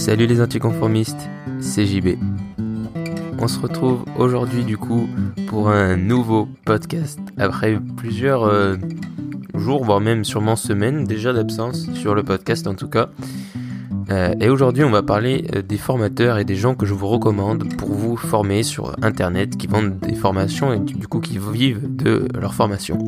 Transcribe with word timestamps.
Salut 0.00 0.26
les 0.26 0.40
anticonformistes, 0.40 1.28
c'est 1.60 1.84
JB. 1.84 2.16
On 3.38 3.46
se 3.48 3.60
retrouve 3.60 4.06
aujourd'hui 4.16 4.64
du 4.64 4.78
coup 4.78 5.06
pour 5.46 5.68
un 5.68 5.98
nouveau 5.98 6.48
podcast 6.64 7.20
après 7.36 7.78
plusieurs 7.98 8.44
euh, 8.44 8.76
jours, 9.54 9.84
voire 9.84 10.00
même 10.00 10.24
sûrement 10.24 10.56
semaines 10.56 11.04
déjà 11.04 11.34
d'absence 11.34 11.92
sur 11.92 12.14
le 12.14 12.22
podcast 12.22 12.66
en 12.66 12.74
tout 12.74 12.88
cas. 12.88 13.10
Euh, 14.10 14.34
et 14.40 14.48
aujourd'hui, 14.48 14.82
on 14.82 14.90
va 14.90 15.02
parler 15.02 15.44
euh, 15.54 15.62
des 15.62 15.76
formateurs 15.76 16.38
et 16.38 16.44
des 16.44 16.56
gens 16.56 16.74
que 16.74 16.84
je 16.84 16.94
vous 16.94 17.06
recommande 17.06 17.76
pour 17.76 17.90
vous 17.90 18.16
former 18.16 18.62
sur 18.62 18.96
Internet, 19.02 19.56
qui 19.56 19.66
vendent 19.66 19.98
des 20.00 20.14
formations 20.14 20.72
et 20.72 20.80
du 20.80 21.06
coup 21.06 21.20
qui 21.20 21.38
vivent 21.38 21.94
de 21.96 22.26
leur 22.34 22.54
formation. 22.54 22.98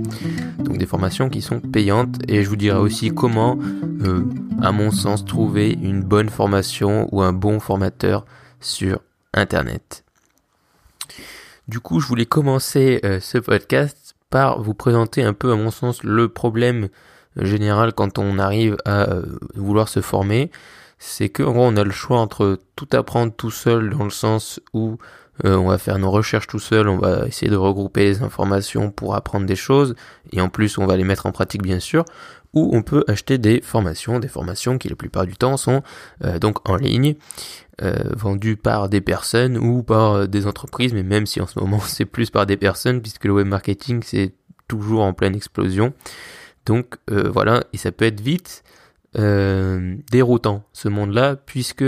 Donc 0.58 0.78
des 0.78 0.86
formations 0.86 1.28
qui 1.28 1.42
sont 1.42 1.60
payantes. 1.60 2.18
Et 2.28 2.44
je 2.44 2.48
vous 2.48 2.56
dirai 2.56 2.78
aussi 2.78 3.10
comment, 3.10 3.58
euh, 4.02 4.24
à 4.60 4.70
mon 4.70 4.90
sens, 4.90 5.24
trouver 5.24 5.72
une 5.72 6.02
bonne 6.02 6.28
formation 6.28 7.08
ou 7.10 7.22
un 7.22 7.32
bon 7.32 7.58
formateur 7.58 8.24
sur 8.60 9.00
Internet. 9.34 10.04
Du 11.66 11.80
coup, 11.80 12.00
je 12.00 12.06
voulais 12.06 12.26
commencer 12.26 13.00
ce 13.20 13.38
podcast 13.38 14.14
par 14.30 14.60
vous 14.60 14.74
présenter 14.74 15.22
un 15.22 15.32
peu, 15.32 15.52
à 15.52 15.56
mon 15.56 15.70
sens, 15.70 16.02
le 16.02 16.28
problème 16.28 16.88
général 17.36 17.92
quand 17.94 18.18
on 18.18 18.38
arrive 18.38 18.76
à 18.84 19.06
vouloir 19.54 19.88
se 19.88 20.00
former 20.00 20.50
c'est 21.04 21.30
que 21.30 21.42
gros 21.42 21.64
on 21.64 21.76
a 21.76 21.82
le 21.82 21.90
choix 21.90 22.18
entre 22.20 22.60
tout 22.76 22.88
apprendre 22.92 23.32
tout 23.36 23.50
seul 23.50 23.90
dans 23.90 24.04
le 24.04 24.10
sens 24.10 24.60
où 24.72 24.98
euh, 25.44 25.56
on 25.56 25.66
va 25.66 25.76
faire 25.76 25.98
nos 25.98 26.12
recherches 26.12 26.46
tout 26.46 26.60
seul, 26.60 26.88
on 26.88 26.96
va 26.96 27.26
essayer 27.26 27.50
de 27.50 27.56
regrouper 27.56 28.04
les 28.04 28.22
informations 28.22 28.92
pour 28.92 29.16
apprendre 29.16 29.44
des 29.44 29.56
choses 29.56 29.96
et 30.32 30.40
en 30.40 30.48
plus 30.48 30.78
on 30.78 30.86
va 30.86 30.96
les 30.96 31.02
mettre 31.02 31.26
en 31.26 31.32
pratique 31.32 31.62
bien 31.62 31.80
sûr, 31.80 32.04
ou 32.54 32.70
on 32.72 32.82
peut 32.82 33.04
acheter 33.08 33.36
des 33.36 33.60
formations, 33.62 34.20
des 34.20 34.28
formations 34.28 34.78
qui 34.78 34.88
la 34.88 34.94
plupart 34.94 35.26
du 35.26 35.34
temps 35.34 35.56
sont 35.56 35.82
euh, 36.24 36.38
donc 36.38 36.68
en 36.70 36.76
ligne, 36.76 37.16
euh, 37.82 37.94
vendues 38.16 38.56
par 38.56 38.88
des 38.88 39.00
personnes 39.00 39.58
ou 39.58 39.82
par 39.82 40.28
des 40.28 40.46
entreprises, 40.46 40.94
mais 40.94 41.02
même 41.02 41.26
si 41.26 41.40
en 41.40 41.48
ce 41.48 41.58
moment 41.58 41.80
c'est 41.84 42.04
plus 42.04 42.30
par 42.30 42.46
des 42.46 42.56
personnes 42.56 43.02
puisque 43.02 43.24
le 43.24 43.32
web 43.32 43.48
marketing 43.48 44.04
c'est 44.04 44.34
toujours 44.68 45.02
en 45.02 45.14
pleine 45.14 45.34
explosion. 45.34 45.94
Donc 46.64 46.98
voilà, 47.08 47.64
et 47.72 47.76
ça 47.76 47.90
peut 47.90 48.04
être 48.04 48.20
vite 48.20 48.62
euh, 49.18 49.96
déroutant 50.10 50.64
ce 50.72 50.88
monde-là 50.88 51.36
puisque 51.36 51.84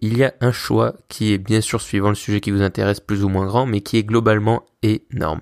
il 0.00 0.16
y 0.16 0.24
a 0.24 0.32
un 0.40 0.52
choix 0.52 0.94
qui 1.08 1.32
est 1.32 1.38
bien 1.38 1.60
sûr 1.60 1.80
suivant 1.80 2.08
le 2.08 2.14
sujet 2.14 2.40
qui 2.40 2.50
vous 2.50 2.62
intéresse 2.62 3.00
plus 3.00 3.24
ou 3.24 3.28
moins 3.28 3.46
grand 3.46 3.66
mais 3.66 3.80
qui 3.80 3.96
est 3.96 4.04
globalement 4.04 4.64
énorme. 4.82 5.40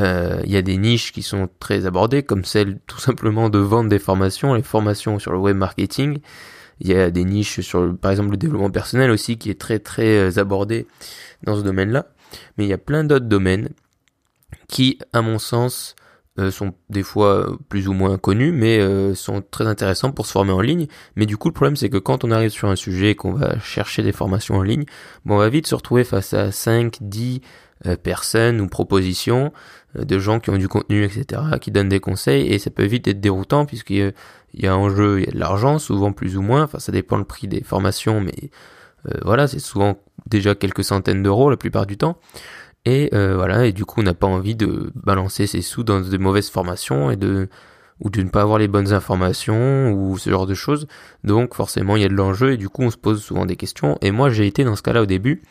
Euh, 0.00 0.40
il 0.44 0.52
y 0.52 0.56
a 0.56 0.62
des 0.62 0.76
niches 0.76 1.12
qui 1.12 1.22
sont 1.22 1.48
très 1.58 1.84
abordées 1.86 2.22
comme 2.22 2.44
celle 2.44 2.78
tout 2.86 3.00
simplement 3.00 3.50
de 3.50 3.58
vendre 3.58 3.90
des 3.90 3.98
formations, 3.98 4.54
les 4.54 4.62
formations 4.62 5.18
sur 5.18 5.32
le 5.32 5.38
web 5.38 5.56
marketing. 5.56 6.20
Il 6.80 6.88
y 6.88 6.94
a 6.94 7.10
des 7.10 7.24
niches 7.24 7.60
sur 7.60 7.96
par 7.96 8.12
exemple 8.12 8.30
le 8.30 8.36
développement 8.36 8.70
personnel 8.70 9.10
aussi 9.10 9.36
qui 9.36 9.50
est 9.50 9.60
très 9.60 9.80
très 9.80 10.18
euh, 10.18 10.40
abordé 10.40 10.86
dans 11.42 11.56
ce 11.56 11.62
domaine-là. 11.62 12.06
Mais 12.56 12.64
il 12.64 12.68
y 12.68 12.74
a 12.74 12.78
plein 12.78 13.04
d'autres 13.04 13.26
domaines 13.26 13.70
qui, 14.68 14.98
à 15.12 15.22
mon 15.22 15.38
sens, 15.38 15.96
sont 16.50 16.72
des 16.88 17.02
fois 17.02 17.58
plus 17.68 17.88
ou 17.88 17.92
moins 17.92 18.16
connus, 18.16 18.52
mais 18.52 18.78
euh, 18.78 19.14
sont 19.14 19.42
très 19.42 19.66
intéressants 19.66 20.12
pour 20.12 20.26
se 20.26 20.32
former 20.32 20.52
en 20.52 20.60
ligne. 20.60 20.86
Mais 21.16 21.26
du 21.26 21.36
coup, 21.36 21.48
le 21.48 21.54
problème, 21.54 21.76
c'est 21.76 21.90
que 21.90 21.98
quand 21.98 22.24
on 22.24 22.30
arrive 22.30 22.50
sur 22.50 22.68
un 22.68 22.76
sujet 22.76 23.10
et 23.10 23.14
qu'on 23.14 23.32
va 23.32 23.58
chercher 23.58 24.02
des 24.02 24.12
formations 24.12 24.56
en 24.56 24.62
ligne, 24.62 24.84
bon, 25.24 25.34
on 25.34 25.38
va 25.38 25.48
vite 25.48 25.66
se 25.66 25.74
retrouver 25.74 26.04
face 26.04 26.34
à 26.34 26.52
5, 26.52 26.98
10 27.00 27.40
euh, 27.86 27.96
personnes 27.96 28.60
ou 28.60 28.68
propositions 28.68 29.52
de 29.94 30.18
gens 30.18 30.38
qui 30.38 30.50
ont 30.50 30.58
du 30.58 30.68
contenu, 30.68 31.02
etc., 31.02 31.42
qui 31.60 31.70
donnent 31.70 31.88
des 31.88 32.00
conseils, 32.00 32.46
et 32.52 32.58
ça 32.58 32.70
peut 32.70 32.84
vite 32.84 33.08
être 33.08 33.20
déroutant, 33.20 33.64
puisqu'il 33.64 34.12
y 34.54 34.66
a 34.66 34.74
un 34.74 34.94
jeu, 34.94 35.20
il 35.20 35.24
y 35.24 35.28
a 35.28 35.32
de 35.32 35.38
l'argent, 35.38 35.78
souvent 35.78 36.12
plus 36.12 36.36
ou 36.36 36.42
moins, 36.42 36.64
enfin 36.64 36.78
ça 36.78 36.92
dépend 36.92 37.16
le 37.16 37.24
prix 37.24 37.48
des 37.48 37.62
formations, 37.62 38.20
mais 38.20 38.50
voilà, 39.22 39.48
c'est 39.48 39.60
souvent 39.60 39.96
déjà 40.26 40.54
quelques 40.54 40.84
centaines 40.84 41.22
d'euros 41.22 41.48
la 41.48 41.56
plupart 41.56 41.86
du 41.86 41.96
temps. 41.96 42.18
Et 42.84 43.10
euh, 43.12 43.34
voilà, 43.34 43.66
et 43.66 43.72
du 43.72 43.84
coup, 43.84 44.00
on 44.00 44.04
n'a 44.04 44.14
pas 44.14 44.26
envie 44.26 44.54
de 44.54 44.92
balancer 44.94 45.46
ses 45.46 45.62
sous 45.62 45.84
dans 45.84 46.00
de 46.00 46.18
mauvaises 46.18 46.50
formations 46.50 47.10
et 47.10 47.16
de 47.16 47.48
ou 48.00 48.10
de 48.10 48.22
ne 48.22 48.28
pas 48.28 48.42
avoir 48.42 48.58
les 48.58 48.68
bonnes 48.68 48.92
informations 48.92 49.92
ou 49.92 50.18
ce 50.18 50.30
genre 50.30 50.46
de 50.46 50.54
choses. 50.54 50.86
Donc 51.24 51.54
forcément, 51.54 51.96
il 51.96 52.02
y 52.02 52.04
a 52.04 52.08
de 52.08 52.14
l'enjeu 52.14 52.52
et 52.52 52.56
du 52.56 52.68
coup, 52.68 52.82
on 52.82 52.90
se 52.90 52.96
pose 52.96 53.22
souvent 53.22 53.44
des 53.44 53.56
questions. 53.56 53.98
Et 54.02 54.12
moi, 54.12 54.30
j'ai 54.30 54.46
été 54.46 54.64
dans 54.64 54.76
ce 54.76 54.82
cas-là 54.82 55.02
au 55.02 55.06
début. 55.06 55.42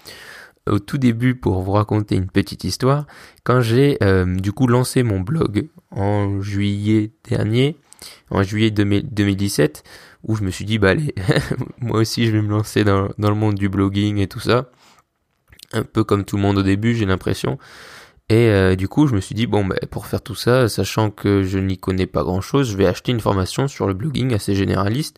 Au 0.69 0.79
tout 0.79 0.97
début, 0.97 1.35
pour 1.35 1.62
vous 1.62 1.74
raconter 1.74 2.16
une 2.16 2.29
petite 2.29 2.63
histoire, 2.63 3.06
quand 3.44 3.62
j'ai 3.62 3.97
euh, 4.03 4.25
du 4.25 4.51
coup 4.51 4.68
lancé 4.68 5.03
mon 5.03 5.19
blog 5.19 5.68
en 5.91 6.41
juillet 6.41 7.12
dernier, 7.30 7.78
en 8.31 8.44
juillet 8.44 8.72
2017, 8.72 9.84
où 10.24 10.35
je 10.35 10.44
me 10.44 10.51
suis 10.51 10.66
dit, 10.66 10.78
bah 10.78 10.90
allez, 10.90 11.13
moi 11.81 12.00
aussi 12.00 12.25
je 12.25 12.31
vais 12.31 12.41
me 12.41 12.50
lancer 12.50 12.84
dans, 12.84 13.09
dans 13.18 13.30
le 13.30 13.35
monde 13.35 13.56
du 13.56 13.69
blogging 13.69 14.18
et 14.18 14.28
tout 14.28 14.41
ça 14.41 14.69
un 15.73 15.83
peu 15.83 16.03
comme 16.03 16.25
tout 16.25 16.35
le 16.38 16.41
monde 16.41 16.57
au 16.57 16.63
début, 16.63 16.95
j'ai 16.95 17.05
l'impression. 17.05 17.57
Et 18.29 18.50
euh, 18.50 18.75
du 18.75 18.89
coup, 18.89 19.07
je 19.07 19.16
me 19.16 19.22
suis 19.22 19.35
dit, 19.35 19.47
bon, 19.47 19.63
bah, 19.66 19.78
pour 19.89 20.05
faire 20.05 20.22
tout 20.22 20.35
ça, 20.35 20.67
sachant 20.67 21.11
que 21.11 21.44
je 21.44 21.59
n'y 21.59 21.78
connais 21.78 22.07
pas 22.07 22.23
grand-chose, 22.23 22.69
je 22.72 22.78
vais 22.78 22.85
acheter 22.85 23.13
une 23.13 23.22
formation 23.22 23.67
sur 23.69 23.88
le 23.88 23.94
blogging 23.94 24.33
assez 24.33 24.53
généraliste. 24.53 25.17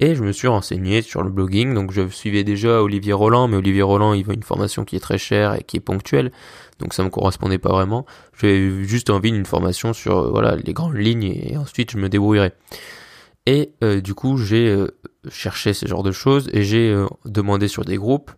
Et 0.00 0.14
je 0.14 0.24
me 0.24 0.32
suis 0.32 0.48
renseigné 0.48 1.00
sur 1.00 1.22
le 1.22 1.30
blogging, 1.30 1.74
donc 1.74 1.92
je 1.92 2.08
suivais 2.08 2.44
déjà 2.44 2.82
Olivier 2.82 3.12
Roland, 3.12 3.46
mais 3.46 3.56
Olivier 3.56 3.82
Roland, 3.82 4.14
il 4.14 4.24
veut 4.24 4.34
une 4.34 4.42
formation 4.42 4.84
qui 4.84 4.96
est 4.96 5.00
très 5.00 5.18
chère 5.18 5.54
et 5.54 5.62
qui 5.62 5.76
est 5.76 5.80
ponctuelle, 5.80 6.32
donc 6.80 6.92
ça 6.92 7.04
me 7.04 7.08
correspondait 7.08 7.58
pas 7.58 7.68
vraiment. 7.70 8.04
J'avais 8.36 8.84
juste 8.84 9.10
envie 9.10 9.30
d'une 9.30 9.46
formation 9.46 9.92
sur 9.92 10.18
euh, 10.18 10.30
voilà 10.30 10.56
les 10.56 10.72
grandes 10.72 10.96
lignes 10.96 11.24
et 11.24 11.56
ensuite 11.56 11.92
je 11.92 11.98
me 11.98 12.08
débrouillerai. 12.08 12.52
Et 13.46 13.72
euh, 13.84 14.00
du 14.00 14.14
coup, 14.14 14.38
j'ai 14.38 14.76
cherché 15.30 15.72
ce 15.72 15.86
genre 15.86 16.02
de 16.02 16.12
choses 16.12 16.50
et 16.52 16.64
j'ai 16.64 16.96
demandé 17.24 17.68
sur 17.68 17.84
des 17.84 17.96
groupes 17.96 18.32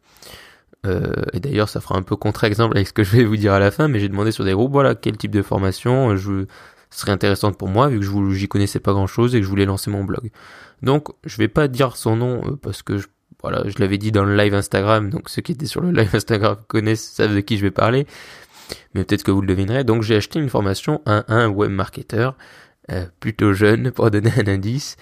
euh, 0.84 1.12
et 1.32 1.40
d'ailleurs, 1.40 1.68
ça 1.68 1.80
fera 1.80 1.96
un 1.96 2.02
peu 2.02 2.16
contre-exemple 2.16 2.76
avec 2.76 2.88
ce 2.88 2.92
que 2.92 3.02
je 3.02 3.16
vais 3.16 3.24
vous 3.24 3.36
dire 3.36 3.52
à 3.52 3.58
la 3.58 3.70
fin, 3.70 3.88
mais 3.88 4.00
j'ai 4.00 4.08
demandé 4.08 4.32
sur 4.32 4.44
des 4.44 4.52
groupes, 4.52 4.72
voilà, 4.72 4.94
quel 4.94 5.16
type 5.16 5.30
de 5.30 5.42
formation 5.42 6.10
euh, 6.10 6.16
je, 6.16 6.46
serait 6.90 7.12
intéressante 7.12 7.58
pour 7.58 7.68
moi, 7.68 7.88
vu 7.88 7.98
que 7.98 8.04
je 8.04 8.30
j'y 8.30 8.48
connaissais 8.48 8.80
pas 8.80 8.92
grand-chose 8.92 9.34
et 9.34 9.38
que 9.40 9.44
je 9.44 9.50
voulais 9.50 9.64
lancer 9.64 9.90
mon 9.90 10.04
blog. 10.04 10.30
Donc, 10.82 11.08
je 11.24 11.36
vais 11.38 11.48
pas 11.48 11.68
dire 11.68 11.96
son 11.96 12.16
nom 12.16 12.42
euh, 12.44 12.56
parce 12.56 12.82
que 12.82 12.98
je, 12.98 13.08
voilà, 13.42 13.64
je 13.66 13.78
l'avais 13.78 13.98
dit 13.98 14.12
dans 14.12 14.24
le 14.24 14.36
live 14.36 14.54
Instagram, 14.54 15.10
donc 15.10 15.28
ceux 15.28 15.42
qui 15.42 15.52
étaient 15.52 15.66
sur 15.66 15.80
le 15.80 15.90
live 15.90 16.14
Instagram 16.14 16.56
connaissent, 16.68 17.04
savent 17.04 17.34
de 17.34 17.40
qui 17.40 17.56
je 17.56 17.62
vais 17.62 17.70
parler, 17.70 18.06
mais 18.94 19.04
peut-être 19.04 19.24
que 19.24 19.30
vous 19.30 19.40
le 19.40 19.46
devinerez. 19.48 19.84
Donc, 19.84 20.02
j'ai 20.02 20.16
acheté 20.16 20.38
une 20.38 20.48
formation 20.48 21.02
à 21.06 21.24
un 21.34 21.48
web 21.48 21.70
marketer 21.70 22.30
plutôt 23.18 23.54
jeune 23.54 23.92
pour 23.92 24.10
donner 24.10 24.30
un 24.36 24.46
indice 24.46 24.98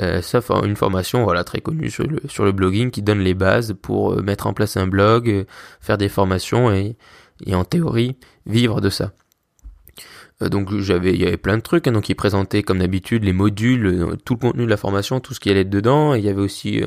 euh, 0.00 0.20
une 0.64 0.76
formation 0.76 1.24
voilà 1.24 1.44
très 1.44 1.60
connue 1.60 1.90
sur 1.90 2.04
le, 2.06 2.52
blogging 2.52 2.90
qui 2.90 3.02
donne 3.02 3.20
les 3.20 3.34
bases 3.34 3.74
pour 3.80 4.12
euh, 4.12 4.22
mettre 4.22 4.46
en 4.46 4.52
place 4.52 4.76
un 4.76 4.86
blog, 4.86 5.28
euh, 5.28 5.44
faire 5.80 5.98
des 5.98 6.08
formations 6.08 6.72
et, 6.72 6.96
et 7.44 7.54
en 7.54 7.64
théorie 7.64 8.16
vivre 8.46 8.80
de 8.80 8.88
ça. 8.88 9.12
donc 10.40 10.74
j'avais 10.78 11.12
il 11.12 11.20
y 11.20 11.26
avait 11.26 11.36
plein 11.36 11.56
de 11.56 11.62
trucs 11.62 11.86
hein, 11.86 11.92
donc 11.92 12.08
il 12.08 12.14
présentait 12.14 12.62
comme 12.62 12.78
d'habitude 12.78 13.24
les 13.24 13.32
modules, 13.32 14.16
tout 14.24 14.34
le 14.34 14.38
contenu 14.38 14.64
de 14.64 14.70
la 14.70 14.76
formation, 14.76 15.20
tout 15.20 15.34
ce 15.34 15.40
qui 15.40 15.50
allait 15.50 15.64
dedans. 15.64 16.14
Il 16.14 16.24
y 16.24 16.28
avait 16.28 16.40
aussi 16.40 16.82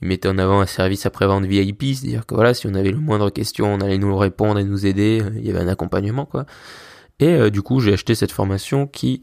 il 0.00 0.08
mettait 0.08 0.28
en 0.28 0.38
avant 0.38 0.60
un 0.60 0.66
service 0.66 1.06
après-vente 1.06 1.44
VIP, 1.44 1.82
c'est-à-dire 1.94 2.24
que 2.24 2.34
voilà, 2.34 2.54
si 2.54 2.66
on 2.66 2.74
avait 2.74 2.92
le 2.92 2.98
moindre 2.98 3.30
question, 3.30 3.66
on 3.74 3.80
allait 3.80 3.98
nous 3.98 4.16
répondre 4.16 4.58
et 4.58 4.64
nous 4.64 4.86
aider, 4.86 5.22
il 5.36 5.46
y 5.46 5.50
avait 5.50 5.60
un 5.60 5.68
accompagnement 5.68 6.24
quoi. 6.24 6.46
Et 7.20 7.50
du 7.50 7.62
coup, 7.62 7.80
j'ai 7.80 7.92
acheté 7.92 8.14
cette 8.14 8.32
formation 8.32 8.86
qui 8.86 9.22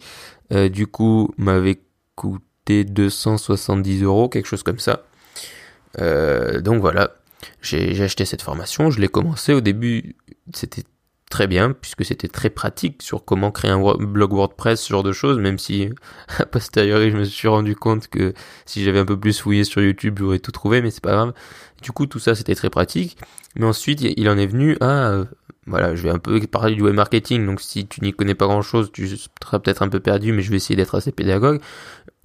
du 0.52 0.86
coup 0.86 1.34
m'avait 1.38 1.82
coûté 2.16 2.45
270 2.68 4.04
euros, 4.04 4.30
quelque 4.30 4.48
chose 4.48 4.64
comme 4.64 4.80
ça. 4.80 5.04
Euh, 6.00 6.62
donc 6.62 6.82
voilà, 6.82 7.16
j'ai 7.62 8.02
acheté 8.02 8.26
cette 8.26 8.42
formation, 8.42 8.90
je 8.90 9.00
l'ai 9.00 9.08
commencé 9.08 9.54
au 9.54 9.62
début, 9.62 10.16
c'était 10.54 10.84
très 11.36 11.48
bien 11.48 11.74
puisque 11.74 12.06
c'était 12.06 12.30
très 12.30 12.50
pratique 12.50 13.04
sur 13.04 13.26
comment 13.26 13.52
créer 13.52 13.70
un 13.70 13.82
blog 13.82 14.32
WordPress, 14.32 14.82
ce 14.82 14.88
genre 14.94 15.04
de 15.04 15.12
choses, 15.12 15.38
même 15.38 15.60
si 15.60 15.90
a 16.40 16.46
posteriori 16.46 17.12
je 17.12 17.18
me 17.18 17.26
suis 17.26 17.50
rendu 17.50 17.76
compte 17.76 18.08
que 18.08 18.34
si 18.66 18.86
j'avais 18.86 19.00
un 19.00 19.06
peu 19.06 19.20
plus 19.20 19.38
fouillé 19.38 19.66
sur 19.66 19.82
YouTube, 19.82 20.16
j'aurais 20.18 20.40
tout 20.40 20.54
trouvé, 20.54 20.82
mais 20.82 20.92
c'est 20.92 21.04
pas 21.04 21.12
grave. 21.12 21.34
Du 21.82 21.92
coup, 21.92 22.06
tout 22.06 22.20
ça 22.20 22.36
c'était 22.36 22.56
très 22.56 22.70
pratique. 22.70 23.18
Mais 23.58 23.66
ensuite, 23.66 24.00
il 24.02 24.30
en 24.30 24.38
est 24.38 24.48
venu 24.48 24.78
à 24.80 25.10
euh, 25.10 25.26
voilà, 25.68 25.94
je 25.94 26.04
vais 26.04 26.10
un 26.10 26.20
peu 26.20 26.40
parler 26.48 26.76
du 26.76 26.84
web 26.84 26.96
marketing, 26.96 27.46
donc 27.46 27.60
si 27.60 27.86
tu 27.86 28.00
n'y 28.02 28.14
connais 28.14 28.36
pas 28.36 28.46
grand 28.48 28.62
chose, 28.62 28.90
tu 28.94 29.06
seras 29.44 29.60
peut-être 29.60 29.82
un 29.82 29.90
peu 29.90 30.00
perdu, 30.00 30.32
mais 30.32 30.42
je 30.42 30.52
vais 30.52 30.58
essayer 30.58 30.78
d'être 30.78 30.96
assez 30.96 31.12
pédagogue. 31.12 31.60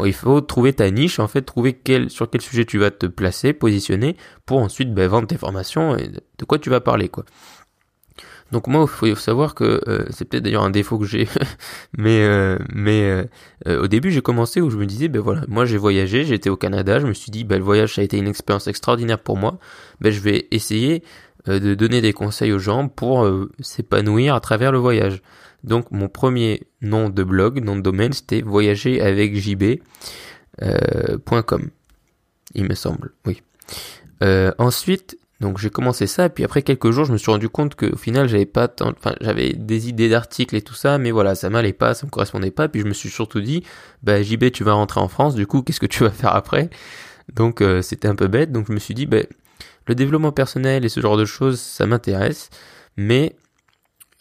Il 0.05 0.15
faut 0.15 0.41
trouver 0.41 0.73
ta 0.73 0.89
niche, 0.91 1.19
en 1.19 1.27
fait, 1.27 1.43
trouver 1.43 1.73
quel, 1.73 2.11
sur 2.11 2.31
quel 2.31 2.41
sujet 2.41 2.65
tu 2.65 2.79
vas 2.79 2.93
te 2.93 3.07
placer, 3.07 3.53
positionner, 3.53 4.17
pour 4.47 4.59
ensuite 4.59 4.95
ben, 4.95 5.09
vendre 5.09 5.27
tes 5.27 5.37
formations 5.37 5.97
et 5.97 6.09
de 6.09 6.45
quoi 6.45 6.59
tu 6.61 6.71
vas 6.71 6.81
parler, 6.81 7.09
quoi. 7.09 7.25
Donc 8.53 8.67
moi, 8.67 8.83
il 8.83 8.89
faut 8.89 9.15
savoir 9.15 9.55
que 9.55 9.81
euh, 9.89 10.05
c'est 10.11 10.25
peut-être 10.25 10.43
d'ailleurs 10.43 10.65
un 10.65 10.71
défaut 10.71 10.99
que 10.99 11.07
j'ai, 11.07 11.29
mais 11.99 12.25
euh, 12.25 12.59
mais 12.73 13.27
euh, 13.69 13.83
au 13.83 13.87
début 13.87 14.11
j'ai 14.11 14.23
commencé 14.23 14.61
où 14.61 14.71
je 14.71 14.77
me 14.77 14.87
disais 14.87 15.09
ben 15.09 15.21
voilà, 15.21 15.43
moi 15.49 15.65
j'ai 15.65 15.77
voyagé, 15.77 16.25
j'étais 16.25 16.51
au 16.51 16.57
Canada, 16.57 16.99
je 16.99 17.07
me 17.07 17.13
suis 17.13 17.31
dit 17.31 17.45
ben 17.45 17.59
le 17.59 17.65
voyage 17.65 17.95
ça 17.95 18.01
a 18.01 18.05
été 18.05 18.19
une 18.19 18.27
expérience 18.27 18.67
extraordinaire 18.67 19.21
pour 19.21 19.37
moi, 19.37 19.59
ben 20.01 20.11
je 20.11 20.21
vais 20.21 20.49
essayer 20.51 21.05
euh, 21.49 21.59
de 21.59 21.75
donner 21.75 22.03
des 22.03 22.13
conseils 22.13 22.53
aux 22.53 22.59
gens 22.59 22.89
pour 22.89 23.25
euh, 23.25 23.51
s'épanouir 23.61 24.35
à 24.35 24.41
travers 24.41 24.73
le 24.73 24.79
voyage. 24.79 25.23
Donc 25.65 25.91
mon 25.91 26.09
premier 26.09 26.65
nom 26.83 27.09
de 27.09 27.23
blog, 27.23 27.65
nom 27.65 27.77
de 27.77 27.81
domaine, 27.81 28.13
c'était 28.13 28.43
voyager 28.43 29.01
avec 29.01 29.35
jb.com. 29.35 29.81
Euh, 30.63 31.69
il 32.55 32.65
me 32.65 32.75
semble, 32.75 33.13
oui. 33.27 33.43
Euh, 34.23 34.53
ensuite, 34.59 35.17
donc 35.41 35.59
j'ai 35.59 35.71
commencé 35.71 36.07
ça, 36.07 36.27
et 36.27 36.29
puis 36.29 36.45
après 36.45 36.63
quelques 36.63 36.91
jours, 36.91 37.05
je 37.05 37.13
me 37.13 37.19
suis 37.19 37.31
rendu 37.31 37.49
compte 37.49 37.75
qu'au 37.75 37.97
final, 37.97 38.29
j'avais 38.29 38.47
pas 38.47 38.69
tant, 38.69 38.91
enfin, 38.91 39.15
j'avais 39.21 39.53
des 39.55 39.89
idées 39.89 40.09
d'articles 40.09 40.55
et 40.55 40.63
tout 40.63 40.75
ça, 40.75 40.99
mais 40.99 41.11
voilà, 41.11 41.35
ça 41.35 41.51
m'allait 41.51 41.73
pas, 41.73 41.95
ça 41.95 42.07
me 42.07 42.11
correspondait 42.11 42.51
pas, 42.51 42.69
puis 42.69 42.83
je 42.83 42.87
me 42.87 42.93
suis 42.93 43.11
surtout 43.11 43.41
dit, 43.41 43.65
bah 44.03 44.23
JB, 44.23 44.51
tu 44.53 44.65
vas 44.65 44.75
rentrer 44.75 45.01
en 45.01 45.09
France, 45.09 45.35
du 45.35 45.47
coup, 45.47 45.63
qu'est-ce 45.63 45.81
que 45.81 45.87
tu 45.87 46.05
vas 46.05 46.11
faire 46.11 46.35
après? 46.35 46.71
Donc 47.35 47.63
euh, 47.63 47.81
c'était 47.83 48.09
un 48.09 48.15
peu 48.15 48.29
bête, 48.29 48.53
donc 48.53 48.67
je 48.69 48.73
me 48.73 48.79
suis 48.79 48.95
dit, 48.95 49.07
bah, 49.07 49.23
le 49.87 49.95
développement 49.95 50.33
personnel 50.33 50.85
et 50.85 50.89
ce 50.89 51.01
genre 51.01 51.17
de 51.17 51.25
choses, 51.25 51.59
ça 51.59 51.87
m'intéresse, 51.87 52.51
mais 52.97 53.35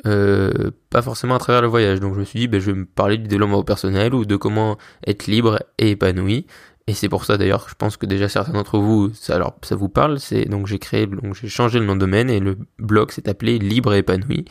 euh, 0.06 0.72
pas 0.90 1.02
forcément 1.02 1.36
à 1.36 1.40
travers 1.40 1.62
le 1.62 1.68
voyage. 1.68 2.00
Donc 2.00 2.16
je 2.16 2.20
me 2.20 2.26
suis 2.26 2.40
dit, 2.40 2.48
ben, 2.48 2.60
je 2.60 2.72
vais 2.72 2.78
me 2.78 2.86
parler 2.86 3.18
du 3.18 3.28
développement 3.28 3.64
personnel 3.64 4.14
ou 4.14 4.26
de 4.26 4.36
comment 4.36 4.78
être 5.06 5.28
libre 5.28 5.62
et 5.78 5.92
épanoui. 5.92 6.48
Et 6.90 6.96
c'est 6.96 7.08
pour 7.08 7.24
ça 7.24 7.38
d'ailleurs, 7.38 7.68
je 7.70 7.76
pense 7.76 7.98
que 7.98 8.08
déjà 8.08 8.28
certains 8.28 8.54
d'entre 8.54 8.80
vous, 8.80 9.12
ça, 9.14 9.36
alors, 9.36 9.56
ça 9.62 9.76
vous 9.76 9.90
parle. 9.90 10.20
C'est 10.20 10.46
donc 10.46 10.66
j'ai 10.66 10.80
créé, 10.80 11.06
donc 11.06 11.36
j'ai 11.36 11.48
changé 11.48 11.78
le 11.78 11.86
nom 11.86 11.94
de 11.94 12.00
domaine 12.00 12.32
et 12.32 12.40
le 12.40 12.58
blog 12.80 13.12
s'est 13.12 13.30
appelé 13.30 13.60
Libre 13.60 13.94
et 13.94 14.00
épanoui. 14.00 14.46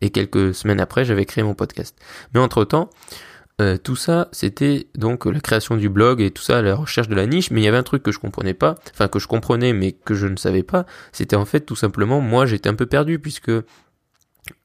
Et 0.00 0.08
quelques 0.08 0.54
semaines 0.54 0.80
après, 0.80 1.04
j'avais 1.04 1.26
créé 1.26 1.44
mon 1.44 1.52
podcast. 1.52 1.94
Mais 2.32 2.40
entre 2.40 2.64
temps, 2.64 2.88
euh, 3.60 3.76
tout 3.76 3.94
ça, 3.94 4.30
c'était 4.32 4.86
donc 4.96 5.26
la 5.26 5.40
création 5.40 5.76
du 5.76 5.90
blog 5.90 6.22
et 6.22 6.30
tout 6.30 6.42
ça, 6.42 6.62
la 6.62 6.74
recherche 6.74 7.08
de 7.08 7.14
la 7.14 7.26
niche. 7.26 7.50
Mais 7.50 7.60
il 7.60 7.64
y 7.64 7.68
avait 7.68 7.76
un 7.76 7.82
truc 7.82 8.02
que 8.02 8.10
je 8.10 8.18
comprenais 8.18 8.54
pas, 8.54 8.76
enfin 8.94 9.08
que 9.08 9.18
je 9.18 9.26
comprenais 9.26 9.74
mais 9.74 9.92
que 9.92 10.14
je 10.14 10.26
ne 10.26 10.36
savais 10.36 10.62
pas. 10.62 10.86
C'était 11.12 11.36
en 11.36 11.44
fait 11.44 11.60
tout 11.60 11.76
simplement, 11.76 12.22
moi 12.22 12.46
j'étais 12.46 12.70
un 12.70 12.74
peu 12.74 12.86
perdu 12.86 13.18
puisque 13.18 13.52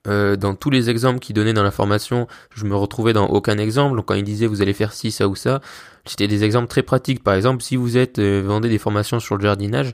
euh, 0.08 0.36
dans 0.36 0.56
tous 0.56 0.70
les 0.70 0.90
exemples 0.90 1.20
qu'il 1.20 1.36
donnait 1.36 1.54
dans 1.54 1.64
la 1.64 1.72
formation, 1.72 2.28
je 2.56 2.66
me 2.66 2.76
retrouvais 2.76 3.14
dans 3.14 3.28
aucun 3.28 3.58
exemple. 3.58 3.96
Donc 3.96 4.06
quand 4.06 4.14
il 4.14 4.24
disait 4.24 4.48
vous 4.48 4.62
allez 4.62 4.74
faire 4.74 4.94
ci, 4.94 5.12
ça 5.12 5.28
ou 5.28 5.36
ça, 5.36 5.62
c'était 6.06 6.28
des 6.28 6.44
exemples 6.44 6.68
très 6.68 6.84
pratiques. 6.84 7.24
Par 7.24 7.34
exemple, 7.34 7.62
si 7.62 7.76
vous 7.76 7.98
êtes 7.98 8.20
euh, 8.20 8.42
vendez 8.46 8.70
des 8.70 8.78
formations 8.78 9.20
sur 9.20 9.36
le 9.36 9.42
jardinage, 9.42 9.94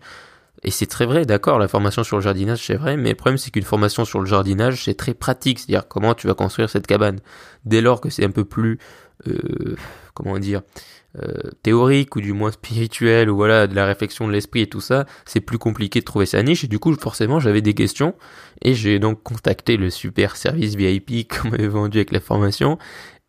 et 0.63 0.71
c'est 0.71 0.85
très 0.85 1.05
vrai, 1.05 1.25
d'accord, 1.25 1.59
la 1.59 1.67
formation 1.67 2.03
sur 2.03 2.17
le 2.17 2.21
jardinage 2.21 2.65
c'est 2.65 2.75
vrai, 2.75 2.95
mais 2.95 3.09
le 3.09 3.15
problème 3.15 3.37
c'est 3.37 3.51
qu'une 3.51 3.63
formation 3.63 4.05
sur 4.05 4.19
le 4.19 4.25
jardinage 4.25 4.85
c'est 4.85 4.93
très 4.93 5.13
pratique, 5.13 5.59
c'est-à-dire 5.59 5.87
comment 5.87 6.13
tu 6.13 6.27
vas 6.27 6.35
construire 6.35 6.69
cette 6.69 6.87
cabane? 6.87 7.19
Dès 7.65 7.81
lors 7.81 7.99
que 7.99 8.09
c'est 8.09 8.23
un 8.23 8.31
peu 8.31 8.45
plus, 8.45 8.79
euh, 9.27 9.75
comment 10.13 10.39
dire, 10.39 10.61
euh, 11.21 11.51
théorique 11.61 12.15
ou 12.15 12.21
du 12.21 12.33
moins 12.33 12.51
spirituel 12.51 13.29
ou 13.29 13.35
voilà 13.35 13.67
de 13.67 13.75
la 13.75 13.85
réflexion 13.85 14.27
de 14.27 14.31
l'esprit 14.31 14.61
et 14.61 14.67
tout 14.67 14.81
ça, 14.81 15.05
c'est 15.25 15.41
plus 15.41 15.59
compliqué 15.59 15.99
de 15.99 16.05
trouver 16.05 16.25
sa 16.25 16.41
niche 16.41 16.63
et 16.63 16.67
du 16.67 16.79
coup 16.79 16.93
forcément 16.95 17.39
j'avais 17.39 17.61
des 17.61 17.75
questions 17.75 18.15
et 18.63 18.73
j'ai 18.73 18.97
donc 18.97 19.21
contacté 19.21 19.77
le 19.77 19.91
super 19.91 20.35
service 20.35 20.75
VIP 20.75 21.27
qu'on 21.31 21.49
m'avait 21.49 21.67
vendu 21.67 21.99
avec 21.99 22.11
la 22.11 22.19
formation 22.19 22.79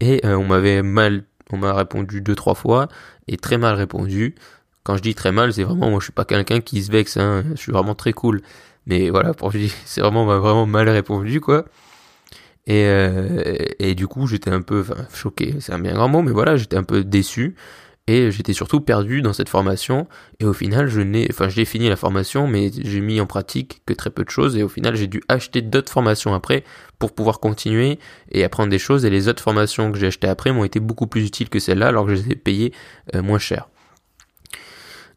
et 0.01 0.25
euh, 0.25 0.37
on 0.37 0.47
m'avait 0.47 0.83
mal 0.83 1.25
on 1.53 1.59
m'a 1.59 1.75
répondu 1.75 2.21
deux 2.23 2.35
trois 2.35 2.55
fois 2.55 2.89
et 3.29 3.37
très 3.37 3.59
mal 3.59 3.75
répondu. 3.75 4.35
Quand 4.83 4.97
je 4.97 5.03
dis 5.03 5.15
très 5.15 5.33
mal, 5.33 5.53
c'est 5.53 5.63
vraiment 5.63 5.91
moi 5.91 5.99
je 6.01 6.05
suis 6.05 6.13
pas 6.13 6.25
quelqu'un 6.25 6.61
qui 6.61 6.83
se 6.83 6.91
vexe 6.91 7.17
hein, 7.17 7.45
je 7.51 7.61
suis 7.61 7.73
vraiment 7.73 7.95
très 7.95 8.13
cool. 8.13 8.41
Mais 8.87 9.11
voilà, 9.11 9.35
pour 9.35 9.53
c'est 9.85 10.01
vraiment 10.01 10.23
on 10.23 10.27
m'a 10.27 10.39
vraiment 10.39 10.67
mal 10.67 10.89
répondu 10.89 11.41
quoi. 11.41 11.67
Et, 12.67 12.85
euh, 12.87 13.55
et 13.79 13.95
du 13.95 14.07
coup, 14.07 14.27
j'étais 14.27 14.51
un 14.51 14.63
peu 14.63 14.85
choqué, 15.13 15.57
c'est 15.61 15.73
un 15.73 15.79
bien 15.79 15.95
grand 15.95 16.09
mot, 16.09 16.23
mais 16.23 16.33
voilà, 16.33 16.57
j'étais 16.57 16.77
un 16.77 16.83
peu 16.83 17.05
déçu. 17.05 17.55
Et 18.07 18.31
j'étais 18.31 18.53
surtout 18.53 18.83
perdu 18.83 19.23
dans 19.23 19.33
cette 19.33 19.49
formation. 19.49 20.07
Et 20.39 20.45
au 20.45 20.53
final, 20.53 20.89
je 20.89 21.01
n'ai, 21.01 21.27
enfin, 21.31 21.49
j'ai 21.49 21.65
fini 21.65 21.89
la 21.89 21.97
formation, 21.97 22.47
mais 22.47 22.71
j'ai 22.71 23.01
mis 23.01 23.19
en 23.19 23.27
pratique 23.27 23.81
que 23.87 23.95
très 23.95 24.11
peu 24.11 24.25
de 24.25 24.31
choses. 24.31 24.59
Et 24.59 24.63
au 24.63 24.69
final, 24.69 24.95
j'ai 24.95 25.07
dû 25.07 25.23
acheter 25.29 25.63
d'autres 25.63 25.91
formations 25.91 26.35
après 26.35 26.65
pour 26.99 27.15
pouvoir 27.15 27.41
continuer 27.41 27.99
et 28.31 28.45
apprendre 28.45 28.69
des 28.69 28.79
choses. 28.79 29.07
Et 29.07 29.11
les 29.11 29.29
autres 29.29 29.43
formations 29.43 29.91
que 29.91 29.99
j'ai 29.99 30.09
achetées 30.09 30.29
après 30.29 30.53
m'ont 30.53 30.65
été 30.65 30.81
beaucoup 30.81 31.07
plus 31.07 31.25
utiles 31.25 31.49
que 31.49 31.59
celles-là, 31.59 31.89
alors 31.89 32.05
que 32.05 32.15
je 32.15 32.23
les 32.23 32.33
ai 32.33 32.37
payées 32.37 32.75
euh, 33.15 33.23
moins 33.23 33.39
cher. 33.39 33.69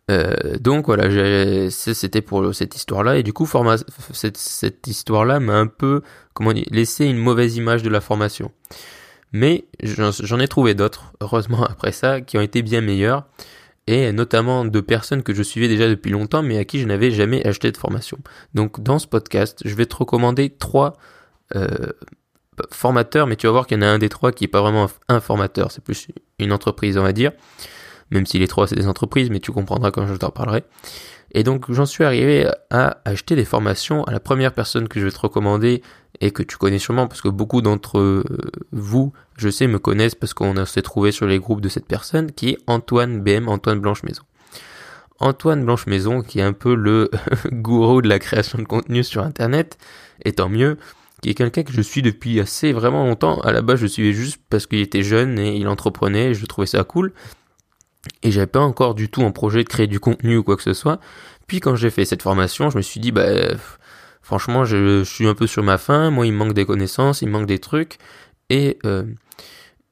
Euh, 0.09 0.57
donc 0.59 0.85
voilà, 0.85 1.69
c'était 1.69 2.21
pour 2.21 2.55
cette 2.55 2.75
histoire-là 2.75 3.17
et 3.17 3.23
du 3.23 3.33
coup 3.33 3.45
forma 3.45 3.75
cette, 4.13 4.37
cette 4.37 4.87
histoire-là 4.87 5.41
m'a 5.41 5.55
un 5.55 5.67
peu 5.67 6.01
comment 6.33 6.53
dire 6.53 6.65
laissé 6.71 7.05
une 7.05 7.17
mauvaise 7.17 7.57
image 7.57 7.83
de 7.83 7.89
la 7.89 7.99
formation. 7.99 8.51
Mais 9.33 9.65
j'en 9.83 10.39
ai 10.39 10.47
trouvé 10.47 10.73
d'autres, 10.73 11.11
heureusement 11.19 11.63
après 11.69 11.91
ça, 11.91 12.21
qui 12.21 12.37
ont 12.37 12.41
été 12.41 12.61
bien 12.61 12.81
meilleurs 12.81 13.25
et 13.85 14.11
notamment 14.11 14.65
de 14.65 14.79
personnes 14.81 15.23
que 15.23 15.33
je 15.33 15.43
suivais 15.43 15.69
déjà 15.69 15.87
depuis 15.87 16.11
longtemps 16.11 16.43
mais 16.43 16.57
à 16.57 16.65
qui 16.65 16.79
je 16.79 16.85
n'avais 16.85 17.11
jamais 17.11 17.45
acheté 17.45 17.71
de 17.71 17.77
formation. 17.77 18.17
Donc 18.53 18.81
dans 18.81 18.99
ce 18.99 19.07
podcast, 19.07 19.61
je 19.65 19.75
vais 19.75 19.85
te 19.85 19.95
recommander 19.95 20.49
trois 20.49 20.93
euh, 21.55 21.67
formateurs, 22.71 23.27
mais 23.27 23.35
tu 23.35 23.47
vas 23.47 23.51
voir 23.51 23.67
qu'il 23.67 23.77
y 23.77 23.79
en 23.79 23.83
a 23.83 23.87
un 23.87 23.99
des 23.99 24.09
trois 24.09 24.31
qui 24.31 24.45
est 24.45 24.49
pas 24.49 24.61
vraiment 24.61 24.89
un 25.09 25.19
formateur, 25.19 25.71
c'est 25.71 25.83
plus 25.83 26.07
une 26.39 26.53
entreprise 26.53 26.97
on 26.97 27.03
va 27.03 27.11
dire 27.11 27.33
même 28.11 28.25
si 28.25 28.39
les 28.39 28.47
trois 28.47 28.67
c'est 28.67 28.75
des 28.75 28.87
entreprises, 28.87 29.29
mais 29.29 29.39
tu 29.39 29.51
comprendras 29.51 29.91
quand 29.91 30.07
je 30.07 30.13
t'en 30.15 30.29
parlerai. 30.29 30.63
Et 31.31 31.43
donc 31.43 31.71
j'en 31.71 31.85
suis 31.85 32.03
arrivé 32.03 32.47
à 32.69 32.97
acheter 33.05 33.35
des 33.35 33.45
formations 33.45 34.03
à 34.05 34.11
la 34.11 34.19
première 34.19 34.53
personne 34.53 34.87
que 34.87 34.99
je 34.99 35.05
vais 35.05 35.11
te 35.11 35.19
recommander 35.19 35.81
et 36.21 36.31
que 36.31 36.41
tu 36.41 36.57
connais 36.57 36.79
sûrement 36.79 37.07
parce 37.07 37.21
que 37.21 37.29
beaucoup 37.29 37.61
d'entre 37.61 37.99
euh, 37.99 38.23
vous, 38.71 39.13
je 39.37 39.49
sais, 39.49 39.67
me 39.67 39.77
connaissent 39.77 40.15
parce 40.15 40.33
qu'on 40.33 40.65
s'est 40.65 40.81
trouvé 40.81 41.11
sur 41.11 41.27
les 41.27 41.39
groupes 41.39 41.61
de 41.61 41.69
cette 41.69 41.85
personne 41.85 42.31
qui 42.31 42.49
est 42.49 42.57
Antoine 42.67 43.21
BM, 43.21 43.49
Antoine 43.49 43.79
Blanche 43.79 44.03
Maison. 44.03 44.23
Antoine 45.19 45.65
Blanche 45.65 45.87
Maison 45.87 46.21
qui 46.21 46.39
est 46.39 46.43
un 46.43 46.53
peu 46.53 46.75
le 46.75 47.09
gourou 47.51 48.01
de 48.01 48.09
la 48.09 48.19
création 48.19 48.57
de 48.57 48.63
contenu 48.63 49.03
sur 49.03 49.23
internet, 49.23 49.77
et 50.23 50.31
tant 50.31 50.49
mieux, 50.49 50.77
qui 51.21 51.29
est 51.29 51.33
quelqu'un 51.33 51.63
que 51.63 51.73
je 51.73 51.81
suis 51.81 52.01
depuis 52.01 52.39
assez 52.39 52.71
vraiment 52.71 53.03
longtemps. 53.03 53.39
À 53.41 53.51
la 53.51 53.61
base, 53.61 53.79
je 53.79 53.87
suivais 53.87 54.13
juste 54.13 54.39
parce 54.49 54.67
qu'il 54.67 54.79
était 54.79 55.03
jeune 55.03 55.39
et 55.39 55.55
il 55.57 55.67
entreprenait, 55.67 56.31
et 56.31 56.33
je 56.33 56.45
trouvais 56.45 56.67
ça 56.67 56.83
cool 56.83 57.13
et 58.23 58.31
j'avais 58.31 58.47
pas 58.47 58.59
encore 58.59 58.95
du 58.95 59.09
tout 59.09 59.21
en 59.21 59.31
projet 59.31 59.63
de 59.63 59.69
créer 59.69 59.87
du 59.87 59.99
contenu 59.99 60.37
ou 60.37 60.43
quoi 60.43 60.55
que 60.55 60.63
ce 60.63 60.73
soit. 60.73 60.99
Puis 61.47 61.59
quand 61.59 61.75
j'ai 61.75 61.89
fait 61.89 62.05
cette 62.05 62.21
formation, 62.21 62.69
je 62.69 62.77
me 62.77 62.81
suis 62.81 62.99
dit 62.99 63.11
bah 63.11 63.27
franchement 64.21 64.65
je, 64.65 65.03
suis 65.03 65.27
un 65.27 65.35
peu 65.35 65.47
sur 65.47 65.63
ma 65.63 65.77
faim, 65.77 66.09
moi 66.11 66.25
il 66.25 66.33
me 66.33 66.37
manque 66.37 66.53
des 66.53 66.65
connaissances, 66.65 67.21
il 67.21 67.27
me 67.27 67.33
manque 67.33 67.47
des 67.47 67.59
trucs 67.59 67.97
et 68.49 68.77
euh, 68.85 69.05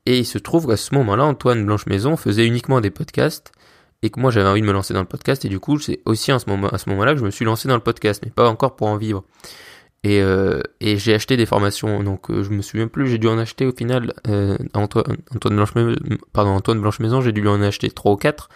et 0.05 0.19
il 0.19 0.25
se 0.25 0.37
trouve 0.37 0.67
qu'à 0.67 0.77
ce 0.77 0.93
moment-là 0.95 1.23
Antoine 1.23 1.65
Blanche 1.65 1.85
Maison 1.87 2.17
faisait 2.17 2.45
uniquement 2.45 2.81
des 2.81 2.91
podcasts 2.91 3.51
et 4.01 4.09
que 4.09 4.19
moi 4.19 4.31
j'avais 4.31 4.49
envie 4.49 4.61
de 4.61 4.65
me 4.65 4.73
lancer 4.73 4.93
dans 4.93 4.99
le 4.99 5.07
podcast 5.07 5.45
et 5.45 5.49
du 5.49 5.59
coup 5.59 5.79
c'est 5.79 6.01
aussi 6.05 6.31
à 6.31 6.39
ce 6.39 6.49
moment 6.49 6.67
à 6.69 6.77
ce 6.77 6.89
moment-là 6.89 7.13
que 7.13 7.19
je 7.19 7.25
me 7.25 7.31
suis 7.31 7.45
lancé 7.45 7.67
dans 7.67 7.75
le 7.75 7.81
podcast 7.81 8.21
mais 8.23 8.31
pas 8.31 8.49
encore 8.49 8.75
pour 8.75 8.87
en 8.87 8.97
vivre. 8.97 9.23
Et, 10.05 10.21
euh, 10.21 10.61
et 10.81 10.99
j'ai 10.99 11.15
acheté 11.15 11.35
des 11.35 11.47
formations, 11.47 12.03
donc 12.03 12.29
euh, 12.29 12.43
je 12.43 12.51
me 12.51 12.61
souviens 12.61 12.87
plus, 12.87 13.07
j'ai 13.07 13.17
dû 13.17 13.27
en 13.27 13.39
acheter 13.39 13.65
au 13.65 13.71
final 13.71 14.13
euh, 14.27 14.55
Antoine, 14.75 15.17
Antoine 15.33 15.55
Blanche 15.55 15.73
pardon 16.31 16.51
Antoine 16.51 16.79
Blanche 16.79 16.99
Maison, 16.99 17.21
j'ai 17.21 17.31
dû 17.31 17.41
lui 17.41 17.47
en 17.47 17.59
acheter 17.63 17.89
trois 17.89 18.11
ou 18.11 18.15
quatre. 18.15 18.49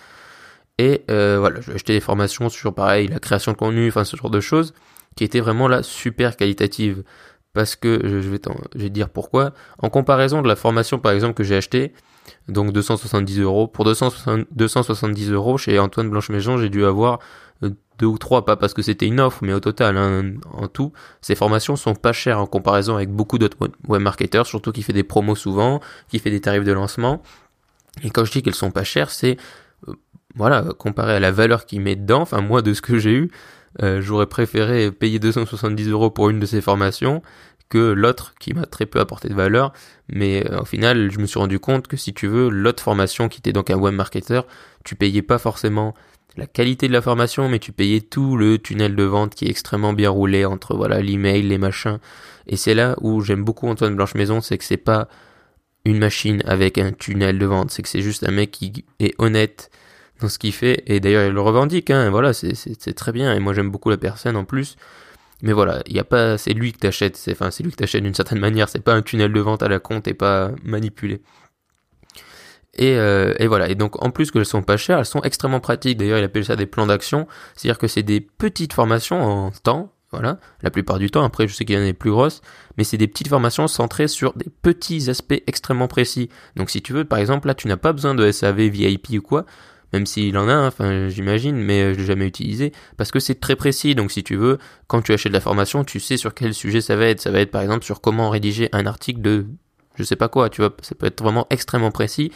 Et 0.78 1.06
euh, 1.10 1.38
voilà, 1.40 1.60
j'ai 1.62 1.74
acheté 1.74 1.94
des 1.94 2.02
formations 2.02 2.50
sur 2.50 2.76
pareil 2.76 3.08
la 3.08 3.18
création 3.18 3.52
de 3.54 3.58
contenu, 3.58 3.88
enfin 3.88 4.04
ce 4.04 4.16
genre 4.16 4.30
de 4.30 4.40
choses, 4.40 4.76
qui 5.16 5.24
étaient 5.24 5.40
vraiment 5.40 5.68
là 5.68 5.82
super 5.82 6.38
qualitatives. 6.38 7.04
Parce 7.54 7.76
que 7.76 8.00
je 8.04 8.18
vais, 8.18 8.40
je 8.76 8.80
vais 8.80 8.90
te 8.90 8.94
dire 8.94 9.10
pourquoi. 9.10 9.56
En 9.80 9.90
comparaison 9.90 10.44
de 10.44 10.48
la 10.48 10.56
formation 10.56 11.00
par 11.00 11.14
exemple 11.14 11.34
que 11.34 11.44
j'ai 11.44 11.56
acheté, 11.56 11.94
donc 12.48 12.72
270 12.72 13.40
euros, 13.40 13.68
pour 13.68 13.86
270 13.86 15.32
euros 15.32 15.58
chez 15.58 15.80
Antoine 15.80 16.10
Blanche 16.10 16.30
Maison, 16.30 16.58
j'ai 16.58 16.70
dû 16.70 16.86
avoir 16.86 17.20
deux 18.00 18.06
ou 18.06 18.18
trois, 18.18 18.46
pas 18.46 18.56
parce 18.56 18.74
que 18.74 18.82
c'était 18.82 19.06
une 19.06 19.20
offre, 19.20 19.40
mais 19.42 19.54
au 19.54 19.60
total, 19.60 19.98
hein, 19.98 20.34
en 20.54 20.68
tout, 20.68 20.94
ces 21.22 21.36
formations 21.36 21.76
sont 21.76 21.96
pas 21.96 22.14
chères 22.14 22.40
en 22.40 22.48
comparaison 22.48 22.96
avec 22.96 23.10
beaucoup 23.10 23.38
d'autres 23.38 23.58
web 23.88 24.02
marketeurs, 24.02 24.48
surtout 24.48 24.72
qui 24.72 24.82
fait 24.82 24.94
des 24.94 25.04
promos 25.04 25.36
souvent, 25.36 25.82
qui 26.08 26.20
fait 26.20 26.32
des 26.32 26.40
tarifs 26.40 26.64
de 26.64 26.72
lancement. 26.72 27.22
Et 28.04 28.10
quand 28.10 28.24
je 28.24 28.32
dis 28.32 28.42
qu'elles 28.42 28.56
sont 28.56 28.72
pas 28.72 28.86
chères, 28.86 29.12
c'est 29.12 29.38
euh, 29.88 29.94
voilà, 30.36 30.64
comparé 30.78 31.14
à 31.14 31.20
la 31.20 31.32
valeur 31.32 31.66
qu'il 31.66 31.82
met 31.82 31.98
dedans, 31.98 32.22
enfin 32.22 32.42
moi 32.42 32.62
de 32.62 32.74
ce 32.74 32.82
que 32.82 32.98
j'ai 32.98 33.12
eu, 33.12 33.32
euh, 33.84 34.02
j'aurais 34.02 34.28
préféré 34.28 34.92
payer 34.92 35.20
270 35.20 35.90
euros 35.90 36.10
pour 36.10 36.30
une 36.30 36.40
de 36.40 36.46
ces 36.46 36.62
formations 36.62 37.22
que 37.70 37.78
l'autre 37.78 38.34
qui 38.40 38.54
m'a 38.54 38.66
très 38.66 38.86
peu 38.86 39.00
apporté 39.00 39.30
de 39.30 39.36
valeur. 39.36 39.74
Mais 40.10 40.46
euh, 40.50 40.62
au 40.62 40.66
final, 40.66 41.12
je 41.12 41.20
me 41.20 41.26
suis 41.26 41.40
rendu 41.40 41.60
compte 41.60 41.88
que 41.88 41.98
si 41.98 42.14
tu 42.14 42.28
veux, 42.28 42.50
l'autre 42.50 42.84
formation 42.84 43.30
qui 43.30 43.40
était 43.40 43.54
donc 43.54 43.70
un 43.70 43.78
web 43.78 43.94
marketer, 43.94 44.42
tu 44.84 44.96
payais 44.96 45.22
pas 45.22 45.38
forcément 45.38 45.94
la 46.38 46.48
qualité 46.48 46.88
de 46.88 46.94
la 46.94 47.02
formation, 47.02 47.50
mais 47.50 47.60
tu 47.60 47.72
payais 47.72 48.02
tout 48.02 48.38
le 48.38 48.58
tunnel 48.58 48.96
de 48.96 49.04
vente 49.04 49.36
qui 49.36 49.46
est 49.46 49.50
extrêmement 49.50 49.94
bien 49.94 50.10
roulé 50.10 50.46
entre 50.46 50.76
voilà 50.76 51.02
l'email, 51.02 51.44
les 51.44 51.58
machins. 51.58 52.00
Et 52.48 52.56
c'est 52.56 52.74
là 52.74 52.96
où 53.02 53.22
j'aime 53.22 53.44
beaucoup 53.44 53.68
Antoine 53.68 53.96
Blanche 53.96 54.16
Maison, 54.16 54.42
c'est 54.42 54.58
que 54.58 54.64
c'est 54.64 54.78
pas 54.78 55.08
une 55.86 56.00
machine 56.00 56.42
avec 56.46 56.78
un 56.78 56.92
tunnel 56.92 57.40
de 57.40 57.46
vente, 57.46 57.72
c'est 57.72 57.82
que 57.84 57.90
c'est 57.90 58.02
juste 58.02 58.28
un 58.28 58.32
mec 58.32 58.52
qui 58.52 58.86
est 59.00 59.14
honnête 59.18 59.70
dans 60.20 60.30
ce 60.30 60.40
qu'il 60.40 60.54
fait. 60.54 60.84
Et 60.88 61.00
d'ailleurs, 61.00 61.26
il 61.28 61.34
le 61.34 61.42
revendique, 61.42 61.90
hein, 61.90 62.10
voilà, 62.10 62.34
c'est 62.34 62.94
très 62.94 63.12
bien. 63.12 63.34
Et 63.34 63.40
moi, 63.40 63.54
j'aime 63.54 63.70
beaucoup 63.70 63.90
la 63.90 63.98
personne 63.98 64.36
en 64.36 64.46
plus. 64.46 64.76
Mais 65.42 65.54
voilà, 65.54 65.82
il 65.86 65.96
y 65.96 66.00
a 66.00 66.04
pas, 66.04 66.38
c'est 66.38 66.54
lui 66.54 66.74
que 66.74 66.80
t'achètes, 66.80 67.16
c'est, 67.16 67.32
enfin, 67.32 67.50
c'est 67.52 67.64
lui 67.64 67.72
que 67.72 67.78
t'achètes 67.78 68.04
d'une 68.04 68.14
certaine 68.14 68.40
manière. 68.40 68.68
C'est 68.70 68.84
pas 68.84 68.94
un 68.94 69.02
tunnel 69.02 69.32
de 69.32 69.40
vente 69.40 69.64
à 69.64 69.68
la 69.70 69.80
compte 69.80 70.08
et 70.08 70.14
pas 70.14 70.52
manipulé. 70.64 71.22
Et, 72.76 72.96
euh, 72.98 73.34
et, 73.40 73.48
voilà. 73.48 73.70
Et 73.70 73.76
donc 73.76 74.04
en 74.04 74.12
plus 74.12 74.32
qu'elles 74.32 74.46
sont 74.46 74.64
pas 74.64 74.78
chères, 74.78 75.00
elles 75.00 75.06
sont 75.06 75.22
extrêmement 75.22 75.60
pratiques. 75.60 75.98
D'ailleurs, 75.98 76.20
il 76.20 76.24
appelle 76.24 76.46
ça 76.46 76.56
des 76.56 76.66
plans 76.66 76.88
d'action. 76.88 77.28
C'est-à-dire 77.56 77.78
que 77.78 77.88
c'est 77.88 78.04
des 78.04 78.22
petites 78.22 78.74
formations 78.74 79.22
en 79.22 79.52
temps. 79.52 79.94
Voilà, 80.12 80.40
la 80.64 80.72
plupart 80.72 80.98
du 80.98 81.12
temps. 81.12 81.24
Après, 81.24 81.48
je 81.48 81.54
sais 81.54 81.66
qu'il 81.66 81.76
y 81.76 81.78
en 81.78 81.84
a 81.84 81.86
des 81.86 81.94
plus 81.94 82.10
grosses, 82.10 82.42
mais 82.78 82.84
c'est 82.84 82.98
des 82.98 83.08
petites 83.08 83.28
formations 83.28 83.68
centrées 83.68 84.08
sur 84.08 84.34
des 84.34 84.50
petits 84.50 85.08
aspects 85.08 85.40
extrêmement 85.46 85.88
précis. 85.88 86.30
Donc, 86.56 86.72
si 86.72 86.82
tu 86.82 86.94
veux, 86.94 87.06
par 87.06 87.20
exemple, 87.20 87.48
là, 87.48 87.54
tu 87.54 87.68
n'as 87.68 87.78
pas 87.78 87.94
besoin 87.94 88.16
de 88.16 88.32
SAV, 88.32 88.70
VIP 88.70 89.10
ou 89.12 89.22
quoi. 89.22 89.46
Même 89.94 90.06
s'il 90.06 90.38
en 90.38 90.48
a, 90.48 90.54
hein, 90.54 90.68
enfin 90.68 91.08
j'imagine, 91.08 91.56
mais 91.56 91.82
euh, 91.82 91.94
je 91.94 92.00
l'ai 92.00 92.06
jamais 92.06 92.28
utilisé, 92.28 92.72
parce 92.98 93.12
que 93.12 93.20
c'est 93.20 93.40
très 93.40 93.56
précis. 93.56 93.96
Donc 93.96 94.12
si 94.12 94.24
tu 94.24 94.36
veux, 94.36 94.58
quand 94.88 95.02
tu 95.02 95.14
achètes 95.14 95.32
de 95.32 95.38
la 95.38 95.42
formation, 95.42 95.84
tu 95.84 96.00
sais 96.00 96.18
sur 96.18 96.34
quel 96.34 96.54
sujet 96.54 96.82
ça 96.82 96.96
va 96.96 97.06
être. 97.06 97.22
Ça 97.22 97.32
va 97.32 97.40
être 97.40 97.52
par 97.52 97.62
exemple 97.62 97.86
sur 97.86 98.02
comment 98.02 98.30
rédiger 98.30 98.70
un 98.72 98.86
article 98.86 99.22
de 99.22 99.48
je 99.96 100.04
sais 100.04 100.16
pas 100.16 100.30
quoi, 100.30 100.50
tu 100.50 100.62
vois, 100.62 100.74
ça 100.82 100.96
peut 100.96 101.08
être 101.08 101.22
vraiment 101.22 101.46
extrêmement 101.50 101.92
précis. 101.92 102.32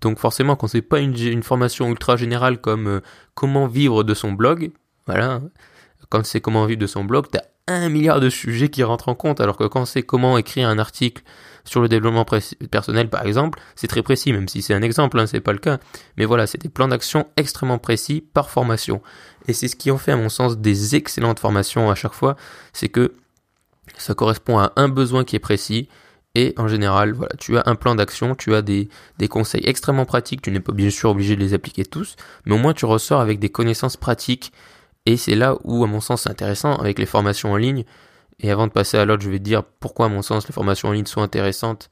Donc 0.00 0.18
forcément, 0.18 0.56
quand 0.56 0.66
c'est 0.66 0.82
pas 0.82 0.98
une, 0.98 1.42
formation 1.42 1.88
ultra 1.88 2.16
générale 2.16 2.58
comme 2.58 2.88
euh, 2.88 3.00
comment 3.34 3.66
vivre 3.66 4.02
de 4.02 4.14
son 4.14 4.32
blog, 4.32 4.72
voilà, 5.06 5.40
quand 6.08 6.24
c'est 6.24 6.40
comment 6.40 6.66
vivre 6.66 6.80
de 6.80 6.86
son 6.86 7.04
blog, 7.04 7.26
t'as 7.30 7.42
un 7.68 7.88
milliard 7.88 8.18
de 8.20 8.30
sujets 8.30 8.68
qui 8.68 8.82
rentrent 8.82 9.08
en 9.08 9.14
compte, 9.14 9.40
alors 9.40 9.56
que 9.56 9.64
quand 9.64 9.84
c'est 9.84 10.02
comment 10.02 10.38
écrire 10.38 10.68
un 10.68 10.78
article 10.78 11.22
sur 11.64 11.80
le 11.80 11.88
développement 11.88 12.24
personnel, 12.70 13.08
par 13.08 13.26
exemple, 13.26 13.60
c'est 13.76 13.86
très 13.86 14.02
précis, 14.02 14.32
même 14.32 14.48
si 14.48 14.62
c'est 14.62 14.74
un 14.74 14.82
exemple, 14.82 15.18
hein, 15.18 15.26
c'est 15.26 15.40
pas 15.40 15.52
le 15.52 15.58
cas. 15.58 15.78
Mais 16.16 16.24
voilà, 16.24 16.46
c'est 16.46 16.60
des 16.60 16.68
plans 16.68 16.88
d'action 16.88 17.26
extrêmement 17.36 17.78
précis 17.78 18.24
par 18.32 18.50
formation. 18.50 19.02
Et 19.48 19.52
c'est 19.52 19.68
ce 19.68 19.76
qui 19.76 19.90
en 19.90 19.98
fait, 19.98 20.12
à 20.12 20.16
mon 20.16 20.28
sens, 20.28 20.58
des 20.58 20.96
excellentes 20.96 21.38
formations 21.38 21.90
à 21.90 21.94
chaque 21.94 22.14
fois, 22.14 22.36
c'est 22.72 22.88
que 22.88 23.14
ça 23.98 24.14
correspond 24.14 24.58
à 24.58 24.72
un 24.76 24.88
besoin 24.88 25.24
qui 25.24 25.36
est 25.36 25.40
précis, 25.40 25.88
et 26.34 26.54
en 26.56 26.66
général, 26.66 27.12
voilà, 27.12 27.34
tu 27.38 27.58
as 27.58 27.62
un 27.66 27.74
plan 27.74 27.94
d'action, 27.94 28.34
tu 28.34 28.54
as 28.54 28.62
des, 28.62 28.88
des 29.18 29.28
conseils 29.28 29.62
extrêmement 29.64 30.06
pratiques, 30.06 30.40
tu 30.40 30.50
n'es 30.50 30.60
pas 30.60 30.72
bien 30.72 30.88
sûr 30.88 31.10
obligé 31.10 31.36
de 31.36 31.40
les 31.40 31.52
appliquer 31.52 31.84
tous, 31.84 32.16
mais 32.46 32.54
au 32.54 32.58
moins 32.58 32.72
tu 32.72 32.86
ressors 32.86 33.20
avec 33.20 33.38
des 33.38 33.50
connaissances 33.50 33.98
pratiques. 33.98 34.52
Et 35.04 35.16
c'est 35.16 35.34
là 35.34 35.56
où, 35.64 35.84
à 35.84 35.86
mon 35.86 36.00
sens, 36.00 36.22
c'est 36.22 36.30
intéressant 36.30 36.76
avec 36.76 36.98
les 36.98 37.06
formations 37.06 37.52
en 37.52 37.56
ligne. 37.56 37.84
Et 38.42 38.50
avant 38.50 38.66
de 38.66 38.72
passer 38.72 38.98
à 38.98 39.04
l'autre, 39.04 39.22
je 39.22 39.30
vais 39.30 39.38
te 39.38 39.44
dire 39.44 39.62
pourquoi, 39.64 40.06
à 40.06 40.08
mon 40.08 40.22
sens, 40.22 40.46
les 40.46 40.52
formations 40.52 40.88
en 40.88 40.92
ligne 40.92 41.06
sont 41.06 41.22
intéressantes. 41.22 41.88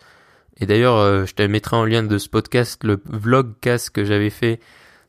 Et 0.61 0.67
d'ailleurs, 0.67 0.97
euh, 0.97 1.25
je 1.25 1.35
te 1.35 1.43
mettrai 1.43 1.77
en 1.77 1.85
lien 1.85 2.03
de 2.03 2.19
ce 2.19 2.29
podcast 2.29 2.85
le 2.85 3.01
vlogcast 3.07 3.91
que 3.91 4.05
j'avais 4.05 4.31
fait 4.31 4.61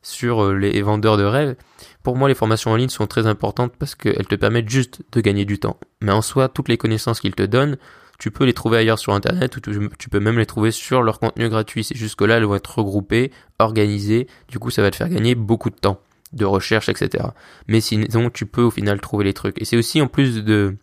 sur 0.02 0.44
euh, 0.44 0.54
les 0.54 0.82
vendeurs 0.82 1.18
de 1.18 1.24
rêves. 1.24 1.56
Pour 2.04 2.16
moi, 2.16 2.30
les 2.30 2.36
formations 2.36 2.72
en 2.72 2.76
ligne 2.76 2.90
sont 2.90 3.08
très 3.08 3.28
importantes 3.28 3.74
parce 3.78 3.96
qu'elles 3.96 4.28
te 4.28 4.36
permettent 4.36 4.70
juste 4.70 5.02
de 5.12 5.22
gagner 5.22 5.46
du 5.46 5.60
temps. 5.60 5.78
Mais 6.02 6.12
en 6.12 6.22
soi, 6.22 6.48
toutes 6.48 6.70
les 6.70 6.78
connaissances 6.78 7.20
qu'ils 7.20 7.36
te 7.36 7.44
donnent, 7.44 7.78
tu 8.18 8.30
peux 8.30 8.46
les 8.46 8.54
trouver 8.54 8.78
ailleurs 8.78 9.00
sur 9.00 9.14
Internet 9.14 9.58
ou 9.58 9.62
tu, 9.62 10.10
peux 10.10 10.20
même 10.20 10.38
les 10.38 10.46
trouver 10.46 10.70
sur 10.70 11.02
leur 11.02 11.20
contenu 11.20 11.50
gratuit. 11.50 11.84
C'est 11.84 11.98
juste 11.98 12.16
que 12.16 12.24
là, 12.24 12.38
elles 12.38 12.46
vont 12.46 12.56
être 12.56 12.78
regroupées, 12.78 13.32
organisées. 13.58 14.28
Du 14.48 14.60
coup, 14.60 14.70
ça 14.70 14.84
va 14.84 14.92
te 14.92 14.96
faire 14.96 15.10
gagner 15.10 15.34
beaucoup 15.34 15.72
de 15.72 15.76
temps 15.76 16.00
de 16.34 16.46
recherche, 16.46 16.88
etc. 16.88 17.26
Mais 17.68 17.82
sinon, 17.82 18.30
tu 18.30 18.46
peux 18.46 18.62
au 18.62 18.72
final 18.72 19.02
trouver 19.02 19.26
les 19.26 19.34
trucs. 19.34 19.60
Et 19.60 19.66
c'est 19.66 19.76
aussi 19.76 20.02
en 20.02 20.08
plus 20.08 20.44
de 20.44 20.76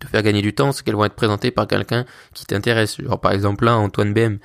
te 0.00 0.06
faire 0.06 0.22
gagner 0.22 0.42
du 0.42 0.54
temps, 0.54 0.72
c'est 0.72 0.84
qu'elles 0.84 0.96
vont 0.96 1.04
être 1.04 1.14
présentées 1.14 1.50
par 1.50 1.66
quelqu'un 1.66 2.04
qui 2.34 2.46
t'intéresse. 2.46 3.00
Genre 3.00 3.20
par 3.20 3.32
exemple 3.32 3.64
là, 3.64 3.76
Antoine 3.76 4.12
BM. 4.12 4.38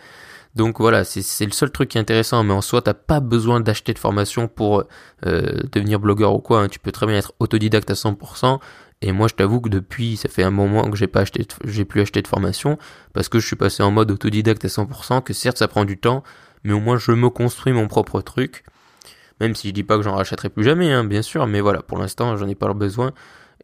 Donc 0.55 0.79
voilà, 0.79 1.03
c'est 1.03 1.45
le 1.45 1.51
seul 1.51 1.71
truc 1.71 1.89
qui 1.89 1.97
est 1.97 2.01
intéressant, 2.01 2.43
mais 2.43 2.53
en 2.53 2.61
soi, 2.61 2.83
t'as 2.83 2.93
pas 2.93 3.19
besoin 3.19 3.59
d'acheter 3.59 3.91
de 3.91 3.97
formation 3.97 4.47
pour 4.47 4.83
euh, 5.25 5.61
devenir 5.71 5.99
blogueur 5.99 6.35
ou 6.35 6.39
quoi. 6.39 6.61
Hein. 6.61 6.67
Tu 6.67 6.77
peux 6.77 6.91
très 6.91 7.07
bien 7.07 7.17
être 7.17 7.33
autodidacte 7.39 7.89
à 7.89 7.95
100% 7.95 8.59
et 9.03 9.11
moi, 9.11 9.27
je 9.27 9.33
t'avoue 9.33 9.59
que 9.59 9.67
depuis, 9.67 10.15
ça 10.15 10.29
fait 10.29 10.43
un 10.43 10.49
moment 10.49 10.89
que 10.89 10.95
j'ai 10.95 11.07
pas 11.07 11.19
acheté, 11.21 11.45
j'ai 11.65 11.83
plus 11.83 11.99
acheté 11.99 12.21
de 12.21 12.27
formation 12.27 12.77
parce 13.11 13.27
que 13.27 13.37
je 13.37 13.45
suis 13.45 13.57
passé 13.57 13.83
en 13.83 13.91
mode 13.91 14.09
autodidacte 14.11 14.63
à 14.63 14.69
100%. 14.69 15.21
Que 15.23 15.33
certes, 15.33 15.57
ça 15.57 15.67
prend 15.67 15.83
du 15.83 15.97
temps, 15.97 16.23
mais 16.63 16.71
au 16.71 16.79
moins 16.79 16.97
je 16.97 17.11
me 17.11 17.29
construis 17.29 17.73
mon 17.73 17.89
propre 17.89 18.21
truc. 18.21 18.63
Même 19.41 19.55
si 19.55 19.67
je 19.67 19.73
dis 19.73 19.83
pas 19.83 19.97
que 19.97 20.03
j'en 20.03 20.15
rachèterai 20.15 20.49
plus 20.49 20.63
jamais, 20.63 20.93
hein, 20.93 21.03
bien 21.03 21.21
sûr, 21.21 21.45
mais 21.47 21.59
voilà, 21.59 21.81
pour 21.81 21.97
l'instant, 21.97 22.37
j'en 22.37 22.47
ai 22.47 22.55
pas 22.55 22.69
le 22.69 22.75
besoin. 22.75 23.11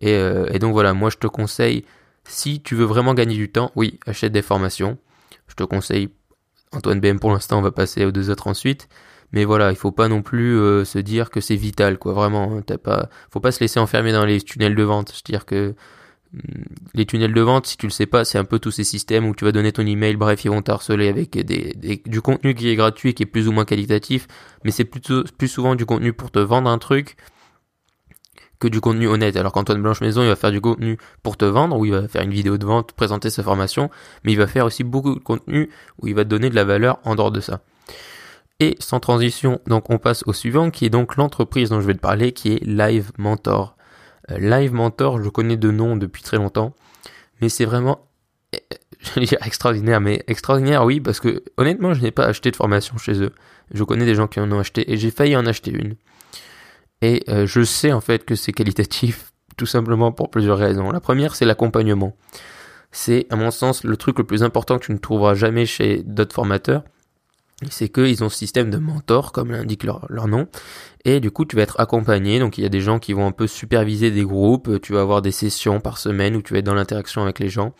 Et, 0.01 0.13
euh, 0.13 0.47
et 0.51 0.59
donc 0.59 0.73
voilà, 0.73 0.93
moi, 0.93 1.09
je 1.09 1.17
te 1.17 1.27
conseille, 1.27 1.85
si 2.25 2.61
tu 2.61 2.75
veux 2.75 2.85
vraiment 2.85 3.13
gagner 3.13 3.35
du 3.35 3.51
temps, 3.51 3.71
oui, 3.75 3.99
achète 4.05 4.31
des 4.31 4.41
formations. 4.41 4.97
Je 5.47 5.55
te 5.55 5.63
conseille 5.63 6.09
Antoine 6.71 6.99
BM 6.99 7.19
pour 7.19 7.31
l'instant, 7.31 7.59
on 7.59 7.61
va 7.61 7.71
passer 7.71 8.05
aux 8.05 8.11
deux 8.11 8.29
autres 8.29 8.47
ensuite. 8.47 8.87
Mais 9.31 9.45
voilà, 9.45 9.71
il 9.71 9.75
faut 9.75 9.91
pas 9.91 10.07
non 10.07 10.21
plus 10.21 10.57
euh, 10.57 10.85
se 10.85 10.97
dire 10.99 11.29
que 11.29 11.39
c'est 11.39 11.55
vital, 11.55 11.99
quoi. 11.99 12.13
Vraiment, 12.13 12.57
hein, 12.57 12.63
t'as 12.65 12.77
faut 13.31 13.39
pas 13.39 13.51
se 13.51 13.59
laisser 13.59 13.79
enfermer 13.79 14.11
dans 14.11 14.25
les 14.25 14.41
tunnels 14.41 14.75
de 14.75 14.83
vente. 14.83 15.09
C'est-à-dire 15.09 15.45
que 15.45 15.75
hmm, 16.33 16.63
les 16.95 17.05
tunnels 17.05 17.33
de 17.33 17.41
vente, 17.41 17.67
si 17.67 17.77
tu 17.77 17.85
le 17.85 17.91
sais 17.91 18.07
pas, 18.07 18.25
c'est 18.25 18.39
un 18.39 18.43
peu 18.45 18.59
tous 18.59 18.71
ces 18.71 18.83
systèmes 18.83 19.27
où 19.27 19.35
tu 19.35 19.45
vas 19.45 19.51
donner 19.51 19.71
ton 19.71 19.85
email, 19.85 20.15
bref, 20.15 20.45
ils 20.45 20.49
vont 20.49 20.61
t'harceler 20.63 21.07
avec 21.09 21.31
des, 21.31 22.01
du 22.05 22.21
contenu 22.21 22.55
qui 22.55 22.69
est 22.69 22.75
gratuit, 22.75 23.13
qui 23.13 23.23
est 23.23 23.27
plus 23.27 23.47
ou 23.47 23.51
moins 23.51 23.65
qualitatif, 23.65 24.27
mais 24.63 24.71
c'est 24.71 24.85
plutôt 24.85 25.23
plus 25.37 25.47
souvent 25.47 25.75
du 25.75 25.85
contenu 25.85 26.13
pour 26.13 26.31
te 26.31 26.39
vendre 26.39 26.69
un 26.69 26.79
truc 26.79 27.15
que 28.59 28.67
du 28.67 28.81
contenu 28.81 29.07
honnête. 29.07 29.35
Alors 29.37 29.51
qu'Antoine 29.51 29.81
Blanche 29.81 30.01
Maison, 30.01 30.21
il 30.21 30.27
va 30.27 30.35
faire 30.35 30.51
du 30.51 30.61
contenu 30.61 30.97
pour 31.23 31.37
te 31.37 31.45
vendre, 31.45 31.77
où 31.77 31.85
il 31.85 31.91
va 31.91 32.07
faire 32.07 32.21
une 32.21 32.31
vidéo 32.31 32.57
de 32.57 32.65
vente, 32.65 32.91
présenter 32.93 33.29
sa 33.29 33.43
formation, 33.43 33.89
mais 34.23 34.33
il 34.33 34.37
va 34.37 34.47
faire 34.47 34.65
aussi 34.65 34.83
beaucoup 34.83 35.15
de 35.15 35.19
contenu 35.19 35.69
où 36.01 36.07
il 36.07 36.15
va 36.15 36.23
te 36.23 36.29
donner 36.29 36.49
de 36.49 36.55
la 36.55 36.65
valeur 36.65 36.99
en 37.03 37.15
dehors 37.15 37.31
de 37.31 37.39
ça. 37.39 37.61
Et 38.59 38.75
sans 38.79 38.99
transition, 38.99 39.61
donc 39.67 39.89
on 39.89 39.97
passe 39.97 40.23
au 40.27 40.33
suivant, 40.33 40.69
qui 40.69 40.85
est 40.85 40.89
donc 40.89 41.15
l'entreprise 41.15 41.69
dont 41.69 41.79
je 41.79 41.87
vais 41.87 41.93
te 41.93 41.99
parler, 41.99 42.33
qui 42.33 42.53
est 42.53 42.65
Live 42.65 43.11
Mentor. 43.17 43.77
Euh, 44.31 44.37
Live 44.37 44.73
Mentor, 44.73 45.23
je 45.23 45.29
connais 45.29 45.55
de 45.55 45.71
nom 45.71 45.95
depuis 45.95 46.23
très 46.23 46.35
longtemps, 46.35 46.75
mais 47.41 47.47
c'est 47.47 47.63
vraiment 47.63 48.09
dire 49.17 49.37
extraordinaire, 49.45 50.01
mais 50.01 50.23
extraordinaire 50.27 50.83
oui, 50.83 50.99
parce 50.99 51.21
que 51.21 51.43
honnêtement, 51.55 51.93
je 51.93 52.01
n'ai 52.01 52.11
pas 52.11 52.25
acheté 52.25 52.51
de 52.51 52.57
formation 52.57 52.97
chez 52.97 53.21
eux. 53.21 53.31
Je 53.73 53.83
connais 53.85 54.05
des 54.05 54.15
gens 54.15 54.27
qui 54.27 54.41
en 54.41 54.51
ont 54.51 54.59
acheté 54.59 54.91
et 54.91 54.97
j'ai 54.97 55.11
failli 55.11 55.37
en 55.37 55.45
acheter 55.45 55.71
une. 55.71 55.95
Et 57.01 57.23
euh, 57.29 57.45
je 57.45 57.63
sais 57.63 57.91
en 57.91 58.01
fait 58.01 58.25
que 58.25 58.35
c'est 58.35 58.51
qualitatif, 58.51 59.31
tout 59.57 59.65
simplement 59.65 60.11
pour 60.11 60.29
plusieurs 60.29 60.57
raisons. 60.57 60.91
La 60.91 60.99
première, 60.99 61.35
c'est 61.35 61.45
l'accompagnement. 61.45 62.15
C'est 62.91 63.27
à 63.29 63.35
mon 63.35 63.51
sens 63.51 63.83
le 63.83 63.97
truc 63.97 64.17
le 64.17 64.23
plus 64.23 64.43
important 64.43 64.79
que 64.79 64.85
tu 64.85 64.91
ne 64.91 64.97
trouveras 64.97 65.35
jamais 65.35 65.65
chez 65.65 66.01
d'autres 66.03 66.33
formateurs 66.33 66.83
c'est 67.69 67.89
qu'ils 67.89 68.23
ont 68.23 68.29
ce 68.29 68.37
système 68.37 68.69
de 68.69 68.77
mentor, 68.77 69.31
comme 69.31 69.51
l'indique 69.51 69.83
leur, 69.83 70.05
leur, 70.09 70.27
nom, 70.27 70.47
et 71.05 71.19
du 71.19 71.31
coup 71.31 71.45
tu 71.45 71.55
vas 71.55 71.63
être 71.63 71.79
accompagné, 71.79 72.39
donc 72.39 72.57
il 72.57 72.61
y 72.63 72.65
a 72.65 72.69
des 72.69 72.81
gens 72.81 72.99
qui 72.99 73.13
vont 73.13 73.27
un 73.27 73.31
peu 73.31 73.47
superviser 73.47 74.11
des 74.11 74.23
groupes, 74.23 74.79
tu 74.81 74.93
vas 74.93 75.01
avoir 75.01 75.21
des 75.21 75.31
sessions 75.31 75.79
par 75.79 75.97
semaine 75.97 76.35
où 76.35 76.41
tu 76.41 76.53
vas 76.53 76.59
être 76.59 76.65
dans 76.65 76.73
l'interaction 76.73 77.21
avec 77.21 77.39
les 77.39 77.49
gens. 77.49 77.73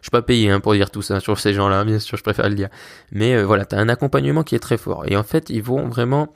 Je 0.00 0.06
suis 0.06 0.10
pas 0.10 0.22
payé 0.22 0.50
hein, 0.50 0.60
pour 0.60 0.72
dire 0.74 0.90
tout 0.90 1.02
ça 1.02 1.20
sur 1.20 1.40
ces 1.40 1.52
gens-là, 1.52 1.84
bien 1.84 1.98
sûr, 1.98 2.16
je 2.16 2.22
préfère 2.22 2.48
le 2.48 2.54
dire. 2.54 2.68
Mais 3.10 3.34
euh, 3.34 3.44
voilà, 3.44 3.64
tu 3.64 3.74
as 3.74 3.78
un 3.78 3.88
accompagnement 3.88 4.44
qui 4.44 4.54
est 4.54 4.60
très 4.60 4.76
fort. 4.76 5.04
Et 5.08 5.16
en 5.16 5.24
fait, 5.24 5.50
ils 5.50 5.62
vont 5.62 5.88
vraiment... 5.88 6.32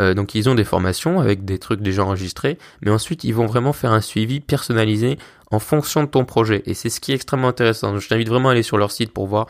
Euh, 0.00 0.14
donc 0.14 0.34
ils 0.34 0.48
ont 0.48 0.54
des 0.54 0.64
formations 0.64 1.20
avec 1.20 1.44
des 1.44 1.58
trucs 1.58 1.80
déjà 1.80 2.04
enregistrés, 2.04 2.58
mais 2.82 2.90
ensuite 2.90 3.24
ils 3.24 3.32
vont 3.32 3.46
vraiment 3.46 3.72
faire 3.72 3.92
un 3.92 4.00
suivi 4.00 4.40
personnalisé 4.40 5.18
en 5.50 5.58
fonction 5.58 6.02
de 6.02 6.08
ton 6.08 6.24
projet. 6.24 6.62
Et 6.66 6.74
c'est 6.74 6.88
ce 6.88 7.00
qui 7.00 7.12
est 7.12 7.14
extrêmement 7.14 7.48
intéressant. 7.48 7.98
je 7.98 8.08
t'invite 8.08 8.28
vraiment 8.28 8.48
à 8.48 8.52
aller 8.52 8.62
sur 8.62 8.78
leur 8.78 8.90
site 8.90 9.12
pour 9.12 9.26
voir 9.26 9.46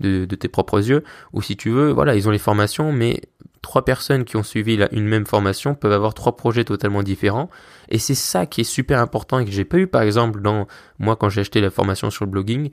de, 0.00 0.24
tes 0.24 0.48
propres 0.48 0.88
yeux, 0.88 1.04
ou 1.32 1.42
si 1.42 1.56
tu 1.56 1.70
veux, 1.70 1.90
voilà, 1.90 2.16
ils 2.16 2.26
ont 2.26 2.32
les 2.32 2.38
formations, 2.38 2.92
mais 2.92 3.20
trois 3.60 3.84
personnes 3.84 4.24
qui 4.24 4.36
ont 4.36 4.42
suivi 4.42 4.84
une 4.90 5.06
même 5.06 5.26
formation 5.26 5.76
peuvent 5.76 5.92
avoir 5.92 6.14
trois 6.14 6.36
projets 6.36 6.64
totalement 6.64 7.04
différents, 7.04 7.48
et 7.88 7.98
c'est 7.98 8.16
ça 8.16 8.46
qui 8.46 8.62
est 8.62 8.64
super 8.64 8.98
important 8.98 9.38
et 9.38 9.44
que 9.44 9.52
j'ai 9.52 9.64
pas 9.64 9.78
eu 9.78 9.86
par 9.86 10.02
exemple 10.02 10.40
dans 10.40 10.66
moi 10.98 11.14
quand 11.14 11.28
j'ai 11.28 11.42
acheté 11.42 11.60
la 11.60 11.70
formation 11.70 12.10
sur 12.10 12.24
le 12.24 12.30
blogging, 12.32 12.70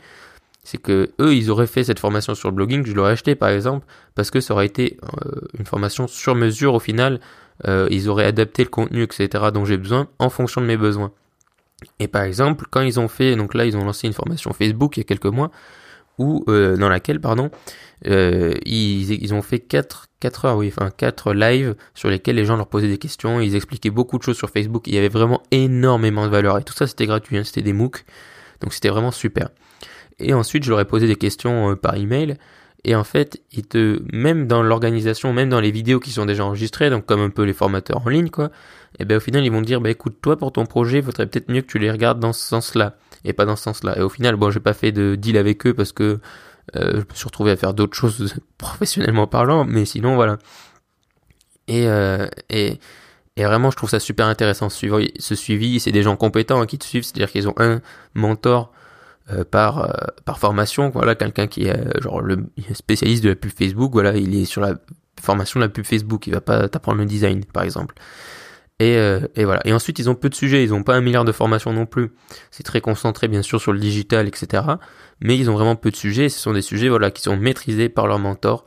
c'est 0.63 0.81
que 0.81 1.11
eux 1.19 1.35
ils 1.35 1.49
auraient 1.49 1.67
fait 1.67 1.83
cette 1.83 1.99
formation 1.99 2.35
sur 2.35 2.49
le 2.49 2.55
blogging, 2.55 2.85
je 2.85 2.93
l'aurais 2.93 3.11
acheté 3.11 3.35
par 3.35 3.49
exemple 3.49 3.85
parce 4.15 4.31
que 4.31 4.39
ça 4.39 4.53
aurait 4.53 4.65
été 4.65 4.97
euh, 5.03 5.41
une 5.57 5.65
formation 5.65 6.07
sur 6.07 6.35
mesure 6.35 6.73
au 6.73 6.79
final, 6.79 7.19
euh, 7.67 7.87
ils 7.91 8.09
auraient 8.09 8.25
adapté 8.25 8.63
le 8.63 8.69
contenu 8.69 9.03
etc 9.03 9.45
dont 9.53 9.65
j'ai 9.65 9.77
besoin 9.77 10.07
en 10.19 10.29
fonction 10.29 10.61
de 10.61 10.65
mes 10.65 10.77
besoins. 10.77 11.11
Et 11.99 12.09
par 12.09 12.23
exemple, 12.23 12.65
quand 12.69 12.81
ils 12.81 12.99
ont 12.99 13.07
fait, 13.07 13.37
donc 13.37 13.53
là 13.53 13.65
ils 13.65 13.77
ont 13.77 13.85
lancé 13.85 14.05
une 14.05 14.13
formation 14.13 14.51
Facebook 14.51 14.97
il 14.97 14.99
y 14.99 15.01
a 15.01 15.05
quelques 15.05 15.25
mois, 15.25 15.49
ou 16.19 16.43
euh, 16.47 16.77
dans 16.77 16.89
laquelle 16.89 17.19
pardon 17.19 17.49
euh, 18.05 18.53
ils, 18.65 19.33
ont 19.33 19.41
fait 19.41 19.59
4, 19.59 20.07
4 20.19 20.45
heures 20.45 20.57
oui 20.57 20.71
enfin 20.75 20.91
4 20.95 21.33
lives 21.33 21.75
sur 21.95 22.09
lesquels 22.09 22.35
les 22.35 22.45
gens 22.45 22.57
leur 22.57 22.67
posaient 22.67 22.87
des 22.87 22.97
questions 22.97 23.39
ils 23.39 23.55
expliquaient 23.55 23.89
beaucoup 23.89 24.17
de 24.17 24.23
choses 24.23 24.37
sur 24.37 24.49
Facebook 24.49 24.83
il 24.87 24.93
y 24.93 24.97
avait 24.97 25.09
vraiment 25.09 25.41
énormément 25.51 26.25
de 26.25 26.31
valeur 26.31 26.57
et 26.57 26.63
tout 26.63 26.73
ça 26.73 26.85
c'était 26.85 27.07
gratuit 27.07 27.37
hein, 27.37 27.43
c'était 27.43 27.61
des 27.61 27.73
MOOC 27.73 28.05
donc 28.61 28.73
c'était 28.73 28.89
vraiment 28.89 29.11
super 29.11 29.49
et 30.19 30.33
ensuite 30.33 30.63
je 30.63 30.69
leur 30.69 30.79
ai 30.79 30.85
posé 30.85 31.07
des 31.07 31.15
questions 31.15 31.71
euh, 31.71 31.75
par 31.75 31.95
email 31.95 32.37
et 32.85 32.95
en 32.95 33.03
fait, 33.03 33.41
ils 33.51 33.67
te, 33.67 34.01
même 34.13 34.47
dans 34.47 34.63
l'organisation, 34.63 35.33
même 35.33 35.49
dans 35.49 35.59
les 35.59 35.71
vidéos 35.71 35.99
qui 35.99 36.11
sont 36.11 36.25
déjà 36.25 36.45
enregistrées, 36.45 36.89
donc 36.89 37.05
comme 37.05 37.19
un 37.19 37.29
peu 37.29 37.43
les 37.43 37.53
formateurs 37.53 38.05
en 38.05 38.09
ligne, 38.09 38.29
quoi, 38.29 38.45
et 38.45 39.01
eh 39.01 39.05
ben 39.05 39.17
au 39.17 39.19
final, 39.19 39.43
ils 39.43 39.51
vont 39.51 39.61
dire, 39.61 39.81
bah 39.81 39.89
écoute, 39.89 40.17
toi 40.21 40.37
pour 40.37 40.51
ton 40.51 40.65
projet, 40.65 40.99
il 40.99 41.03
faudrait 41.03 41.27
peut-être 41.27 41.49
mieux 41.49 41.61
que 41.61 41.67
tu 41.67 41.77
les 41.77 41.91
regardes 41.91 42.19
dans 42.19 42.33
ce 42.33 42.41
sens-là 42.41 42.95
et 43.25 43.33
pas 43.33 43.45
dans 43.45 43.55
ce 43.55 43.63
sens-là. 43.63 43.97
Et 43.97 44.01
au 44.01 44.09
final, 44.09 44.35
bon, 44.35 44.49
j'ai 44.49 44.59
pas 44.61 44.73
fait 44.73 44.91
de 44.91 45.15
deal 45.15 45.37
avec 45.37 45.65
eux 45.67 45.73
parce 45.73 45.91
que 45.91 46.19
euh, 46.75 46.91
je 46.93 46.97
me 46.97 47.13
suis 47.13 47.25
retrouvé 47.25 47.51
à 47.51 47.57
faire 47.57 47.73
d'autres 47.73 47.95
choses 47.95 48.35
professionnellement 48.57 49.27
parlant, 49.27 49.65
mais 49.65 49.85
sinon 49.85 50.15
voilà. 50.15 50.37
Et, 51.67 51.87
euh, 51.87 52.27
et, 52.49 52.79
et 53.35 53.43
vraiment, 53.43 53.71
je 53.71 53.75
trouve 53.75 53.89
ça 53.89 53.99
super 53.99 54.25
intéressant 54.25 54.69
ce 54.69 54.77
suivi. 54.77 55.11
Ce 55.19 55.35
suivi 55.35 55.79
c'est 55.79 55.91
des 55.91 56.01
gens 56.01 56.15
compétents 56.15 56.65
qui 56.65 56.79
te 56.79 56.85
suivent, 56.85 57.03
c'est-à-dire 57.03 57.31
qu'ils 57.31 57.47
ont 57.47 57.55
un 57.57 57.81
mentor 58.15 58.71
euh, 59.31 59.43
par 59.43 59.83
euh, 59.83 59.91
par 60.25 60.39
formation, 60.39 60.89
voilà, 60.89 61.15
quelqu'un 61.15 61.47
qui 61.47 61.65
est 61.65 61.77
euh, 61.77 62.21
le 62.23 62.45
spécialiste 62.73 63.23
de 63.23 63.29
la 63.29 63.35
pub 63.35 63.51
Facebook, 63.51 63.91
voilà, 63.91 64.15
il 64.17 64.35
est 64.35 64.45
sur 64.45 64.61
la 64.61 64.75
formation 65.21 65.59
de 65.59 65.65
la 65.65 65.69
pub 65.69 65.85
Facebook, 65.85 66.25
il 66.27 66.33
va 66.33 66.41
pas 66.41 66.67
t'apprendre 66.67 66.99
le 66.99 67.05
design, 67.05 67.45
par 67.45 67.63
exemple. 67.63 67.95
Et, 68.81 68.95
voilà. 69.43 69.61
Ensuite, 69.67 69.99
ils 69.99 70.09
ont 70.09 70.15
peu 70.15 70.29
de 70.29 70.35
sujets. 70.35 70.63
Ils 70.63 70.73
ont 70.73 70.83
pas 70.83 70.95
un 70.95 71.01
milliard 71.01 71.25
de 71.25 71.33
formations 71.33 71.73
non 71.73 71.85
plus. 71.85 72.13
C'est 72.49 72.63
très 72.63 72.79
concentré, 72.79 73.27
bien 73.27 73.41
sûr, 73.41 73.59
sur 73.59 73.73
le 73.73 73.79
digital, 73.79 74.25
etc. 74.25 74.63
Mais 75.19 75.37
ils 75.37 75.49
ont 75.49 75.53
vraiment 75.53 75.75
peu 75.75 75.91
de 75.91 75.97
sujets. 75.97 76.29
Ce 76.29 76.39
sont 76.39 76.53
des 76.53 76.61
sujets, 76.61 76.87
voilà, 76.87 77.11
qui 77.11 77.21
sont 77.21 77.35
maîtrisés 77.35 77.89
par 77.89 78.07
leur 78.07 78.19
mentor. 78.19 78.63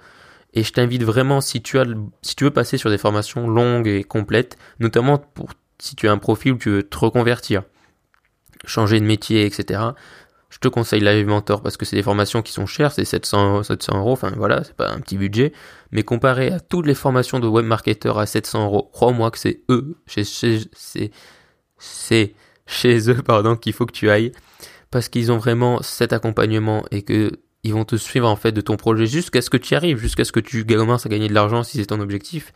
Et 0.53 0.65
je 0.65 0.73
t'invite 0.73 1.03
vraiment, 1.03 1.41
si 1.41 1.63
tu, 1.63 1.79
as, 1.79 1.87
si 2.21 2.37
tu 2.37 2.45
veux 2.45 2.51
passer 2.51 2.77
sur 2.77 2.91
des 2.91 2.99
formations 2.99 3.49
longues 3.49 3.89
et 3.89 4.05
complètes, 4.05 4.59
notamment 4.81 5.17
pour, 5.17 5.49
si 5.79 5.97
tu 5.97 6.09
as 6.09 6.13
un 6.13 6.19
profil 6.19 6.53
où 6.53 6.59
tu 6.59 6.69
veux 6.69 6.83
te 6.83 6.99
reconvertir, 6.99 7.63
changer 8.67 9.01
de 9.01 9.07
métier, 9.07 9.47
etc., 9.47 9.81
je 10.53 10.59
te 10.59 10.69
conseille 10.69 11.01
Live 11.01 11.27
Mentor 11.27 11.63
parce 11.63 11.79
que 11.79 11.87
c'est 11.87 11.97
des 11.97 12.03
formations 12.03 12.43
qui 12.43 12.53
sont 12.53 12.67
chères, 12.67 12.93
c'est 12.93 13.07
700, 13.07 13.63
700 13.63 13.99
euros, 13.99 14.13
enfin 14.13 14.33
voilà, 14.37 14.63
c'est 14.65 14.77
pas 14.77 14.91
un 14.91 15.01
petit 15.01 15.17
budget, 15.17 15.55
mais 15.93 16.03
comparé 16.03 16.53
à 16.53 16.61
toutes 16.61 16.87
les 16.87 16.95
formations 16.95 17.41
de 17.41 17.47
web 17.47 17.65
marketer 17.65 18.13
à 18.15 18.27
700 18.27 18.67
euros, 18.67 18.91
crois-moi 18.93 19.31
que 19.31 19.39
c'est 19.39 19.63
eux, 19.71 19.97
c'est 20.07 21.13
chez 22.67 23.11
eux, 23.11 23.23
pardon, 23.25 23.57
qu'il 23.57 23.73
faut 23.73 23.87
que 23.87 23.93
tu 23.93 24.11
ailles. 24.11 24.33
Parce 24.91 25.09
qu'ils 25.09 25.33
ont 25.33 25.39
vraiment 25.39 25.81
cet 25.81 26.13
accompagnement 26.13 26.85
et 26.91 27.01
que 27.01 27.31
ils 27.65 27.73
vont 27.73 27.87
te 27.87 27.97
suivre 27.97 28.29
en 28.29 28.37
fait 28.37 28.53
de 28.53 28.61
ton 28.61 28.77
projet 28.77 29.07
jusqu'à 29.07 29.41
ce 29.41 29.49
que 29.49 29.57
tu 29.57 29.73
y 29.73 29.77
arrives, 29.77 29.97
jusqu'à 29.97 30.27
ce 30.27 30.33
que 30.33 30.41
tu 30.41 30.67
commences 30.67 31.07
à 31.07 31.09
gagner 31.09 31.29
de 31.29 31.35
l'argent 31.35 31.63
si 31.63 31.79
c'est 31.79 31.87
ton 31.87 32.01
objectif. 32.01 32.53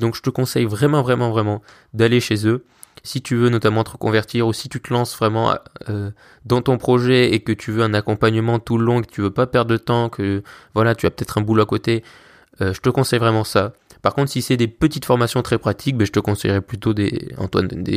Donc 0.00 0.16
je 0.16 0.22
te 0.22 0.30
conseille 0.30 0.64
vraiment 0.64 1.02
vraiment 1.02 1.30
vraiment 1.30 1.62
d'aller 1.94 2.18
chez 2.18 2.48
eux 2.48 2.64
si 3.02 3.22
tu 3.22 3.36
veux 3.36 3.48
notamment 3.48 3.84
te 3.84 3.90
reconvertir 3.90 4.46
ou 4.46 4.52
si 4.52 4.68
tu 4.68 4.80
te 4.80 4.92
lances 4.92 5.16
vraiment 5.16 5.54
euh, 5.88 6.10
dans 6.44 6.62
ton 6.62 6.78
projet 6.78 7.32
et 7.32 7.40
que 7.40 7.52
tu 7.52 7.70
veux 7.70 7.82
un 7.82 7.94
accompagnement 7.94 8.58
tout 8.58 8.78
le 8.78 8.84
long, 8.84 9.00
que 9.02 9.10
tu 9.10 9.20
veux 9.20 9.30
pas 9.30 9.46
perdre 9.46 9.70
de 9.70 9.76
temps, 9.76 10.08
que 10.08 10.42
voilà 10.74 10.94
tu 10.94 11.06
as 11.06 11.10
peut-être 11.10 11.38
un 11.38 11.40
boulot 11.40 11.62
à 11.62 11.66
côté, 11.66 12.02
euh, 12.60 12.72
je 12.72 12.80
te 12.80 12.88
conseille 12.88 13.18
vraiment 13.18 13.44
ça. 13.44 13.72
Par 14.02 14.14
contre, 14.14 14.30
si 14.30 14.42
c'est 14.42 14.56
des 14.56 14.68
petites 14.68 15.04
formations 15.04 15.42
très 15.42 15.58
pratiques, 15.58 15.96
ben, 15.96 16.06
je 16.06 16.12
te 16.12 16.20
conseillerais 16.20 16.60
plutôt 16.60 16.94
des, 16.94 17.30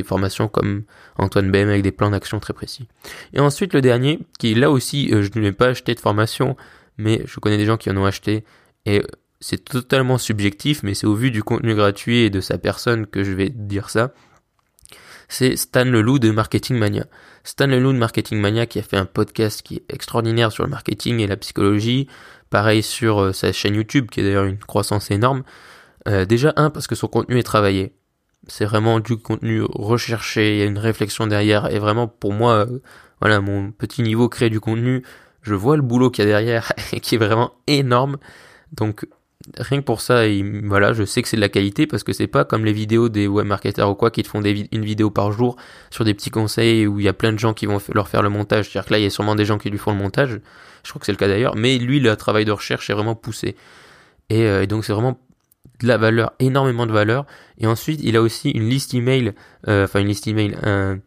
formations 0.03 0.48
comme 0.48 0.84
Antoine 1.17 1.51
BM 1.51 1.70
avec 1.70 1.84
des 1.84 1.91
plans 1.91 2.10
d'action 2.10 2.39
très 2.39 2.53
précis. 2.53 2.88
Et 3.34 3.39
ensuite, 3.39 3.74
le 3.74 3.81
dernier, 3.81 4.20
qui 4.39 4.53
là 4.55 4.72
aussi, 4.72 5.13
euh, 5.13 5.22
je 5.22 5.29
ne 5.38 5.43
l'ai 5.43 5.51
pas 5.51 5.67
acheté 5.67 5.93
de 5.93 6.00
formation, 6.00 6.55
mais 6.98 7.22
je 7.25 7.39
connais 7.39 7.58
des 7.58 7.65
gens 7.65 7.77
qui 7.77 7.89
en 7.89 7.98
ont 7.98 8.05
acheté, 8.05 8.43
et 8.86 9.03
c'est 9.39 9.63
totalement 9.63 10.17
subjectif, 10.17 10.84
mais 10.84 10.93
c'est 10.93 11.08
au 11.08 11.15
vu 11.15 11.31
du 11.31 11.43
contenu 11.43 11.75
gratuit 11.75 12.20
et 12.20 12.29
de 12.29 12.41
sa 12.41 12.58
personne 12.58 13.08
que 13.08 13.24
je 13.24 13.31
vais 13.31 13.50
dire 13.50 13.89
ça. 13.89 14.13
C'est 15.33 15.55
Stan 15.55 15.85
Leloup 15.85 16.19
de 16.19 16.29
Marketing 16.29 16.77
Mania. 16.77 17.05
Stan 17.45 17.65
Leloup 17.65 17.93
de 17.93 17.97
Marketing 17.97 18.38
Mania 18.41 18.65
qui 18.65 18.79
a 18.79 18.81
fait 18.81 18.97
un 18.97 19.05
podcast 19.05 19.61
qui 19.61 19.77
est 19.77 19.93
extraordinaire 19.93 20.51
sur 20.51 20.65
le 20.65 20.69
marketing 20.69 21.21
et 21.21 21.27
la 21.27 21.38
psychologie. 21.38 22.09
Pareil 22.50 22.83
sur 22.83 23.21
euh, 23.21 23.31
sa 23.31 23.53
chaîne 23.53 23.75
YouTube 23.75 24.09
qui 24.11 24.19
est 24.19 24.23
d'ailleurs 24.23 24.43
une 24.43 24.57
croissance 24.57 25.09
énorme. 25.09 25.43
Euh, 26.09 26.25
déjà, 26.25 26.51
un, 26.57 26.69
parce 26.69 26.85
que 26.85 26.95
son 26.95 27.07
contenu 27.07 27.39
est 27.39 27.43
travaillé. 27.43 27.93
C'est 28.50 28.65
vraiment 28.65 29.00
du 29.00 29.15
contenu 29.15 29.61
recherché, 29.61 30.55
il 30.55 30.59
y 30.59 30.63
a 30.63 30.65
une 30.65 30.77
réflexion 30.77 31.27
derrière, 31.27 31.71
et 31.71 31.79
vraiment 31.79 32.09
pour 32.09 32.33
moi, 32.33 32.65
euh, 32.67 32.79
voilà, 33.21 33.39
mon 33.39 33.71
petit 33.71 34.01
niveau 34.01 34.27
créé 34.27 34.50
du 34.50 34.59
contenu, 34.59 35.01
je 35.43 35.55
vois 35.55 35.77
le 35.77 35.81
boulot 35.81 36.11
qu'il 36.11 36.25
y 36.25 36.27
a 36.27 36.29
derrière, 36.29 36.73
qui 37.01 37.15
est 37.15 37.19
vraiment 37.19 37.53
énorme. 37.67 38.17
Donc, 38.73 39.05
rien 39.57 39.79
que 39.79 39.86
pour 39.86 40.01
ça, 40.01 40.24
voilà, 40.63 40.93
je 40.93 41.03
sais 41.03 41.21
que 41.21 41.27
c'est 41.27 41.38
de 41.38 41.41
la 41.41 41.50
qualité 41.50 41.88
parce 41.88 42.03
que 42.03 42.13
c'est 42.13 42.27
pas 42.27 42.45
comme 42.45 42.65
les 42.65 42.74
vidéos 42.74 43.10
des 43.10 43.27
webmarketers 43.27 43.89
ou 43.89 43.95
quoi 43.95 44.12
qui 44.12 44.24
te 44.24 44.27
font 44.27 44.41
des, 44.41 44.67
une 44.71 44.86
vidéo 44.86 45.10
par 45.10 45.31
jour 45.31 45.55
sur 45.89 46.05
des 46.05 46.13
petits 46.13 46.31
conseils 46.31 46.88
où 46.88 47.00
il 47.00 47.05
y 47.05 47.10
a 47.10 47.13
plein 47.13 47.33
de 47.33 47.39
gens 47.39 47.53
qui 47.53 47.65
vont 47.65 47.79
leur 47.93 48.07
faire 48.07 48.21
le 48.21 48.29
montage. 48.29 48.69
C'est-à-dire 48.69 48.88
que 48.88 48.93
là, 48.93 49.00
il 49.00 49.03
y 49.03 49.07
a 49.07 49.10
sûrement 49.10 49.36
des 49.36 49.45
gens 49.45 49.57
qui 49.57 49.69
lui 49.69 49.77
font 49.77 49.91
le 49.91 49.98
montage. 49.98 50.39
Je 50.83 50.89
crois 50.89 51.00
que 51.00 51.05
c'est 51.05 51.12
le 51.12 51.17
cas 51.17 51.27
d'ailleurs. 51.27 51.55
Mais 51.55 51.77
lui, 51.77 52.00
le 52.00 52.15
travail 52.15 52.45
de 52.45 52.51
recherche 52.51 52.89
est 52.89 52.93
vraiment 52.93 53.15
poussé. 53.15 53.55
Et, 54.29 54.43
euh, 54.45 54.63
et 54.63 54.67
donc, 54.67 54.86
c'est 54.86 54.93
vraiment 54.93 55.19
de 55.81 55.88
la 55.88 55.98
valeur, 55.98 56.33
énormément 56.39 56.86
de 56.86 56.91
valeur. 56.91 57.25
Et 57.57 57.67
ensuite, 57.67 58.01
il 58.03 58.15
a 58.15 58.21
aussi 58.21 58.51
une 58.51 58.69
liste 58.69 58.93
email, 58.93 59.33
euh, 59.67 59.86
enfin 59.86 60.00
une 60.00 60.07
liste 60.07 60.27
email, 60.27 60.55
un, 60.63 61.00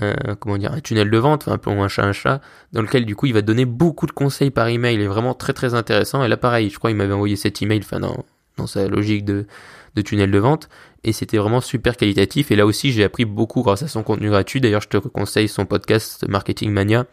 un, 0.00 0.34
comment 0.36 0.58
dire, 0.58 0.72
un 0.72 0.80
tunnel 0.80 1.10
de 1.10 1.18
vente, 1.18 1.42
enfin 1.42 1.52
appelons 1.52 1.82
un 1.82 1.88
chat 1.88 2.04
un 2.04 2.12
chat, 2.12 2.40
dans 2.72 2.82
lequel 2.82 3.04
du 3.04 3.16
coup 3.16 3.26
il 3.26 3.34
va 3.34 3.42
donner 3.42 3.64
beaucoup 3.64 4.06
de 4.06 4.12
conseils 4.12 4.50
par 4.50 4.68
email, 4.68 4.94
il 4.94 5.00
est 5.00 5.06
vraiment 5.06 5.34
très 5.34 5.52
très 5.52 5.74
intéressant. 5.74 6.22
Et 6.24 6.28
là 6.28 6.36
pareil, 6.36 6.70
je 6.70 6.78
crois 6.78 6.90
il 6.90 6.96
m'avait 6.96 7.12
envoyé 7.12 7.36
cet 7.36 7.62
email, 7.62 7.80
enfin 7.82 8.00
dans, 8.00 8.24
dans 8.56 8.66
sa 8.66 8.88
logique 8.88 9.24
de, 9.24 9.46
de 9.94 10.02
tunnel 10.02 10.30
de 10.30 10.38
vente, 10.38 10.68
et 11.04 11.12
c'était 11.12 11.38
vraiment 11.38 11.60
super 11.60 11.96
qualitatif. 11.96 12.50
Et 12.50 12.56
là 12.56 12.66
aussi 12.66 12.92
j'ai 12.92 13.04
appris 13.04 13.24
beaucoup 13.24 13.62
grâce 13.62 13.82
à 13.82 13.88
son 13.88 14.02
contenu 14.02 14.30
gratuit. 14.30 14.60
D'ailleurs 14.60 14.82
je 14.82 14.88
te 14.88 14.96
conseille 14.98 15.48
son 15.48 15.66
podcast 15.66 16.26
Marketing 16.28 16.70
Mania, 16.70 17.06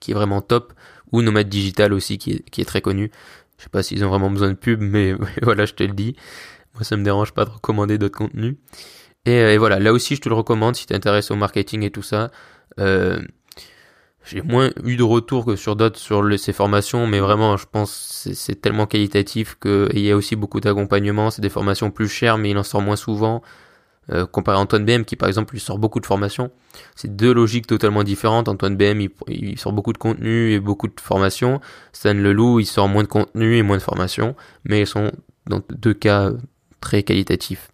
qui 0.00 0.12
est 0.12 0.14
vraiment 0.14 0.40
top, 0.40 0.72
ou 1.12 1.22
Nomade 1.22 1.48
Digital 1.48 1.92
aussi, 1.92 2.18
qui 2.18 2.32
est, 2.32 2.50
qui 2.50 2.60
est 2.60 2.64
très 2.64 2.80
connu. 2.80 3.10
Je 3.58 3.64
sais 3.64 3.70
pas 3.70 3.82
s'ils 3.82 4.04
ont 4.04 4.08
vraiment 4.08 4.30
besoin 4.30 4.48
de 4.48 4.54
pub, 4.54 4.80
mais 4.80 5.14
voilà, 5.42 5.66
je 5.66 5.74
te 5.74 5.82
le 5.82 5.92
dis. 5.92 6.14
Moi, 6.74 6.84
ça 6.84 6.96
me 6.96 7.02
dérange 7.02 7.32
pas 7.32 7.44
de 7.44 7.50
recommander 7.50 7.98
d'autres 7.98 8.18
contenus. 8.18 8.54
Euh, 9.26 9.52
et, 9.52 9.58
voilà, 9.58 9.78
là 9.78 9.92
aussi, 9.92 10.16
je 10.16 10.20
te 10.20 10.28
le 10.28 10.34
recommande 10.34 10.76
si 10.76 10.86
t'intéresses 10.86 11.30
au 11.30 11.36
marketing 11.36 11.82
et 11.82 11.90
tout 11.90 12.02
ça. 12.02 12.30
Euh, 12.78 13.20
j'ai 14.24 14.42
moins 14.42 14.70
eu 14.84 14.96
de 14.96 15.02
retours 15.02 15.46
que 15.46 15.56
sur 15.56 15.74
d'autres 15.74 15.98
sur 15.98 16.22
ces 16.38 16.52
formations, 16.52 17.06
mais 17.06 17.18
vraiment, 17.18 17.56
je 17.56 17.64
pense 17.70 17.90
c'est 17.92 18.34
c'est 18.34 18.56
tellement 18.56 18.86
qualitatif 18.86 19.56
que 19.58 19.88
il 19.94 20.00
y 20.00 20.10
a 20.10 20.16
aussi 20.16 20.36
beaucoup 20.36 20.60
d'accompagnement. 20.60 21.30
C'est 21.30 21.40
des 21.42 21.48
formations 21.48 21.90
plus 21.90 22.08
chères, 22.08 22.36
mais 22.36 22.50
il 22.50 22.58
en 22.58 22.62
sort 22.62 22.82
moins 22.82 22.96
souvent. 22.96 23.42
Euh, 24.10 24.24
comparé 24.24 24.56
à 24.56 24.60
Antoine 24.60 24.86
BM 24.86 25.04
qui 25.04 25.16
par 25.16 25.28
exemple 25.28 25.52
lui 25.52 25.60
sort 25.60 25.78
beaucoup 25.78 26.00
de 26.00 26.06
formations. 26.06 26.50
C'est 26.94 27.14
deux 27.14 27.32
logiques 27.32 27.66
totalement 27.66 28.04
différentes. 28.04 28.48
Antoine 28.48 28.76
BM 28.76 29.06
il, 29.28 29.58
sort 29.58 29.72
beaucoup 29.72 29.92
de 29.92 29.98
contenu 29.98 30.52
et 30.52 30.60
beaucoup 30.60 30.88
de 30.88 31.00
formations. 31.00 31.60
Stan 31.92 32.14
Leloup 32.14 32.60
il 32.60 32.66
sort 32.66 32.88
moins 32.88 33.02
de 33.02 33.08
contenu 33.08 33.56
et 33.58 33.62
moins 33.62 33.76
de 33.76 33.82
formations, 33.82 34.34
mais 34.64 34.80
ils 34.80 34.86
sont 34.86 35.12
dans 35.46 35.62
deux 35.70 35.92
cas 35.92 36.30
très 36.80 37.02
qualitatifs. 37.02 37.70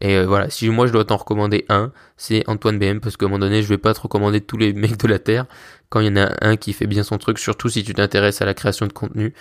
Et 0.00 0.16
euh, 0.16 0.26
voilà, 0.26 0.48
si 0.48 0.68
moi 0.70 0.86
je 0.86 0.92
dois 0.92 1.04
t'en 1.04 1.16
recommander 1.16 1.66
un, 1.68 1.92
c'est 2.16 2.48
Antoine 2.48 2.78
BM 2.78 3.00
parce 3.00 3.16
qu'à 3.16 3.26
un 3.26 3.28
moment 3.28 3.40
donné 3.40 3.62
je 3.62 3.68
vais 3.68 3.78
pas 3.78 3.92
te 3.92 4.00
recommander 4.00 4.40
tous 4.40 4.56
les 4.56 4.72
mecs 4.74 4.96
de 4.96 5.06
la 5.06 5.18
terre 5.18 5.46
quand 5.90 6.00
il 6.00 6.06
y 6.06 6.10
en 6.10 6.16
a 6.16 6.32
un 6.40 6.56
qui 6.56 6.72
fait 6.72 6.86
bien 6.86 7.02
son 7.02 7.18
truc, 7.18 7.38
surtout 7.38 7.68
si 7.68 7.84
tu 7.84 7.92
t'intéresses 7.92 8.40
à 8.40 8.46
la 8.46 8.54
création 8.54 8.86
de 8.86 8.92
contenu. 8.92 9.34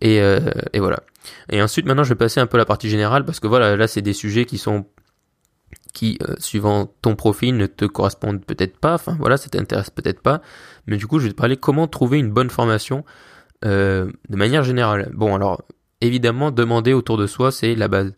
Et, 0.00 0.20
euh, 0.20 0.40
voilà. 0.76 1.00
Et 1.48 1.62
ensuite 1.62 1.86
maintenant 1.86 2.04
je 2.04 2.10
vais 2.10 2.16
passer 2.16 2.40
un 2.40 2.46
peu 2.46 2.56
à 2.56 2.58
la 2.58 2.64
partie 2.66 2.90
générale 2.90 3.24
parce 3.24 3.40
que 3.40 3.46
voilà 3.46 3.76
là 3.76 3.86
c'est 3.88 4.02
des 4.02 4.12
sujets 4.12 4.44
qui 4.44 4.58
sont 4.58 4.86
qui, 5.94 6.18
euh, 6.28 6.34
suivant 6.38 6.92
ton 7.02 7.14
profil, 7.16 7.56
ne 7.56 7.66
te 7.66 7.84
correspondent 7.84 8.44
peut-être 8.44 8.78
pas, 8.78 8.94
enfin 8.94 9.16
voilà, 9.18 9.36
ça 9.36 9.48
t'intéresse 9.48 9.90
peut-être 9.90 10.20
pas, 10.20 10.40
mais 10.86 10.96
du 10.96 11.06
coup, 11.06 11.18
je 11.18 11.26
vais 11.26 11.32
te 11.32 11.36
parler 11.36 11.58
comment 11.58 11.86
trouver 11.86 12.18
une 12.18 12.30
bonne 12.30 12.50
formation 12.50 13.04
de 13.62 14.10
manière 14.30 14.64
générale. 14.64 15.10
Bon, 15.14 15.36
alors, 15.36 15.62
évidemment, 16.00 16.50
demander 16.50 16.94
autour 16.94 17.16
de 17.16 17.28
soi, 17.28 17.52
c'est 17.52 17.76
la 17.76 17.86
base. 17.86 18.12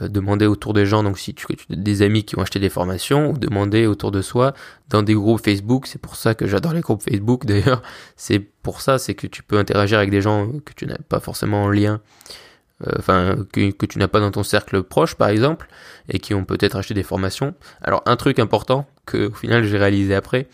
Euh, 0.00 0.08
demander 0.08 0.46
autour 0.46 0.72
des 0.72 0.86
gens, 0.86 1.02
donc 1.02 1.18
si 1.18 1.34
tu, 1.34 1.46
as 1.52 1.76
des 1.76 2.00
amis 2.00 2.24
qui 2.24 2.38
ont 2.38 2.42
acheté 2.42 2.58
des 2.58 2.70
formations, 2.70 3.30
ou 3.30 3.38
demander 3.38 3.86
autour 3.86 4.10
de 4.10 4.22
soi 4.22 4.54
dans 4.88 5.02
des 5.02 5.12
groupes 5.12 5.44
Facebook, 5.44 5.86
c'est 5.86 6.00
pour 6.00 6.16
ça 6.16 6.34
que 6.34 6.46
j'adore 6.46 6.72
les 6.72 6.80
groupes 6.80 7.02
Facebook 7.02 7.44
d'ailleurs, 7.46 7.82
c'est 8.16 8.38
pour 8.38 8.80
ça, 8.80 8.98
c'est 8.98 9.14
que 9.14 9.26
tu 9.26 9.42
peux 9.42 9.58
interagir 9.58 9.98
avec 9.98 10.10
des 10.10 10.22
gens 10.22 10.48
que 10.64 10.72
tu 10.74 10.86
n'as 10.86 10.96
pas 10.96 11.20
forcément 11.20 11.64
en 11.64 11.68
lien 11.68 12.00
euh, 12.86 12.92
enfin 12.98 13.36
que, 13.52 13.70
que, 13.70 13.84
tu 13.84 13.98
n'as 13.98 14.08
pas 14.08 14.20
dans 14.20 14.30
ton 14.30 14.42
cercle 14.42 14.82
proche 14.82 15.14
par 15.14 15.28
exemple 15.28 15.68
et 16.08 16.18
qui 16.18 16.32
ont 16.32 16.44
peut-être 16.44 16.76
acheté 16.76 16.94
des 16.94 17.02
formations. 17.02 17.54
Alors 17.82 18.02
un 18.06 18.16
truc 18.16 18.38
important 18.38 18.86
que 19.04 19.28
au 19.28 19.34
final 19.34 19.64
j'ai 19.64 19.76
réalisé 19.76 20.14
après, 20.14 20.48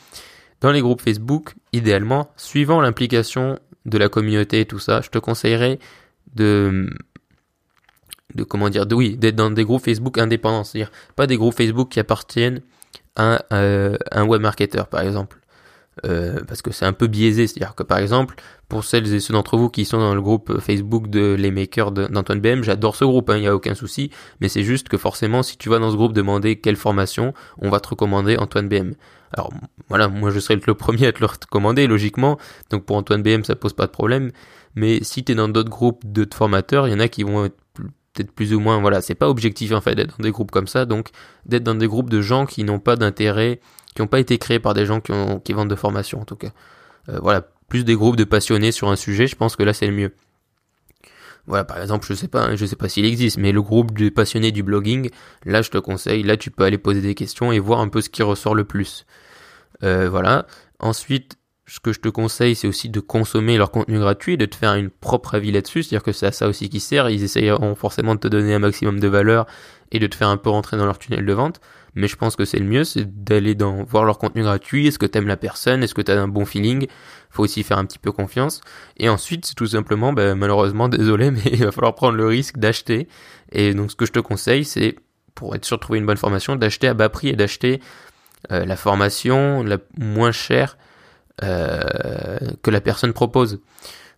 dans 0.60 0.72
les 0.72 0.80
groupes 0.80 1.00
Facebook, 1.00 1.54
idéalement, 1.72 2.32
suivant 2.36 2.80
l'implication 2.80 3.58
de 3.86 3.98
la 3.98 4.08
communauté 4.08 4.60
et 4.60 4.66
tout 4.66 4.80
ça, 4.80 5.00
je 5.00 5.10
te 5.10 5.18
conseillerais 5.18 5.78
de 6.34 6.90
de 8.34 8.44
comment 8.44 8.68
dire 8.68 8.86
de 8.86 8.94
oui 8.94 9.16
d'être 9.16 9.36
dans 9.36 9.50
des 9.50 9.64
groupes 9.64 9.84
Facebook 9.84 10.18
indépendants, 10.18 10.64
c'est-à-dire 10.64 10.90
pas 11.16 11.26
des 11.26 11.36
groupes 11.36 11.54
Facebook 11.54 11.88
qui 11.88 12.00
appartiennent 12.00 12.60
à, 13.16 13.42
euh, 13.52 13.96
un 14.12 14.24
web 14.24 14.42
marketer 14.42 14.82
par 14.90 15.00
exemple. 15.00 15.38
Euh, 16.06 16.38
parce 16.46 16.62
que 16.62 16.70
c'est 16.70 16.84
un 16.84 16.92
peu 16.92 17.06
biaisé. 17.06 17.46
C'est-à-dire 17.46 17.74
que 17.74 17.82
par 17.82 17.98
exemple, 17.98 18.36
pour 18.68 18.84
celles 18.84 19.12
et 19.12 19.20
ceux 19.20 19.32
d'entre 19.34 19.56
vous 19.56 19.68
qui 19.68 19.84
sont 19.84 19.98
dans 19.98 20.14
le 20.14 20.20
groupe 20.20 20.60
Facebook 20.60 21.08
de 21.08 21.34
les 21.34 21.50
makers 21.50 21.90
d'Antoine 21.92 22.40
BM, 22.40 22.62
j'adore 22.62 22.96
ce 22.96 23.04
groupe, 23.04 23.30
il 23.30 23.34
hein, 23.34 23.40
n'y 23.40 23.46
a 23.48 23.54
aucun 23.54 23.74
souci, 23.74 24.10
mais 24.40 24.48
c'est 24.48 24.62
juste 24.62 24.88
que 24.88 24.96
forcément, 24.96 25.42
si 25.42 25.56
tu 25.56 25.68
vas 25.68 25.78
dans 25.78 25.90
ce 25.90 25.96
groupe 25.96 26.12
demander 26.12 26.56
quelle 26.60 26.76
formation, 26.76 27.34
on 27.58 27.70
va 27.70 27.80
te 27.80 27.88
recommander 27.88 28.36
Antoine 28.36 28.68
BM. 28.68 28.94
Alors 29.32 29.50
voilà, 29.88 30.08
moi 30.08 30.30
je 30.30 30.38
serais 30.40 30.58
le 30.64 30.74
premier 30.74 31.06
à 31.06 31.12
te 31.12 31.20
le 31.20 31.26
recommander, 31.26 31.86
logiquement, 31.86 32.38
donc 32.70 32.84
pour 32.84 32.96
Antoine 32.96 33.22
BM 33.22 33.44
ça 33.44 33.56
pose 33.56 33.72
pas 33.72 33.86
de 33.86 33.92
problème, 33.92 34.30
mais 34.74 35.02
si 35.02 35.24
tu 35.24 35.32
es 35.32 35.34
dans 35.34 35.48
d'autres 35.48 35.70
groupes 35.70 36.02
de 36.04 36.26
formateurs, 36.32 36.88
il 36.88 36.92
y 36.92 36.94
en 36.94 37.00
a 37.00 37.08
qui 37.08 37.24
vont 37.24 37.46
être 37.46 37.56
plus 38.24 38.54
ou 38.54 38.60
moins, 38.60 38.80
voilà, 38.80 39.00
c'est 39.00 39.14
pas 39.14 39.28
objectif 39.28 39.72
en 39.72 39.80
fait 39.80 39.94
d'être 39.94 40.18
dans 40.18 40.22
des 40.22 40.30
groupes 40.30 40.50
comme 40.50 40.66
ça, 40.66 40.84
donc 40.84 41.08
d'être 41.46 41.64
dans 41.64 41.74
des 41.74 41.86
groupes 41.86 42.10
de 42.10 42.20
gens 42.20 42.46
qui 42.46 42.64
n'ont 42.64 42.80
pas 42.80 42.96
d'intérêt 42.96 43.60
qui 43.94 44.02
n'ont 44.02 44.08
pas 44.08 44.20
été 44.20 44.38
créés 44.38 44.60
par 44.60 44.74
des 44.74 44.86
gens 44.86 45.00
qui, 45.00 45.10
ont, 45.10 45.40
qui 45.40 45.52
vendent 45.52 45.70
de 45.70 45.74
formation 45.74 46.20
en 46.20 46.24
tout 46.24 46.36
cas. 46.36 46.52
Euh, 47.08 47.18
voilà, 47.20 47.42
plus 47.68 47.84
des 47.84 47.94
groupes 47.94 48.14
de 48.14 48.24
passionnés 48.24 48.70
sur 48.70 48.88
un 48.88 48.96
sujet, 48.96 49.26
je 49.26 49.34
pense 49.34 49.56
que 49.56 49.64
là 49.64 49.72
c'est 49.72 49.86
le 49.86 49.92
mieux. 49.92 50.14
Voilà, 51.46 51.64
par 51.64 51.80
exemple, 51.80 52.06
je 52.06 52.14
sais 52.14 52.28
pas, 52.28 52.54
je 52.54 52.66
sais 52.66 52.76
pas 52.76 52.88
s'il 52.88 53.06
existe, 53.06 53.38
mais 53.38 53.52
le 53.52 53.62
groupe 53.62 53.96
de 53.96 54.10
passionnés 54.10 54.52
du 54.52 54.62
blogging, 54.62 55.10
là 55.44 55.62
je 55.62 55.70
te 55.70 55.78
conseille, 55.78 56.22
là 56.22 56.36
tu 56.36 56.50
peux 56.50 56.64
aller 56.64 56.78
poser 56.78 57.00
des 57.00 57.14
questions 57.14 57.50
et 57.50 57.58
voir 57.58 57.80
un 57.80 57.88
peu 57.88 58.00
ce 58.00 58.10
qui 58.10 58.22
ressort 58.22 58.54
le 58.54 58.64
plus. 58.64 59.06
Euh, 59.82 60.08
voilà. 60.08 60.46
Ensuite, 60.78 61.38
ce 61.68 61.80
que 61.80 61.92
je 61.92 62.00
te 62.00 62.08
conseille, 62.08 62.54
c'est 62.54 62.66
aussi 62.66 62.88
de 62.88 62.98
consommer 62.98 63.58
leur 63.58 63.70
contenu 63.70 63.98
gratuit, 63.98 64.38
de 64.38 64.46
te 64.46 64.56
faire 64.56 64.74
une 64.74 64.88
propre 64.88 65.34
avis 65.34 65.52
là-dessus, 65.52 65.82
c'est-à-dire 65.82 66.02
que 66.02 66.12
c'est 66.12 66.26
à 66.26 66.32
ça 66.32 66.48
aussi 66.48 66.70
qui 66.70 66.80
sert. 66.80 67.10
Ils 67.10 67.22
essayeront 67.22 67.74
forcément 67.74 68.14
de 68.14 68.20
te 68.20 68.28
donner 68.28 68.54
un 68.54 68.58
maximum 68.58 68.98
de 68.98 69.06
valeur 69.06 69.46
et 69.92 69.98
de 69.98 70.06
te 70.06 70.14
faire 70.14 70.28
un 70.28 70.38
peu 70.38 70.48
rentrer 70.48 70.78
dans 70.78 70.86
leur 70.86 70.98
tunnel 70.98 71.24
de 71.24 71.32
vente. 71.32 71.60
mais 71.94 72.08
je 72.08 72.16
pense 72.16 72.36
que 72.36 72.44
c'est 72.44 72.58
le 72.58 72.64
mieux, 72.64 72.84
c'est 72.84 73.24
d'aller 73.24 73.56
voir 73.88 74.04
leur 74.04 74.18
contenu 74.18 74.42
gratuit. 74.42 74.86
Est-ce 74.86 74.98
que 74.98 75.06
t'aimes 75.06 75.26
la 75.26 75.36
personne? 75.36 75.82
Est-ce 75.82 75.94
que 75.94 76.02
t'as 76.02 76.18
un 76.18 76.28
bon 76.28 76.44
feeling? 76.46 76.86
Faut 77.30 77.44
aussi 77.44 77.62
faire 77.62 77.78
un 77.78 77.84
petit 77.84 77.98
peu 77.98 78.12
confiance. 78.12 78.60
Et 78.96 79.08
ensuite, 79.08 79.44
c'est 79.44 79.54
tout 79.54 79.66
simplement, 79.66 80.12
ben, 80.12 80.34
malheureusement, 80.36 80.88
désolé, 80.88 81.30
mais 81.30 81.42
il 81.52 81.64
va 81.64 81.72
falloir 81.72 81.94
prendre 81.94 82.16
le 82.16 82.26
risque 82.26 82.56
d'acheter. 82.56 83.08
Et 83.52 83.74
donc, 83.74 83.90
ce 83.90 83.96
que 83.96 84.06
je 84.06 84.12
te 84.12 84.20
conseille, 84.20 84.64
c'est 84.64 84.96
pour 85.34 85.54
être 85.54 85.64
sûr 85.64 85.76
de 85.76 85.82
trouver 85.82 85.98
une 85.98 86.06
bonne 86.06 86.16
formation, 86.16 86.56
d'acheter 86.56 86.88
à 86.88 86.94
bas 86.94 87.08
prix 87.08 87.28
et 87.28 87.36
d'acheter 87.36 87.80
euh, 88.52 88.64
la 88.64 88.76
formation 88.76 89.62
la 89.62 89.78
moins 89.98 90.32
chère 90.32 90.76
euh, 90.76 90.87
que 91.40 92.70
la 92.70 92.80
personne 92.80 93.12
propose 93.12 93.60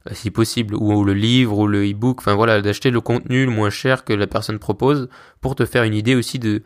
euh, 0.08 0.14
si 0.14 0.30
possible, 0.30 0.74
ou 0.74 1.04
le 1.04 1.12
livre, 1.12 1.58
ou 1.58 1.66
le 1.66 1.84
e-book, 1.84 2.20
enfin 2.20 2.34
voilà, 2.34 2.62
d'acheter 2.62 2.90
le 2.90 3.02
contenu 3.02 3.44
le 3.44 3.50
moins 3.50 3.68
cher 3.68 4.04
que 4.04 4.14
la 4.14 4.26
personne 4.26 4.58
propose 4.58 5.08
pour 5.42 5.54
te 5.54 5.66
faire 5.66 5.82
une 5.82 5.94
idée 5.94 6.14
aussi 6.14 6.38
de 6.38 6.62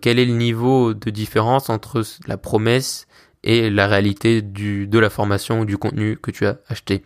quel 0.00 0.18
est 0.18 0.26
le 0.26 0.34
niveau 0.34 0.92
de 0.92 1.08
différence 1.10 1.70
entre 1.70 2.02
la 2.26 2.36
promesse 2.36 3.06
et 3.42 3.70
la 3.70 3.86
réalité 3.86 4.42
du, 4.42 4.86
de 4.86 4.98
la 4.98 5.10
formation 5.10 5.60
ou 5.60 5.64
du 5.64 5.78
contenu 5.78 6.16
que 6.16 6.30
tu 6.30 6.46
as 6.46 6.58
acheté. 6.68 7.04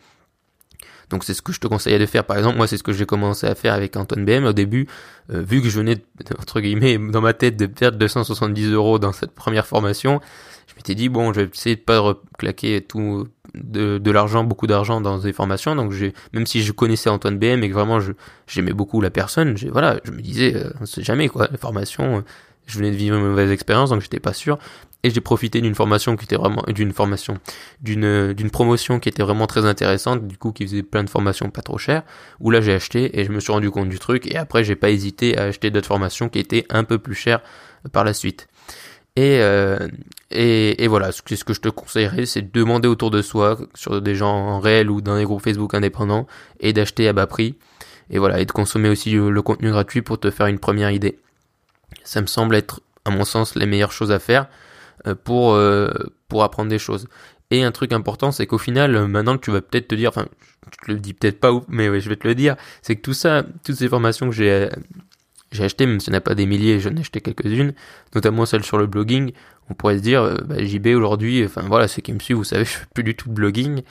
Donc 1.11 1.25
c'est 1.25 1.35
ce 1.35 1.43
que 1.43 1.53
je 1.53 1.61
te 1.61 1.67
conseillais 1.67 1.99
de 1.99 2.07
faire. 2.07 2.25
Par 2.25 2.39
exemple, 2.39 2.57
moi 2.57 2.67
c'est 2.67 2.79
ce 2.79 2.83
que 2.83 2.93
j'ai 2.93 3.05
commencé 3.05 3.47
à 3.47 3.55
faire 3.55 3.75
avec 3.75 3.97
Antoine 3.97 4.25
BM 4.25 4.47
au 4.47 4.53
début. 4.53 4.89
Euh, 5.31 5.43
vu 5.43 5.61
que 5.61 5.69
je 5.69 5.79
venais, 5.79 5.99
entre 6.41 6.61
guillemets, 6.61 6.99
dans 6.99 7.21
ma 7.21 7.35
tête 7.35 7.57
de 7.57 7.67
perdre 7.67 7.99
270 7.99 8.71
euros 8.71 8.99
dans 8.99 9.13
cette 9.13 9.33
première 9.33 9.67
formation, 9.67 10.21
m'étais 10.83 10.95
dit, 10.95 11.09
bon, 11.09 11.33
je 11.33 11.41
vais 11.41 11.51
essayer 11.53 11.77
de 11.77 11.81
pas 11.81 12.15
claquer 12.39 12.81
tout 12.81 13.27
de, 13.55 13.99
de 13.99 14.11
l'argent, 14.11 14.45
beaucoup 14.45 14.67
d'argent 14.67 15.01
dans 15.01 15.19
des 15.19 15.33
formations. 15.33 15.75
Donc 15.77 15.93
j'ai, 15.93 16.13
même 16.33 16.47
si 16.47 16.63
je 16.63 16.73
connaissais 16.73 17.11
Antoine 17.11 17.39
BM 17.39 17.63
et 17.63 17.69
que 17.69 17.75
vraiment 17.75 18.01
je, 18.01 18.13
j'aimais 18.47 18.73
beaucoup 18.73 19.01
la 19.01 19.11
personne, 19.11 19.57
j'ai, 19.57 19.71
voilà, 19.71 20.01
je 20.05 20.11
me 20.11 20.21
disais, 20.21 20.55
euh, 20.55 20.71
on 20.81 20.87
sait 20.87 21.03
jamais 21.03 21.29
quoi, 21.29 21.49
les 21.51 21.59
formations, 21.59 22.19
euh, 22.19 22.21
je 22.67 22.79
venais 22.79 22.91
de 22.91 22.97
vivre 22.97 23.17
une 23.17 23.27
mauvaise 23.27 23.51
expérience, 23.51 23.91
donc 23.91 24.03
j'étais 24.03 24.21
pas 24.21 24.33
sûr. 24.33 24.59
Et 25.05 25.11
j'ai 25.11 25.21
profité 25.21 25.61
d'une 25.61 25.75
formation 25.75 26.17
qui 26.17 26.25
était 26.27 26.37
vraiment 26.37 26.63
d'une 26.69 26.93
formation 26.93 27.39
d'une 27.81 28.33
d'une 28.35 28.51
promotion 28.51 29.01
qui 29.01 29.09
était 29.09 29.25
vraiment 29.25 29.49
très 29.49 29.67
intéressante 29.67 30.29
du 30.29 30.37
coup 30.39 30.53
qui 30.53 30.65
faisait 30.65 30.85
plein 30.85 31.03
de 31.03 31.11
formations 31.11 31.51
pas 31.51 31.63
trop 31.63 31.77
chères 31.77 32.05
où 32.39 32.53
là 32.53 32.61
j'ai 32.61 32.73
acheté 32.73 33.19
et 33.19 33.25
je 33.25 33.33
me 33.33 33.41
suis 33.41 33.51
rendu 33.53 33.69
compte 33.73 33.89
du 33.89 33.99
truc. 33.99 34.33
Et 34.33 34.37
après 34.37 34.63
j'ai 34.63 34.77
pas 34.77 34.91
hésité 34.91 35.37
à 35.37 35.47
acheter 35.47 35.73
d'autres 35.73 35.89
formations 35.89 36.29
qui 36.29 36.39
étaient 36.39 36.67
un 36.71 36.85
peu 36.85 36.99
plus 36.99 37.17
chères 37.17 37.41
par 37.91 38.05
la 38.05 38.15
suite 38.15 38.47
et 39.17 39.39
euh, 39.41 39.89
et, 40.31 40.83
et 40.83 40.89
voilà 40.89 41.13
ce 41.13 41.21
que, 41.23 41.37
ce 41.37 41.45
que 41.45 41.53
je 41.53 41.61
te 41.61 41.69
conseillerais 41.69 42.27
c'est 42.27 42.43
de 42.43 42.51
demander 42.53 42.89
autour 42.89 43.11
de 43.11 43.21
soi 43.23 43.59
sur 43.75 44.01
des 44.01 44.15
gens 44.15 44.35
en 44.35 44.61
réel 44.61 44.91
ou 44.91 45.01
dans 45.01 45.17
des 45.17 45.25
groupes 45.25 45.43
Facebook 45.43 45.75
indépendants 45.75 46.27
et 46.61 46.73
d'acheter 46.73 47.09
à 47.09 47.13
bas 47.13 47.27
prix 47.27 47.57
et 48.11 48.19
voilà 48.19 48.41
et 48.41 48.47
de 48.47 48.53
consommer 48.53 48.89
aussi 48.89 49.11
le 49.11 49.43
contenu 49.43 49.71
gratuit 49.71 50.03
pour 50.03 50.19
te 50.19 50.31
faire 50.31 50.47
une 50.47 50.59
première 50.59 50.91
idée 50.91 51.19
ça 52.05 52.21
me 52.21 52.27
semble 52.27 52.55
être 52.55 52.81
à 53.05 53.11
mon 53.11 53.25
sens 53.25 53.55
les 53.55 53.67
meilleures 53.67 53.93
choses 53.93 54.13
à 54.13 54.19
faire 54.19 54.47
euh, 55.07 55.15
pour 55.15 55.55
euh, 55.55 55.91
pour 56.29 56.45
apprendre 56.45 56.71
des 56.71 56.79
choses. 56.79 57.09
Et 57.51 57.63
un 57.65 57.73
truc 57.73 57.93
important, 57.93 58.33
c'est 58.33 58.47
qu'au 58.47 58.59
final, 58.59 59.07
maintenant 59.09 59.37
tu 59.37 59.51
vas 59.51 59.61
peut-être 59.61 59.89
te 59.89 59.95
dire, 59.95 60.09
enfin, 60.09 60.27
je 60.71 60.87
te 60.87 60.93
le 60.93 60.99
dis 60.99 61.13
peut-être 61.13 61.39
pas, 61.39 61.51
mais 61.69 62.01
je 62.01 62.09
vais 62.09 62.17
te 62.17 62.27
le 62.27 62.35
dire, 62.35 62.57
c'est 62.81 62.97
que 62.97 63.03
tout 63.03 63.13
ça, 63.13 63.45
toutes 63.63 63.77
ces 63.77 63.89
formations 63.89 64.31
que 64.31 64.35
j'ai 64.35 64.71
j'ai 65.53 65.65
acheté, 65.65 65.87
même 65.87 65.99
n'y 65.99 66.15
en 66.15 66.19
a 66.19 66.21
pas 66.21 66.35
des 66.35 66.47
milliers, 66.47 66.81
j'en 66.81 66.95
ai 66.97 67.01
acheté 67.01 67.21
quelques-unes, 67.21 67.73
notamment 68.15 68.47
celle 68.47 68.65
sur 68.65 68.79
le 68.79 68.87
blogging. 68.87 69.33
On 69.71 69.75
pourrait 69.75 69.99
se 69.99 70.03
dire, 70.03 70.39
bah, 70.45 70.63
JB 70.65 70.89
aujourd'hui, 70.89 71.45
enfin 71.45 71.63
voilà, 71.67 71.89
ceux 71.89 72.03
qui 72.03 72.13
me 72.13 72.19
suivent, 72.19 72.39
vous 72.39 72.45
savez, 72.45 72.65
je 72.67 72.71
fais 72.71 72.87
plus 72.95 73.05
du 73.05 73.15
tout 73.15 73.29
de 73.29 73.35
blogging. 73.35 73.83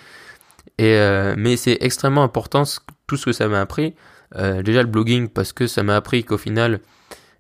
Et 0.78 0.98
mais 1.38 1.58
c'est 1.58 1.78
extrêmement 1.82 2.24
important 2.24 2.64
tout 3.08 3.18
ce 3.18 3.26
que 3.26 3.32
ça 3.32 3.48
m'a 3.48 3.62
appris. 3.62 3.94
déjà 4.36 4.82
le 4.82 4.88
blogging 4.88 5.28
parce 5.28 5.54
que 5.54 5.68
ça 5.68 5.84
m'a 5.84 5.96
appris 5.96 6.24
qu'au 6.24 6.38
final, 6.38 6.80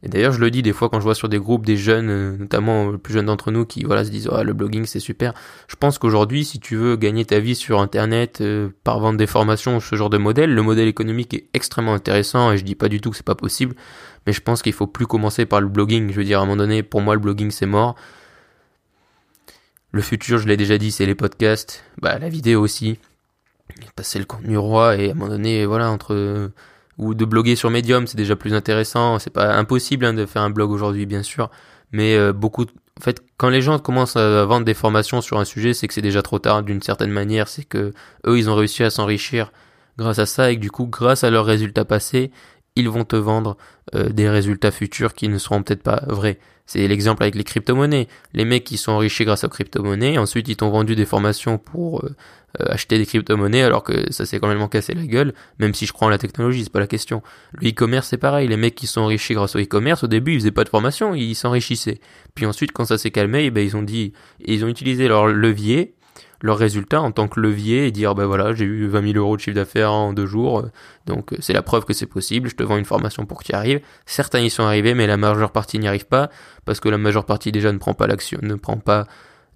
et 0.04 0.10
d'ailleurs, 0.10 0.34
je 0.34 0.40
le 0.40 0.50
dis 0.50 0.64
des 0.64 0.74
fois 0.74 0.90
quand 0.90 1.00
je 1.00 1.04
vois 1.04 1.14
sur 1.14 1.30
des 1.30 1.38
groupes 1.38 1.64
des 1.64 1.78
jeunes, 1.78 2.10
euh, 2.10 2.36
notamment 2.38 2.92
les 2.92 2.98
plus 2.98 3.14
jeunes 3.14 3.28
d'entre 3.28 3.52
nous, 3.52 3.66
qui 3.66 3.84
voilà 3.84 4.04
se 4.04 4.10
disent 4.10 4.28
oh, 4.32 4.42
le 4.42 4.54
blogging 4.54 4.86
c'est 4.86 5.00
super. 5.00 5.34
Je 5.68 5.76
pense 5.76 6.00
qu'aujourd'hui, 6.00 6.44
si 6.44 6.60
tu 6.60 6.76
veux 6.76 6.96
gagner 6.96 7.24
ta 7.24 7.40
vie 7.40 7.54
sur 7.54 7.80
Internet 7.80 8.42
euh, 8.42 8.70
par 8.84 9.00
vendre 9.00 9.18
des 9.20 9.28
formations, 9.28 9.80
ce 9.80 9.96
genre 9.96 10.10
de 10.10 10.18
modèle, 10.18 10.56
le 10.56 10.62
modèle 10.64 10.88
économique 10.88 11.36
est 11.36 11.46
extrêmement 11.54 11.94
intéressant. 11.94 12.52
Et 12.52 12.58
je 12.58 12.64
dis 12.64 12.74
pas 12.74 12.90
du 12.90 13.00
tout 13.00 13.12
que 13.12 13.18
c'est 13.18 13.26
pas 13.26 13.36
possible, 13.36 13.76
mais 14.26 14.34
je 14.34 14.42
pense 14.42 14.64
qu'il 14.64 14.74
faut 14.74 14.88
plus 14.88 15.06
commencer 15.06 15.46
par 15.46 15.62
le 15.62 15.68
blogging. 15.68 16.10
Je 16.12 16.16
veux 16.16 16.24
dire, 16.24 16.40
à 16.40 16.42
un 16.42 16.46
moment 16.46 16.58
donné, 16.58 16.82
pour 16.82 17.02
moi, 17.02 17.14
le 17.14 17.22
blogging 17.22 17.52
c'est 17.52 17.68
mort. 17.68 17.96
Le 19.92 20.02
futur, 20.02 20.40
je 20.40 20.48
l'ai 20.48 20.58
déjà 20.58 20.78
dit, 20.78 20.92
c'est 20.92 21.06
les 21.06 21.16
podcasts, 21.16 21.84
bah 22.02 22.18
la 22.18 22.30
vidéo 22.30 22.62
aussi. 22.62 22.98
Passer 23.96 24.20
le 24.20 24.26
contenu 24.26 24.58
roi 24.58 24.98
et 24.98 25.10
à 25.10 25.12
un 25.12 25.14
moment 25.14 25.30
donné, 25.30 25.66
voilà, 25.66 25.92
entre 25.92 26.52
ou 27.02 27.16
de 27.16 27.26
bloguer 27.26 27.56
sur 27.56 27.70
Medium, 27.72 28.08
c'est 28.08 28.16
déjà 28.16 28.36
plus 28.36 28.54
intéressant. 28.54 29.20
C'est 29.20 29.34
pas 29.34 29.56
impossible 29.56 30.06
hein, 30.06 30.14
de 30.14 30.26
faire 30.26 30.44
un 30.44 30.52
blog 30.52 30.72
aujourd'hui, 30.72 31.06
bien 31.06 31.24
sûr, 31.24 31.50
mais 31.92 32.16
euh, 32.16 32.32
beaucoup. 32.32 32.64
En 32.64 33.04
fait, 33.04 33.22
quand 33.38 33.50
les 33.50 33.62
gens 33.62 33.80
commencent 33.80 34.16
à 34.16 34.46
vendre 34.46 34.66
des 34.66 34.76
formations 34.76 35.20
sur 35.22 35.40
un 35.40 35.46
sujet, 35.46 35.74
c'est 35.74 35.88
que 35.88 35.94
c'est 35.94 36.02
déjà 36.02 36.22
trop 36.22 36.38
tard 36.38 36.62
d'une 36.62 36.82
certaine 36.82 37.10
manière. 37.10 37.48
C'est 37.48 37.64
que 37.64 37.94
eux, 38.28 38.38
ils 38.38 38.50
ont 38.50 38.56
réussi 38.56 38.84
à 38.84 38.92
s'enrichir 38.92 39.52
grâce 39.98 40.20
à 40.20 40.28
ça 40.28 40.52
et 40.52 40.56
que 40.56 40.62
du 40.62 40.70
coup, 40.70 40.86
grâce 40.86 41.24
à 41.24 41.32
leurs 41.32 41.46
résultats 41.46 41.86
passés, 41.86 42.32
ils 42.76 42.90
vont 42.90 43.04
te 43.04 43.16
vendre 43.16 43.58
euh, 43.96 44.10
des 44.10 44.30
résultats 44.30 44.72
futurs 44.72 45.14
qui 45.14 45.28
ne 45.28 45.38
seront 45.38 45.64
peut-être 45.64 45.84
pas 45.84 46.04
vrais. 46.08 46.40
C'est 46.66 46.88
l'exemple 46.88 47.24
avec 47.24 47.36
les 47.36 47.44
crypto-monnaies. 47.44 48.08
Les 48.34 48.46
mecs 48.46 48.64
qui 48.64 48.78
sont 48.78 48.94
enrichis 48.94 49.26
grâce 49.26 49.44
aux 49.44 49.50
crypto-monnaies, 49.50 50.18
ensuite 50.18 50.48
ils 50.48 50.56
t'ont 50.56 50.70
vendu 50.70 50.96
des 50.96 51.06
formations 51.06 51.58
pour 51.58 52.06
euh, 52.06 52.16
euh, 52.62 52.66
acheter 52.70 52.98
des 52.98 53.06
crypto-monnaies 53.06 53.64
alors 53.64 53.84
que 53.84 54.12
ça 54.12 54.26
s'est 54.26 54.40
quand 54.40 54.48
même 54.48 54.68
cassé 54.70 54.94
la 54.94 55.06
gueule, 55.06 55.34
même 55.60 55.74
si 55.74 55.86
je 55.86 55.92
crois 55.92 56.08
en 56.08 56.12
la 56.12 56.18
technologie, 56.18 56.64
c'est 56.64 56.72
pas 56.72 56.80
la 56.80 56.88
question. 56.88 57.22
Le 57.54 57.70
e-commerce 57.70 58.08
c'est 58.08 58.18
pareil, 58.18 58.48
les 58.48 58.58
mecs 58.58 58.76
qui 58.76 58.88
sont 58.88 59.02
enrichis 59.02 59.34
grâce 59.34 59.56
au 59.56 59.60
e-commerce, 59.60 60.04
au 60.04 60.08
début 60.08 60.34
ils 60.34 60.40
faisaient 60.40 60.52
pas 60.52 60.64
de 60.64 60.70
formation, 60.70 61.14
ils 61.14 61.36
s'enrichissaient. 61.36 62.00
Puis 62.36 62.46
ensuite 62.46 62.72
quand 62.72 62.86
ça 62.86 62.98
s'est 62.98 63.12
calmé, 63.12 63.46
eh 63.46 63.52
ben, 63.52 63.66
ils 63.66 63.76
ont 63.76 63.84
dit, 63.84 64.14
ils 64.40 64.64
ont 64.64 64.70
utilisé 64.70 65.10
leur 65.10 65.28
levier 65.28 65.96
leurs 66.42 66.58
résultats 66.58 67.02
en 67.02 67.12
tant 67.12 67.28
que 67.28 67.40
levier 67.40 67.88
et 67.88 67.92
dire 67.92 68.16
ben 68.16 68.26
voilà 68.26 68.54
j'ai 68.54 68.66
eu 68.66 68.88
20 68.88 69.14
000 69.14 69.18
euros 69.18 69.36
de 69.36 69.42
chiffre 69.42 69.56
d'affaires 69.56 69.92
en 69.92 70.14
deux 70.14 70.26
jours 70.26 70.66
donc 71.06 71.36
c'est 71.40 71.54
la 71.54 71.62
preuve 71.62 71.86
que 71.86 71.94
c'est 71.94 72.06
possible 72.06 72.50
je 72.50 72.56
te 72.56 72.64
vends 72.64 72.78
une 72.78 72.86
formation 72.86 73.26
pour 73.26 73.40
que 73.40 73.46
tu 73.46 73.52
y 73.52 73.56
arrives. 73.56 73.82
Certains 74.06 74.40
y 74.40 74.50
sont 74.50 74.64
arrivés 74.64 74.94
mais 74.94 75.08
la 75.08 75.18
majeure 75.18 75.52
partie 75.52 75.80
n'y 75.80 75.88
arrive 75.88 76.08
pas 76.08 76.30
parce 76.66 76.80
que 76.80 76.90
la 76.90 76.98
majeure 76.98 77.26
partie 77.26 77.52
déjà 77.52 77.72
ne 77.72 77.78
prend 77.78 77.94
pas 77.94 78.08
l'action 78.08 78.40
ne 78.42 78.56
prend 78.56 78.78
pas 78.78 79.08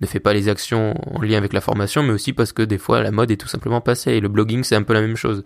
ne 0.01 0.07
fait 0.07 0.19
pas 0.19 0.33
les 0.33 0.49
actions 0.49 0.93
en 1.13 1.21
lien 1.21 1.37
avec 1.37 1.53
la 1.53 1.61
formation 1.61 2.03
mais 2.03 2.13
aussi 2.13 2.33
parce 2.33 2.51
que 2.51 2.61
des 2.61 2.77
fois 2.77 3.01
la 3.01 3.11
mode 3.11 3.31
est 3.31 3.37
tout 3.37 3.47
simplement 3.47 3.81
passée 3.81 4.11
et 4.11 4.19
le 4.19 4.29
blogging 4.29 4.63
c'est 4.63 4.75
un 4.75 4.83
peu 4.83 4.93
la 4.93 5.01
même 5.01 5.15
chose. 5.15 5.43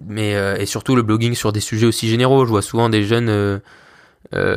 Mais 0.00 0.34
euh, 0.34 0.56
et 0.56 0.66
surtout 0.66 0.96
le 0.96 1.02
blogging 1.02 1.34
sur 1.34 1.52
des 1.52 1.60
sujets 1.60 1.86
aussi 1.86 2.08
généraux. 2.08 2.44
Je 2.46 2.50
vois 2.50 2.62
souvent 2.62 2.88
des 2.88 3.04
jeunes 3.04 3.28
euh, 3.28 3.58
euh, 4.34 4.56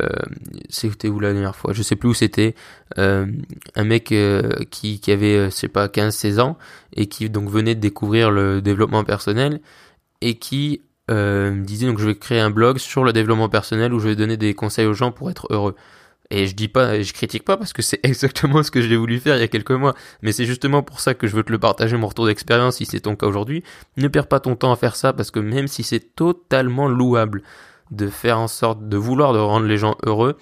c'était 0.68 1.08
où 1.08 1.20
la 1.20 1.32
dernière 1.32 1.56
fois? 1.56 1.72
Je 1.72 1.82
sais 1.82 1.96
plus 1.96 2.10
où 2.10 2.14
c'était 2.14 2.54
euh, 2.98 3.26
un 3.74 3.84
mec 3.84 4.12
euh, 4.12 4.64
qui, 4.70 5.00
avait 5.08 5.36
euh, 5.36 5.44
je 5.46 5.50
sais 5.50 5.68
pas 5.68 5.88
15 5.88 6.14
16 6.14 6.40
ans 6.40 6.58
et 6.94 7.06
qui 7.06 7.30
donc 7.30 7.48
venait 7.48 7.74
de 7.74 7.80
découvrir 7.80 8.30
le 8.30 8.60
développement 8.60 9.04
personnel 9.04 9.60
et 10.20 10.34
qui 10.34 10.82
disait 11.08 11.86
donc 11.86 11.98
je 11.98 12.06
vais 12.06 12.14
créer 12.14 12.40
un 12.40 12.48
blog 12.48 12.78
sur 12.78 13.04
le 13.04 13.12
développement 13.12 13.50
personnel 13.50 13.92
où 13.92 13.98
je 13.98 14.08
vais 14.08 14.16
donner 14.16 14.38
des 14.38 14.54
conseils 14.54 14.86
aux 14.86 14.94
gens 14.94 15.12
pour 15.12 15.30
être 15.30 15.46
heureux 15.50 15.74
et 16.32 16.46
je 16.46 16.54
dis 16.54 16.68
pas, 16.68 17.02
je 17.02 17.12
critique 17.12 17.44
pas 17.44 17.58
parce 17.58 17.74
que 17.74 17.82
c'est 17.82 18.00
exactement 18.06 18.62
ce 18.62 18.70
que 18.70 18.80
j'ai 18.80 18.96
voulu 18.96 19.20
faire 19.20 19.36
il 19.36 19.40
y 19.40 19.44
a 19.44 19.48
quelques 19.48 19.70
mois. 19.70 19.94
Mais 20.22 20.32
c'est 20.32 20.46
justement 20.46 20.82
pour 20.82 20.98
ça 20.98 21.12
que 21.12 21.26
je 21.26 21.36
veux 21.36 21.42
te 21.42 21.52
le 21.52 21.58
partager, 21.58 21.96
mon 21.98 22.06
retour 22.06 22.26
d'expérience, 22.26 22.76
si 22.76 22.86
c'est 22.86 23.00
ton 23.00 23.16
cas 23.16 23.26
aujourd'hui. 23.26 23.62
Ne 23.98 24.08
perds 24.08 24.28
pas 24.28 24.40
ton 24.40 24.56
temps 24.56 24.72
à 24.72 24.76
faire 24.76 24.96
ça 24.96 25.12
parce 25.12 25.30
que 25.30 25.40
même 25.40 25.68
si 25.68 25.82
c'est 25.82 26.14
totalement 26.16 26.88
louable 26.88 27.42
de 27.92 28.08
faire 28.08 28.38
en 28.38 28.48
sorte 28.48 28.88
de 28.88 28.96
vouloir 28.96 29.32
de 29.32 29.38
rendre 29.38 29.66
les 29.66 29.76
gens 29.76 29.96
heureux, 30.04 30.36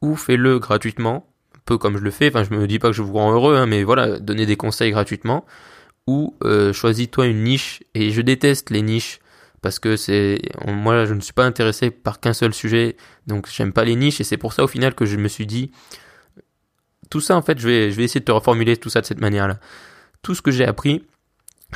ou 0.00 0.16
fais-le 0.16 0.58
gratuitement, 0.58 1.26
peu 1.66 1.78
comme 1.78 1.98
je 1.98 2.02
le 2.02 2.10
fais, 2.10 2.28
enfin 2.28 2.42
je 2.42 2.54
me 2.54 2.66
dis 2.66 2.78
pas 2.78 2.88
que 2.88 2.94
je 2.94 3.02
vous 3.02 3.12
rends 3.12 3.32
heureux, 3.32 3.56
hein, 3.56 3.66
mais 3.66 3.84
voilà, 3.84 4.18
donner 4.18 4.46
des 4.46 4.56
conseils 4.56 4.90
gratuitement, 4.90 5.44
ou 6.06 6.36
euh, 6.42 6.72
choisis-toi 6.72 7.26
une 7.26 7.44
niche, 7.44 7.82
et 7.94 8.10
je 8.10 8.22
déteste 8.22 8.70
les 8.70 8.82
niches, 8.82 9.20
parce 9.60 9.78
que 9.78 9.96
c'est 9.96 10.40
moi 10.66 11.04
je 11.04 11.12
ne 11.12 11.20
suis 11.20 11.34
pas 11.34 11.44
intéressé 11.44 11.90
par 11.90 12.18
qu'un 12.18 12.32
seul 12.32 12.54
sujet, 12.54 12.96
donc 13.26 13.46
j'aime 13.48 13.74
pas 13.74 13.84
les 13.84 13.94
niches, 13.94 14.20
et 14.20 14.24
c'est 14.24 14.38
pour 14.38 14.54
ça 14.54 14.64
au 14.64 14.68
final 14.68 14.94
que 14.94 15.04
je 15.04 15.18
me 15.18 15.28
suis 15.28 15.46
dit, 15.46 15.70
tout 17.10 17.20
ça 17.20 17.36
en 17.36 17.42
fait, 17.42 17.58
je 17.58 17.68
vais, 17.68 17.90
je 17.90 17.96
vais 17.96 18.04
essayer 18.04 18.20
de 18.20 18.24
te 18.24 18.32
reformuler 18.32 18.76
tout 18.78 18.88
ça 18.88 19.02
de 19.02 19.06
cette 19.06 19.20
manière-là. 19.20 19.58
Tout 20.22 20.34
ce 20.34 20.42
que 20.42 20.50
j'ai 20.50 20.64
appris, 20.64 21.04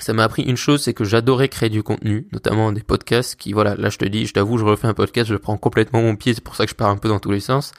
ça 0.03 0.13
m'a 0.13 0.25
appris 0.25 0.43
une 0.43 0.57
chose, 0.57 0.83
c'est 0.83 0.95
que 0.95 1.05
j'adorais 1.05 1.49
créer 1.49 1.69
du 1.69 1.83
contenu, 1.83 2.27
notamment 2.33 2.73
des 2.73 2.83
podcasts 2.83 3.37
qui, 3.37 3.53
voilà, 3.53 3.75
là 3.77 3.91
je 3.91 3.99
te 3.99 4.05
dis, 4.05 4.27
je 4.27 4.33
t'avoue, 4.33 4.59
je 4.59 4.65
refais 4.65 4.89
un 4.89 4.95
podcast, 4.95 5.31
je 5.31 5.37
prends 5.37 5.57
complètement 5.57 6.03
mon 6.03 6.17
pied, 6.17 6.35
c'est 6.35 6.43
pour 6.43 6.57
ça 6.57 6.65
que 6.65 6.71
je 6.71 6.75
pars 6.75 6.91
un 6.91 6.97
peu 6.97 7.09
dans 7.09 7.21
tous 7.21 7.31
les 7.31 7.41
sens. 7.41 7.73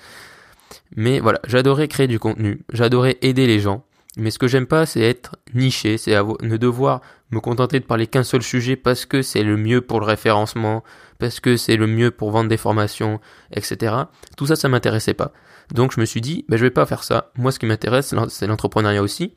Mais 0.95 1.19
voilà, 1.19 1.39
j'adorais 1.45 1.87
créer 1.87 2.07
du 2.07 2.19
contenu, 2.19 2.61
j'adorais 2.71 3.17
aider 3.21 3.47
les 3.47 3.59
gens. 3.59 3.85
Mais 4.17 4.31
ce 4.31 4.39
que 4.39 4.47
j'aime 4.47 4.65
pas, 4.65 4.85
c'est 4.85 5.01
être 5.01 5.35
niché, 5.53 5.97
c'est 5.97 6.15
ne 6.15 6.55
devoir 6.55 7.01
me 7.31 7.41
contenter 7.41 7.81
de 7.81 7.85
parler 7.85 8.07
qu'un 8.07 8.23
seul 8.23 8.41
sujet 8.41 8.77
parce 8.77 9.05
que 9.05 9.21
c'est 9.21 9.43
le 9.43 9.57
mieux 9.57 9.81
pour 9.81 9.99
le 9.99 10.05
référencement, 10.05 10.85
parce 11.19 11.41
que 11.41 11.57
c'est 11.57 11.75
le 11.75 11.85
mieux 11.85 12.11
pour 12.11 12.31
vendre 12.31 12.49
des 12.49 12.55
formations, 12.55 13.19
etc. 13.51 13.93
Tout 14.37 14.45
ça, 14.45 14.55
ça 14.55 14.69
m'intéressait 14.69 15.13
pas. 15.13 15.33
Donc 15.73 15.91
je 15.93 15.99
me 15.99 16.05
suis 16.05 16.21
dit, 16.21 16.45
ben, 16.47 16.55
je 16.55 16.63
vais 16.63 16.71
pas 16.71 16.85
faire 16.85 17.03
ça. 17.03 17.31
Moi, 17.37 17.51
ce 17.51 17.59
qui 17.59 17.65
m'intéresse, 17.65 18.15
c'est 18.29 18.47
l'entrepreneuriat 18.47 19.01
aussi 19.01 19.33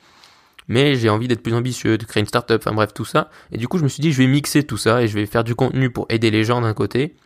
mais 0.68 0.94
j'ai 0.96 1.08
envie 1.08 1.28
d'être 1.28 1.42
plus 1.42 1.54
ambitieux, 1.54 1.98
de 1.98 2.04
créer 2.04 2.20
une 2.20 2.26
startup, 2.26 2.62
enfin 2.64 2.74
bref, 2.74 2.92
tout 2.94 3.04
ça. 3.04 3.30
Et 3.52 3.58
du 3.58 3.66
coup, 3.66 3.78
je 3.78 3.84
me 3.84 3.88
suis 3.88 4.02
dit, 4.02 4.12
je 4.12 4.18
vais 4.18 4.28
mixer 4.28 4.62
tout 4.62 4.76
ça 4.76 5.02
et 5.02 5.08
je 5.08 5.14
vais 5.14 5.26
faire 5.26 5.44
du 5.44 5.54
contenu 5.54 5.90
pour 5.90 6.06
aider 6.10 6.30
les 6.30 6.44
gens 6.44 6.60
d'un 6.60 6.74
côté, 6.74 7.16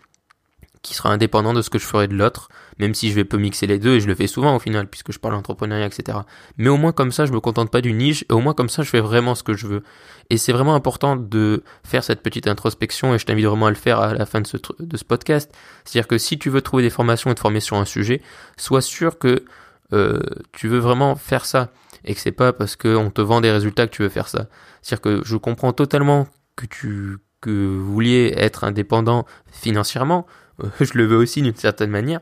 qui 0.82 0.94
sera 0.94 1.10
indépendant 1.10 1.52
de 1.52 1.62
ce 1.62 1.70
que 1.70 1.78
je 1.78 1.86
ferai 1.86 2.08
de 2.08 2.14
l'autre, 2.14 2.48
même 2.78 2.94
si 2.94 3.08
je 3.10 3.14
vais 3.14 3.24
peu 3.24 3.36
mixer 3.36 3.66
les 3.66 3.78
deux, 3.78 3.96
et 3.96 4.00
je 4.00 4.08
le 4.08 4.14
fais 4.14 4.26
souvent 4.26 4.56
au 4.56 4.58
final, 4.58 4.88
puisque 4.88 5.12
je 5.12 5.18
parle 5.18 5.34
d'entrepreneuriat, 5.34 5.86
etc. 5.86 6.18
Mais 6.58 6.68
au 6.68 6.76
moins 6.76 6.92
comme 6.92 7.12
ça, 7.12 7.24
je 7.24 7.32
me 7.32 7.40
contente 7.40 7.70
pas 7.70 7.80
d'une 7.80 7.98
niche, 7.98 8.24
et 8.28 8.32
au 8.32 8.40
moins 8.40 8.52
comme 8.52 8.68
ça, 8.68 8.82
je 8.82 8.90
fais 8.90 9.00
vraiment 9.00 9.34
ce 9.34 9.44
que 9.44 9.54
je 9.54 9.66
veux. 9.66 9.84
Et 10.30 10.38
c'est 10.38 10.52
vraiment 10.52 10.74
important 10.74 11.16
de 11.16 11.62
faire 11.84 12.02
cette 12.02 12.22
petite 12.22 12.48
introspection, 12.48 13.14
et 13.14 13.18
je 13.18 13.26
t'invite 13.26 13.46
vraiment 13.46 13.66
à 13.66 13.70
le 13.70 13.76
faire 13.76 14.00
à 14.00 14.14
la 14.14 14.26
fin 14.26 14.40
de 14.40 14.46
ce, 14.46 14.56
podcast. 15.04 15.52
C'est-à-dire 15.84 16.08
que 16.08 16.18
si 16.18 16.38
tu 16.38 16.50
veux 16.50 16.62
trouver 16.62 16.82
des 16.82 16.90
formations 16.90 17.30
et 17.30 17.34
te 17.34 17.40
former 17.40 17.60
sur 17.60 17.76
un 17.76 17.84
sujet, 17.84 18.20
sois 18.56 18.80
sûr 18.80 19.18
que 19.18 19.44
euh, 19.92 20.20
tu 20.52 20.66
veux 20.66 20.78
vraiment 20.78 21.14
faire 21.14 21.44
ça, 21.44 21.70
et 22.04 22.14
que 22.14 22.20
c'est 22.20 22.32
pas 22.32 22.52
parce 22.52 22.76
qu'on 22.76 23.10
te 23.10 23.20
vend 23.20 23.40
des 23.40 23.50
résultats 23.50 23.86
que 23.86 23.94
tu 23.94 24.02
veux 24.02 24.08
faire 24.08 24.28
ça. 24.28 24.48
C'est-à-dire 24.80 25.00
que 25.00 25.22
je 25.24 25.36
comprends 25.36 25.72
totalement 25.72 26.26
que 26.56 26.66
tu 26.66 27.18
que 27.40 27.50
vouliez 27.50 28.32
être 28.36 28.64
indépendant 28.64 29.26
financièrement, 29.50 30.26
je 30.80 30.92
le 30.94 31.04
veux 31.04 31.16
aussi 31.16 31.42
d'une 31.42 31.56
certaine 31.56 31.90
manière. 31.90 32.20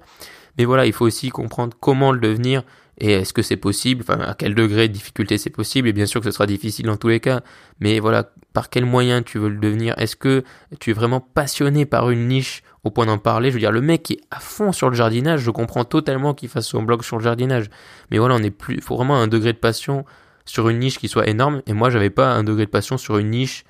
Mais 0.58 0.64
voilà, 0.64 0.86
il 0.86 0.92
faut 0.92 1.04
aussi 1.04 1.28
comprendre 1.28 1.76
comment 1.78 2.10
le 2.10 2.20
devenir 2.20 2.62
et 3.00 3.12
est-ce 3.12 3.32
que 3.32 3.42
c'est 3.42 3.56
possible, 3.56 4.02
enfin 4.02 4.20
à 4.20 4.34
quel 4.34 4.54
degré 4.54 4.88
de 4.88 4.92
difficulté 4.92 5.38
c'est 5.38 5.50
possible, 5.50 5.88
et 5.88 5.92
bien 5.92 6.06
sûr 6.06 6.20
que 6.20 6.26
ce 6.26 6.30
sera 6.32 6.46
difficile 6.46 6.86
dans 6.86 6.96
tous 6.96 7.08
les 7.08 7.20
cas, 7.20 7.40
mais 7.80 7.98
voilà, 7.98 8.30
par 8.52 8.70
quel 8.70 8.84
moyen 8.84 9.22
tu 9.22 9.38
veux 9.38 9.48
le 9.48 9.58
devenir, 9.58 9.98
est-ce 9.98 10.16
que 10.16 10.44
tu 10.78 10.90
es 10.90 10.92
vraiment 10.92 11.20
passionné 11.20 11.86
par 11.86 12.10
une 12.10 12.28
niche 12.28 12.62
au 12.84 12.90
point 12.90 13.06
d'en 13.06 13.18
parler, 13.18 13.50
je 13.50 13.54
veux 13.54 13.60
dire, 13.60 13.72
le 13.72 13.80
mec 13.80 14.02
qui 14.02 14.14
est 14.14 14.20
à 14.30 14.40
fond 14.40 14.72
sur 14.72 14.88
le 14.90 14.96
jardinage, 14.96 15.40
je 15.40 15.50
comprends 15.50 15.84
totalement 15.84 16.34
qu'il 16.34 16.48
fasse 16.48 16.66
son 16.66 16.82
blog 16.82 17.02
sur 17.02 17.18
le 17.18 17.24
jardinage, 17.24 17.70
mais 18.10 18.18
voilà, 18.18 18.36
on 18.36 18.42
est 18.42 18.50
plus, 18.50 18.80
faut 18.80 18.96
vraiment 18.96 19.16
un 19.16 19.28
degré 19.28 19.52
de 19.52 19.58
passion 19.58 20.04
sur 20.44 20.68
une 20.68 20.78
niche 20.78 20.98
qui 20.98 21.08
soit 21.08 21.28
énorme, 21.28 21.62
et 21.66 21.72
moi 21.72 21.90
j'avais 21.90 22.10
pas 22.10 22.32
un 22.32 22.44
degré 22.44 22.66
de 22.66 22.70
passion 22.70 22.98
sur 22.98 23.18
une 23.18 23.30
niche 23.30 23.64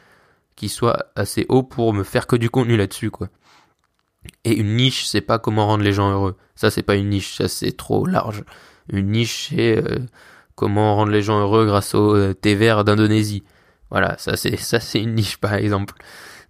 qui 0.57 0.69
soit 0.69 1.07
assez 1.17 1.47
haut 1.49 1.63
pour 1.63 1.95
me 1.95 2.03
faire 2.03 2.27
que 2.27 2.37
du 2.37 2.51
contenu 2.51 2.77
là-dessus, 2.77 3.11
quoi. 3.11 3.29
Et 4.45 4.53
une 4.53 4.77
niche, 4.77 5.07
c'est 5.07 5.23
pas 5.23 5.39
comment 5.39 5.67
rendre 5.67 5.85
les 5.85 5.95
gens 5.95 6.11
heureux. 6.11 6.37
Ça, 6.55 6.71
c'est 6.71 6.83
pas 6.83 6.97
une 6.97 7.09
niche, 7.09 7.37
ça 7.37 7.49
c'est 7.49 7.73
trop 7.73 8.05
large. 8.05 8.45
Une 8.93 9.13
niche, 9.13 9.49
c'est 9.51 9.79
euh, 9.79 9.99
comment 10.55 10.97
rendre 10.97 11.13
les 11.13 11.23
gens 11.23 11.41
heureux 11.41 11.67
grâce 11.67 11.95
au 11.95 12.15
euh, 12.15 12.35
thé 12.35 12.55
vert 12.55 12.85
d'Indonésie. 12.85 13.43
Voilà, 13.91 14.17
ça 14.19 14.37
c'est 14.37 14.57
ça 14.59 14.81
c'est 14.81 15.01
une 15.01 15.15
niche 15.15 15.39
par 15.39 15.55
exemple. 15.55 15.95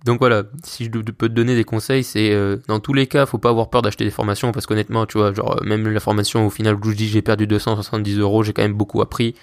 Donc 0.05 0.21
voilà, 0.21 0.45
si 0.65 0.85
je 0.87 0.91
peux 0.91 1.29
te 1.29 1.35
donner 1.35 1.55
des 1.55 1.65
conseils, 1.65 2.05
c'est 2.05 2.33
euh, 2.33 2.57
dans 2.69 2.81
tous 2.81 2.95
les 2.95 3.07
cas, 3.07 3.27
faut 3.27 3.37
pas 3.39 3.51
avoir 3.51 3.69
peur 3.69 3.83
d'acheter 3.83 4.05
des 4.05 4.11
formations 4.11 4.51
parce 4.51 4.67
qu'honnêtement, 4.67 5.05
tu 5.05 5.19
vois, 5.19 5.35
genre 5.35 5.61
même 5.63 5.87
la 5.89 6.01
formation 6.01 6.47
au 6.47 6.51
final 6.51 6.77
où 6.77 6.91
je 6.91 6.97
dis 6.97 7.09
j'ai 7.09 7.21
perdu 7.23 7.47
270 7.47 8.19
euros, 8.19 8.43
j'ai 8.43 8.55
quand 8.55 8.63
même 8.63 8.73
beaucoup 8.75 9.03
appris, 9.03 9.35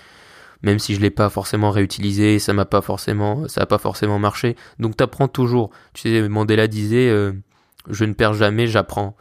même 0.64 0.80
si 0.80 0.96
je 0.96 1.00
l'ai 1.00 1.12
pas 1.12 1.30
forcément 1.30 1.70
réutilisé, 1.70 2.40
ça 2.40 2.54
m'a 2.54 2.66
pas 2.66 2.82
forcément, 2.82 3.48
ça 3.48 3.62
a 3.62 3.66
pas 3.68 3.78
forcément 3.78 4.18
marché. 4.18 4.56
Donc 4.80 4.98
t'apprends 4.98 5.28
toujours. 5.28 5.70
Tu 5.94 6.04
sais, 6.04 6.28
Mandela 6.28 6.68
disait 6.68 7.12
je 7.90 8.06
ne 8.06 8.14
perds 8.14 8.34
jamais, 8.34 8.68
j'apprends. 8.68 9.16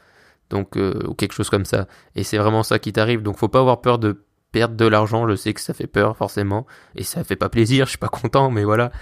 Donc 0.51 0.77
euh, 0.77 1.03
ou 1.07 1.15
quelque 1.15 1.33
chose 1.33 1.51
comme 1.51 1.65
ça. 1.65 1.87
Et 2.15 2.23
c'est 2.23 2.39
vraiment 2.39 2.63
ça 2.63 2.79
qui 2.79 2.93
t'arrive. 2.93 3.23
Donc 3.23 3.37
faut 3.37 3.49
pas 3.49 3.61
avoir 3.61 3.81
peur 3.81 3.99
de 3.99 4.25
perdre 4.53 4.77
de 4.77 4.87
l'argent. 4.87 5.29
Je 5.29 5.35
sais 5.35 5.53
que 5.55 5.61
ça 5.61 5.75
fait 5.75 5.87
peur 5.87 6.17
forcément 6.17 6.67
et 6.95 7.03
ça 7.03 7.25
fait 7.25 7.37
pas 7.37 7.49
plaisir. 7.49 7.87
Je 7.87 7.91
suis 7.91 7.99
pas 7.99 8.09
content, 8.23 8.51
mais 8.51 8.65
voilà. 8.65 8.93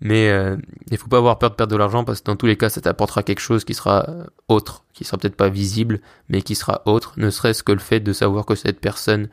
Mais 0.00 0.30
euh, 0.30 0.56
il 0.90 0.96
faut 0.96 1.08
pas 1.08 1.18
avoir 1.18 1.38
peur 1.38 1.50
de 1.50 1.56
perdre 1.56 1.72
de 1.72 1.76
l'argent 1.76 2.04
parce 2.04 2.20
que 2.20 2.26
dans 2.26 2.36
tous 2.36 2.46
les 2.46 2.56
cas, 2.56 2.68
ça 2.68 2.80
t'apportera 2.80 3.24
quelque 3.24 3.40
chose 3.40 3.64
qui 3.64 3.74
sera 3.74 4.06
autre, 4.46 4.84
qui 4.92 5.04
sera 5.04 5.18
peut-être 5.18 5.34
pas 5.34 5.48
visible, 5.48 6.00
mais 6.28 6.42
qui 6.42 6.54
sera 6.54 6.82
autre. 6.86 7.14
Ne 7.16 7.30
serait-ce 7.30 7.64
que 7.64 7.72
le 7.72 7.80
fait 7.80 8.00
de 8.00 8.12
savoir 8.12 8.46
que 8.46 8.54
cette 8.54 8.80
personne 8.80 9.28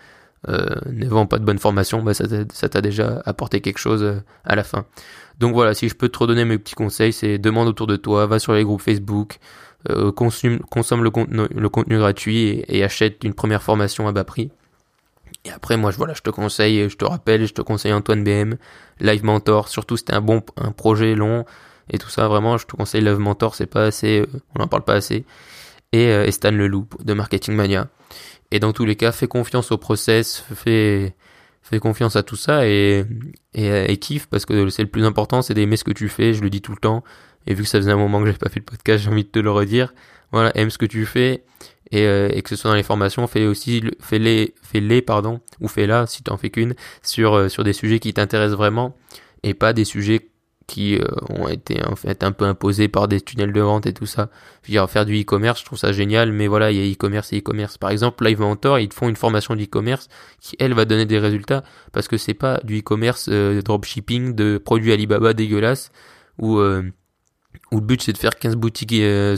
euh, 0.48 0.68
ne 0.92 1.08
vend 1.08 1.26
pas 1.26 1.40
de 1.40 1.46
bonne 1.46 1.58
formation, 1.58 2.04
bah 2.04 2.14
ça 2.14 2.70
t'a 2.70 2.82
déjà 2.82 3.22
apporté 3.26 3.62
quelque 3.62 3.80
chose 3.80 4.04
euh, 4.04 4.20
à 4.44 4.56
la 4.56 4.64
fin. 4.64 4.86
Donc 5.40 5.54
voilà, 5.54 5.74
si 5.74 5.90
je 5.90 5.96
peux 5.96 6.08
te 6.08 6.20
redonner 6.20 6.46
mes 6.46 6.60
petits 6.60 6.76
conseils, 6.76 7.14
c'est 7.14 7.40
demande 7.40 7.68
autour 7.68 7.88
de 7.88 7.96
toi, 7.96 8.28
va 8.28 8.38
sur 8.38 8.54
les 8.54 8.64
groupes 8.64 8.82
Facebook, 8.82 9.40
euh, 9.90 10.12
consomme, 10.12 11.04
le, 11.04 11.10
contenu, 11.10 11.44
le 11.54 11.70
contenu 11.70 11.98
gratuit 11.98 12.64
et, 12.68 12.84
achète 12.84 13.24
une 13.24 13.34
première 13.34 13.62
formation 13.62 14.08
à 14.08 14.12
bas 14.12 14.24
prix. 14.24 14.52
Et 15.44 15.52
après, 15.52 15.78
moi, 15.78 15.92
je, 15.92 15.98
voilà, 15.98 16.14
je 16.14 16.22
te 16.22 16.30
conseille, 16.30 16.90
je 16.90 16.96
te 16.98 17.06
rappelle, 17.06 17.46
je 17.46 17.54
te 17.54 17.62
conseille 17.62 17.94
Antoine 17.94 18.24
BM, 18.24 18.56
Live 19.00 19.24
Mentor, 19.24 19.70
surtout 19.70 19.96
c'était 19.96 20.14
un 20.14 20.22
bon, 20.22 20.42
un 20.58 20.72
projet 20.72 21.14
long 21.14 21.46
et 21.92 22.00
tout 22.00 22.10
ça, 22.10 22.28
vraiment, 22.28 22.58
je 22.58 22.66
te 22.66 22.76
conseille 22.76 23.02
Live 23.02 23.20
Mentor, 23.20 23.54
c'est 23.54 23.68
pas 23.68 23.86
assez, 23.86 24.22
euh, 24.22 24.42
on 24.56 24.60
n'en 24.60 24.68
parle 24.68 24.84
pas 24.84 24.96
assez. 24.96 25.26
Et, 25.92 26.08
euh, 26.08 26.26
et 26.26 26.32
Stan 26.32 26.52
Leloup 26.52 26.88
de 27.04 27.14
Marketing 27.14 27.54
Mania. 27.54 27.88
Et 28.52 28.60
dans 28.60 28.74
tous 28.74 28.86
les 28.86 28.96
cas, 28.96 29.12
fais 29.12 29.28
confiance 29.28 29.72
au 29.72 29.78
process, 29.78 30.44
fais, 30.54 31.16
fais 31.62 31.80
confiance 31.80 32.16
à 32.16 32.24
tout 32.24 32.36
ça 32.36 32.68
et, 32.68 33.06
et 33.54 33.98
kiffe 33.98 34.28
parce 34.28 34.46
que 34.46 34.70
c'est 34.70 34.84
le 34.84 34.90
plus 34.90 35.06
important, 35.06 35.42
c'est 35.42 35.54
d'aimer 35.54 35.78
ce 35.78 35.84
que 35.84 35.92
tu 35.92 36.10
fais, 36.10 36.34
je 36.34 36.42
le 36.42 36.50
dis 36.50 36.62
tout 36.62 36.72
le 36.72 36.78
temps. 36.78 37.04
Et 37.48 37.54
vu 37.54 37.64
que 37.64 37.70
ça 37.70 37.78
faisait 37.80 37.92
un 37.92 37.98
moment 37.98 38.22
que 38.22 38.28
j'ai 38.28 38.34
pas 38.34 38.50
fait 38.50 38.60
le 38.60 38.66
podcast, 38.66 39.04
j'ai 39.04 39.10
envie 39.10 39.24
de 39.24 39.30
te 39.30 39.40
le 39.40 39.52
redire. 39.52 39.94
Voilà, 40.32 40.52
aime 40.58 40.70
ce 40.70 40.78
que 40.78 40.86
tu 40.86 41.06
fais 41.06 41.44
et, 41.92 42.06
euh, 42.08 42.30
et 42.34 42.42
que 42.42 42.50
ce 42.50 42.56
soit 42.56 42.72
dans 42.72 42.76
les 42.76 42.84
formations, 42.84 43.28
fais 43.28 43.46
aussi, 43.46 43.84
fais-les, 44.00 44.54
fais-les, 44.62 45.02
pardon, 45.02 45.40
ou 45.62 45.68
fais-la 45.68 46.08
si 46.08 46.24
tu 46.24 46.32
en 46.32 46.38
fais 46.38 46.50
qu'une 46.50 46.76
sur 47.04 47.36
euh, 47.36 47.48
sur 47.48 47.64
des 47.64 47.74
sujets 47.74 48.00
qui 48.00 48.14
t'intéressent 48.14 48.58
vraiment 48.58 48.98
et 49.44 49.54
pas 49.54 49.74
des 49.74 49.86
sujets 49.86 50.30
qui 50.68 50.96
euh, 50.96 51.06
ont 51.30 51.48
été 51.48 51.86
en 51.86 51.96
fait 51.96 52.24
un 52.24 52.32
peu 52.32 52.46
imposés 52.46 52.88
par 52.88 53.08
des 53.08 53.22
tunnels 53.22 53.54
de 53.54 53.62
vente 53.62 53.86
et 53.86 53.94
tout 53.94 54.06
ça. 54.06 54.30
Je 54.64 54.86
faire 54.88 55.06
du 55.06 55.22
e-commerce, 55.22 55.60
je 55.60 55.66
trouve 55.66 55.78
ça 55.78 55.92
génial, 55.92 56.32
mais 56.32 56.48
voilà, 56.48 56.72
il 56.72 56.78
y 56.78 56.90
a 56.90 56.92
e-commerce 56.92 57.32
et 57.34 57.40
e-commerce. 57.40 57.78
Par 57.78 57.92
exemple, 57.92 58.26
Live 58.26 58.40
Mentor, 58.40 58.80
ils 58.80 58.92
font 58.92 59.08
une 59.08 59.16
formation 59.16 59.56
d'e-commerce 59.56 60.08
qui, 60.40 60.56
elle, 60.60 60.74
va 60.74 60.86
donner 60.86 61.06
des 61.06 61.20
résultats 61.20 61.64
parce 61.94 62.08
que 62.08 62.18
c'est 62.18 62.34
pas 62.34 62.60
du 62.64 62.80
e-commerce 62.80 63.28
euh, 63.30 63.62
dropshipping 63.62 64.34
de 64.34 64.58
produits 64.58 64.92
Alibaba 64.92 65.34
dégueulasses 65.34 65.92
ou 66.40 66.60
où 67.72 67.78
le 67.78 67.82
but 67.82 68.02
c'est 68.02 68.14
de 68.14 68.18
faire 68.18 68.36
15 68.36 68.56
boutiques 68.56 68.94
euh, 68.94 69.38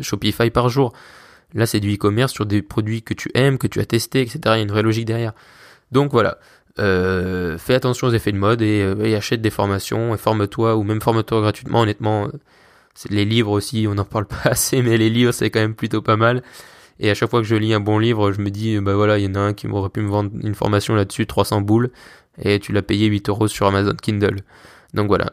Shopify 0.00 0.50
par 0.50 0.68
jour. 0.68 0.92
Là, 1.54 1.66
c'est 1.66 1.80
du 1.80 1.94
e-commerce 1.94 2.32
sur 2.32 2.46
des 2.46 2.62
produits 2.62 3.02
que 3.02 3.14
tu 3.14 3.30
aimes, 3.34 3.58
que 3.58 3.68
tu 3.68 3.78
as 3.80 3.86
testé, 3.86 4.22
etc. 4.22 4.40
Il 4.44 4.48
y 4.48 4.50
a 4.50 4.58
une 4.58 4.70
vraie 4.72 4.82
logique 4.82 5.04
derrière. 5.04 5.32
Donc 5.92 6.10
voilà, 6.10 6.38
euh, 6.80 7.56
fais 7.58 7.74
attention 7.74 8.08
aux 8.08 8.10
effets 8.10 8.32
de 8.32 8.38
mode 8.38 8.60
et, 8.60 8.82
euh, 8.82 9.16
achète 9.16 9.40
des 9.40 9.50
formations 9.50 10.14
et 10.14 10.18
forme-toi 10.18 10.76
ou 10.76 10.82
même 10.82 11.00
forme-toi 11.00 11.40
gratuitement. 11.40 11.82
Honnêtement, 11.82 12.28
les 13.10 13.24
livres 13.24 13.52
aussi, 13.52 13.86
on 13.88 13.94
n'en 13.94 14.04
parle 14.04 14.26
pas 14.26 14.50
assez, 14.50 14.82
mais 14.82 14.96
les 14.96 15.10
livres 15.10 15.32
c'est 15.32 15.50
quand 15.50 15.60
même 15.60 15.76
plutôt 15.76 16.02
pas 16.02 16.16
mal. 16.16 16.42
Et 17.00 17.10
à 17.10 17.14
chaque 17.14 17.30
fois 17.30 17.40
que 17.40 17.46
je 17.46 17.56
lis 17.56 17.74
un 17.74 17.80
bon 17.80 17.98
livre, 17.98 18.32
je 18.32 18.40
me 18.40 18.50
dis, 18.50 18.78
bah 18.80 18.94
voilà, 18.94 19.18
il 19.18 19.24
y 19.24 19.28
en 19.28 19.34
a 19.34 19.40
un 19.40 19.52
qui 19.52 19.66
m'aurait 19.66 19.90
pu 19.90 20.00
me 20.00 20.10
vendre 20.10 20.30
une 20.42 20.54
formation 20.54 20.94
là-dessus, 20.94 21.26
300 21.26 21.60
boules, 21.60 21.90
et 22.38 22.60
tu 22.60 22.72
l'as 22.72 22.82
payé 22.82 23.06
8 23.06 23.28
euros 23.28 23.48
sur 23.48 23.66
Amazon 23.66 23.94
Kindle. 24.00 24.42
Donc 24.94 25.08
voilà. 25.08 25.32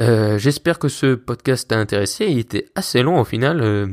Euh, 0.00 0.38
j'espère 0.38 0.78
que 0.78 0.88
ce 0.88 1.14
podcast 1.14 1.68
t'a 1.68 1.78
intéressé. 1.78 2.26
Il 2.26 2.38
était 2.38 2.66
assez 2.74 3.02
long 3.02 3.20
au 3.20 3.24
final. 3.24 3.60
Euh, 3.60 3.86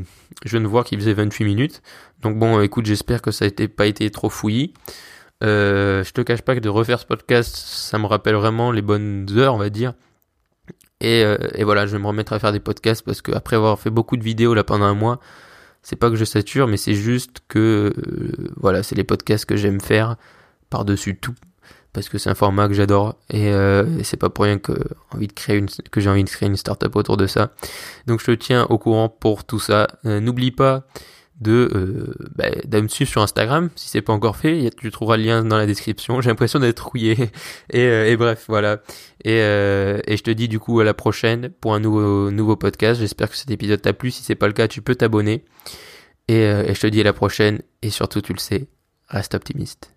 je 0.44 0.50
viens 0.50 0.60
de 0.60 0.66
voir 0.66 0.84
qu'il 0.84 0.98
faisait 0.98 1.12
28 1.12 1.44
minutes. 1.44 1.82
Donc 2.22 2.38
bon, 2.38 2.60
écoute, 2.60 2.86
j'espère 2.86 3.22
que 3.22 3.30
ça 3.30 3.46
n'a 3.46 3.68
pas 3.68 3.86
été 3.86 4.10
trop 4.10 4.28
fouillis. 4.28 4.72
Euh, 5.42 6.04
je 6.04 6.12
te 6.12 6.20
cache 6.20 6.42
pas 6.42 6.54
que 6.54 6.60
de 6.60 6.68
refaire 6.68 7.00
ce 7.00 7.06
podcast, 7.06 7.56
ça 7.56 7.98
me 7.98 8.06
rappelle 8.06 8.36
vraiment 8.36 8.70
les 8.70 8.82
bonnes 8.82 9.26
heures, 9.36 9.54
on 9.54 9.58
va 9.58 9.70
dire. 9.70 9.94
Et, 11.00 11.24
euh, 11.24 11.36
et 11.54 11.64
voilà, 11.64 11.86
je 11.86 11.92
vais 11.92 12.02
me 12.02 12.06
remettre 12.06 12.32
à 12.32 12.38
faire 12.38 12.52
des 12.52 12.60
podcasts 12.60 13.04
parce 13.04 13.22
qu'après 13.22 13.56
avoir 13.56 13.78
fait 13.80 13.90
beaucoup 13.90 14.16
de 14.16 14.22
vidéos 14.22 14.54
là 14.54 14.62
pendant 14.62 14.84
un 14.84 14.94
mois, 14.94 15.18
c'est 15.82 15.96
pas 15.96 16.10
que 16.10 16.16
je 16.16 16.24
sature, 16.24 16.68
mais 16.68 16.76
c'est 16.76 16.94
juste 16.94 17.40
que 17.48 17.92
voilà, 18.56 18.84
c'est 18.84 18.94
les 18.94 19.02
podcasts 19.02 19.44
que 19.44 19.56
j'aime 19.56 19.80
faire 19.80 20.16
par-dessus 20.70 21.16
tout 21.16 21.34
parce 21.92 22.08
que 22.08 22.18
c'est 22.18 22.30
un 22.30 22.34
format 22.34 22.68
que 22.68 22.74
j'adore 22.74 23.16
euh, 23.34 23.98
et, 23.98 24.04
c'est 24.04 24.16
pas 24.16 24.30
pour 24.30 24.44
rien 24.44 24.58
que 24.58 24.72
envie 25.10 25.28
de 25.28 25.32
créer 25.32 25.58
une 25.58 25.68
que 25.68 26.00
j'ai 26.00 26.08
envie 26.08 26.24
de 26.24 26.30
créer 26.30 26.48
une 26.48 26.56
startup 26.56 26.94
autour 26.96 27.16
de 27.16 27.26
ça. 27.26 27.52
Donc 28.06 28.20
je 28.20 28.26
te 28.26 28.30
tiens 28.32 28.66
au 28.70 28.78
courant 28.78 29.08
pour 29.08 29.44
tout 29.44 29.58
ça. 29.60 29.88
Euh, 30.06 30.20
n'oublie 30.20 30.52
pas 30.52 30.86
de, 31.40 31.70
euh, 31.74 32.14
bah, 32.36 32.80
me 32.80 32.88
suivre 32.88 33.10
sur 33.10 33.20
Instagram 33.20 33.68
si 33.76 33.88
c'est 33.88 34.00
pas 34.00 34.12
encore 34.12 34.36
fait. 34.36 34.70
Tu 34.78 34.90
trouveras 34.90 35.16
le 35.18 35.24
lien 35.24 35.44
dans 35.44 35.58
la 35.58 35.66
description. 35.66 36.20
J'ai 36.22 36.30
l'impression 36.30 36.60
d'être 36.60 36.80
rouillé 36.80 37.30
et, 37.70 37.82
et, 37.82 38.16
bref 38.16 38.46
voilà. 38.48 38.80
Et, 39.24 39.36
et 39.36 40.16
je 40.16 40.22
te 40.22 40.30
dis 40.30 40.48
du 40.48 40.58
coup 40.58 40.80
à 40.80 40.84
la 40.84 40.94
prochaine 40.94 41.50
pour 41.60 41.74
un 41.74 41.80
nouveau 41.80 42.30
nouveau 42.30 42.56
podcast. 42.56 43.00
J'espère 43.00 43.30
que 43.30 43.36
cet 43.36 43.50
épisode 43.50 43.82
t'a 43.82 43.92
plu. 43.92 44.10
Si 44.10 44.22
c'est 44.22 44.34
pas 44.34 44.46
le 44.46 44.54
cas, 44.54 44.68
tu 44.68 44.80
peux 44.80 44.94
t'abonner. 44.94 45.44
Et, 46.28 46.42
et 46.42 46.74
je 46.74 46.80
te 46.80 46.86
dis 46.86 47.00
à 47.00 47.04
la 47.04 47.12
prochaine 47.12 47.60
et 47.82 47.90
surtout 47.90 48.22
tu 48.22 48.32
le 48.32 48.38
sais, 48.38 48.68
reste 49.08 49.34
optimiste. 49.34 49.92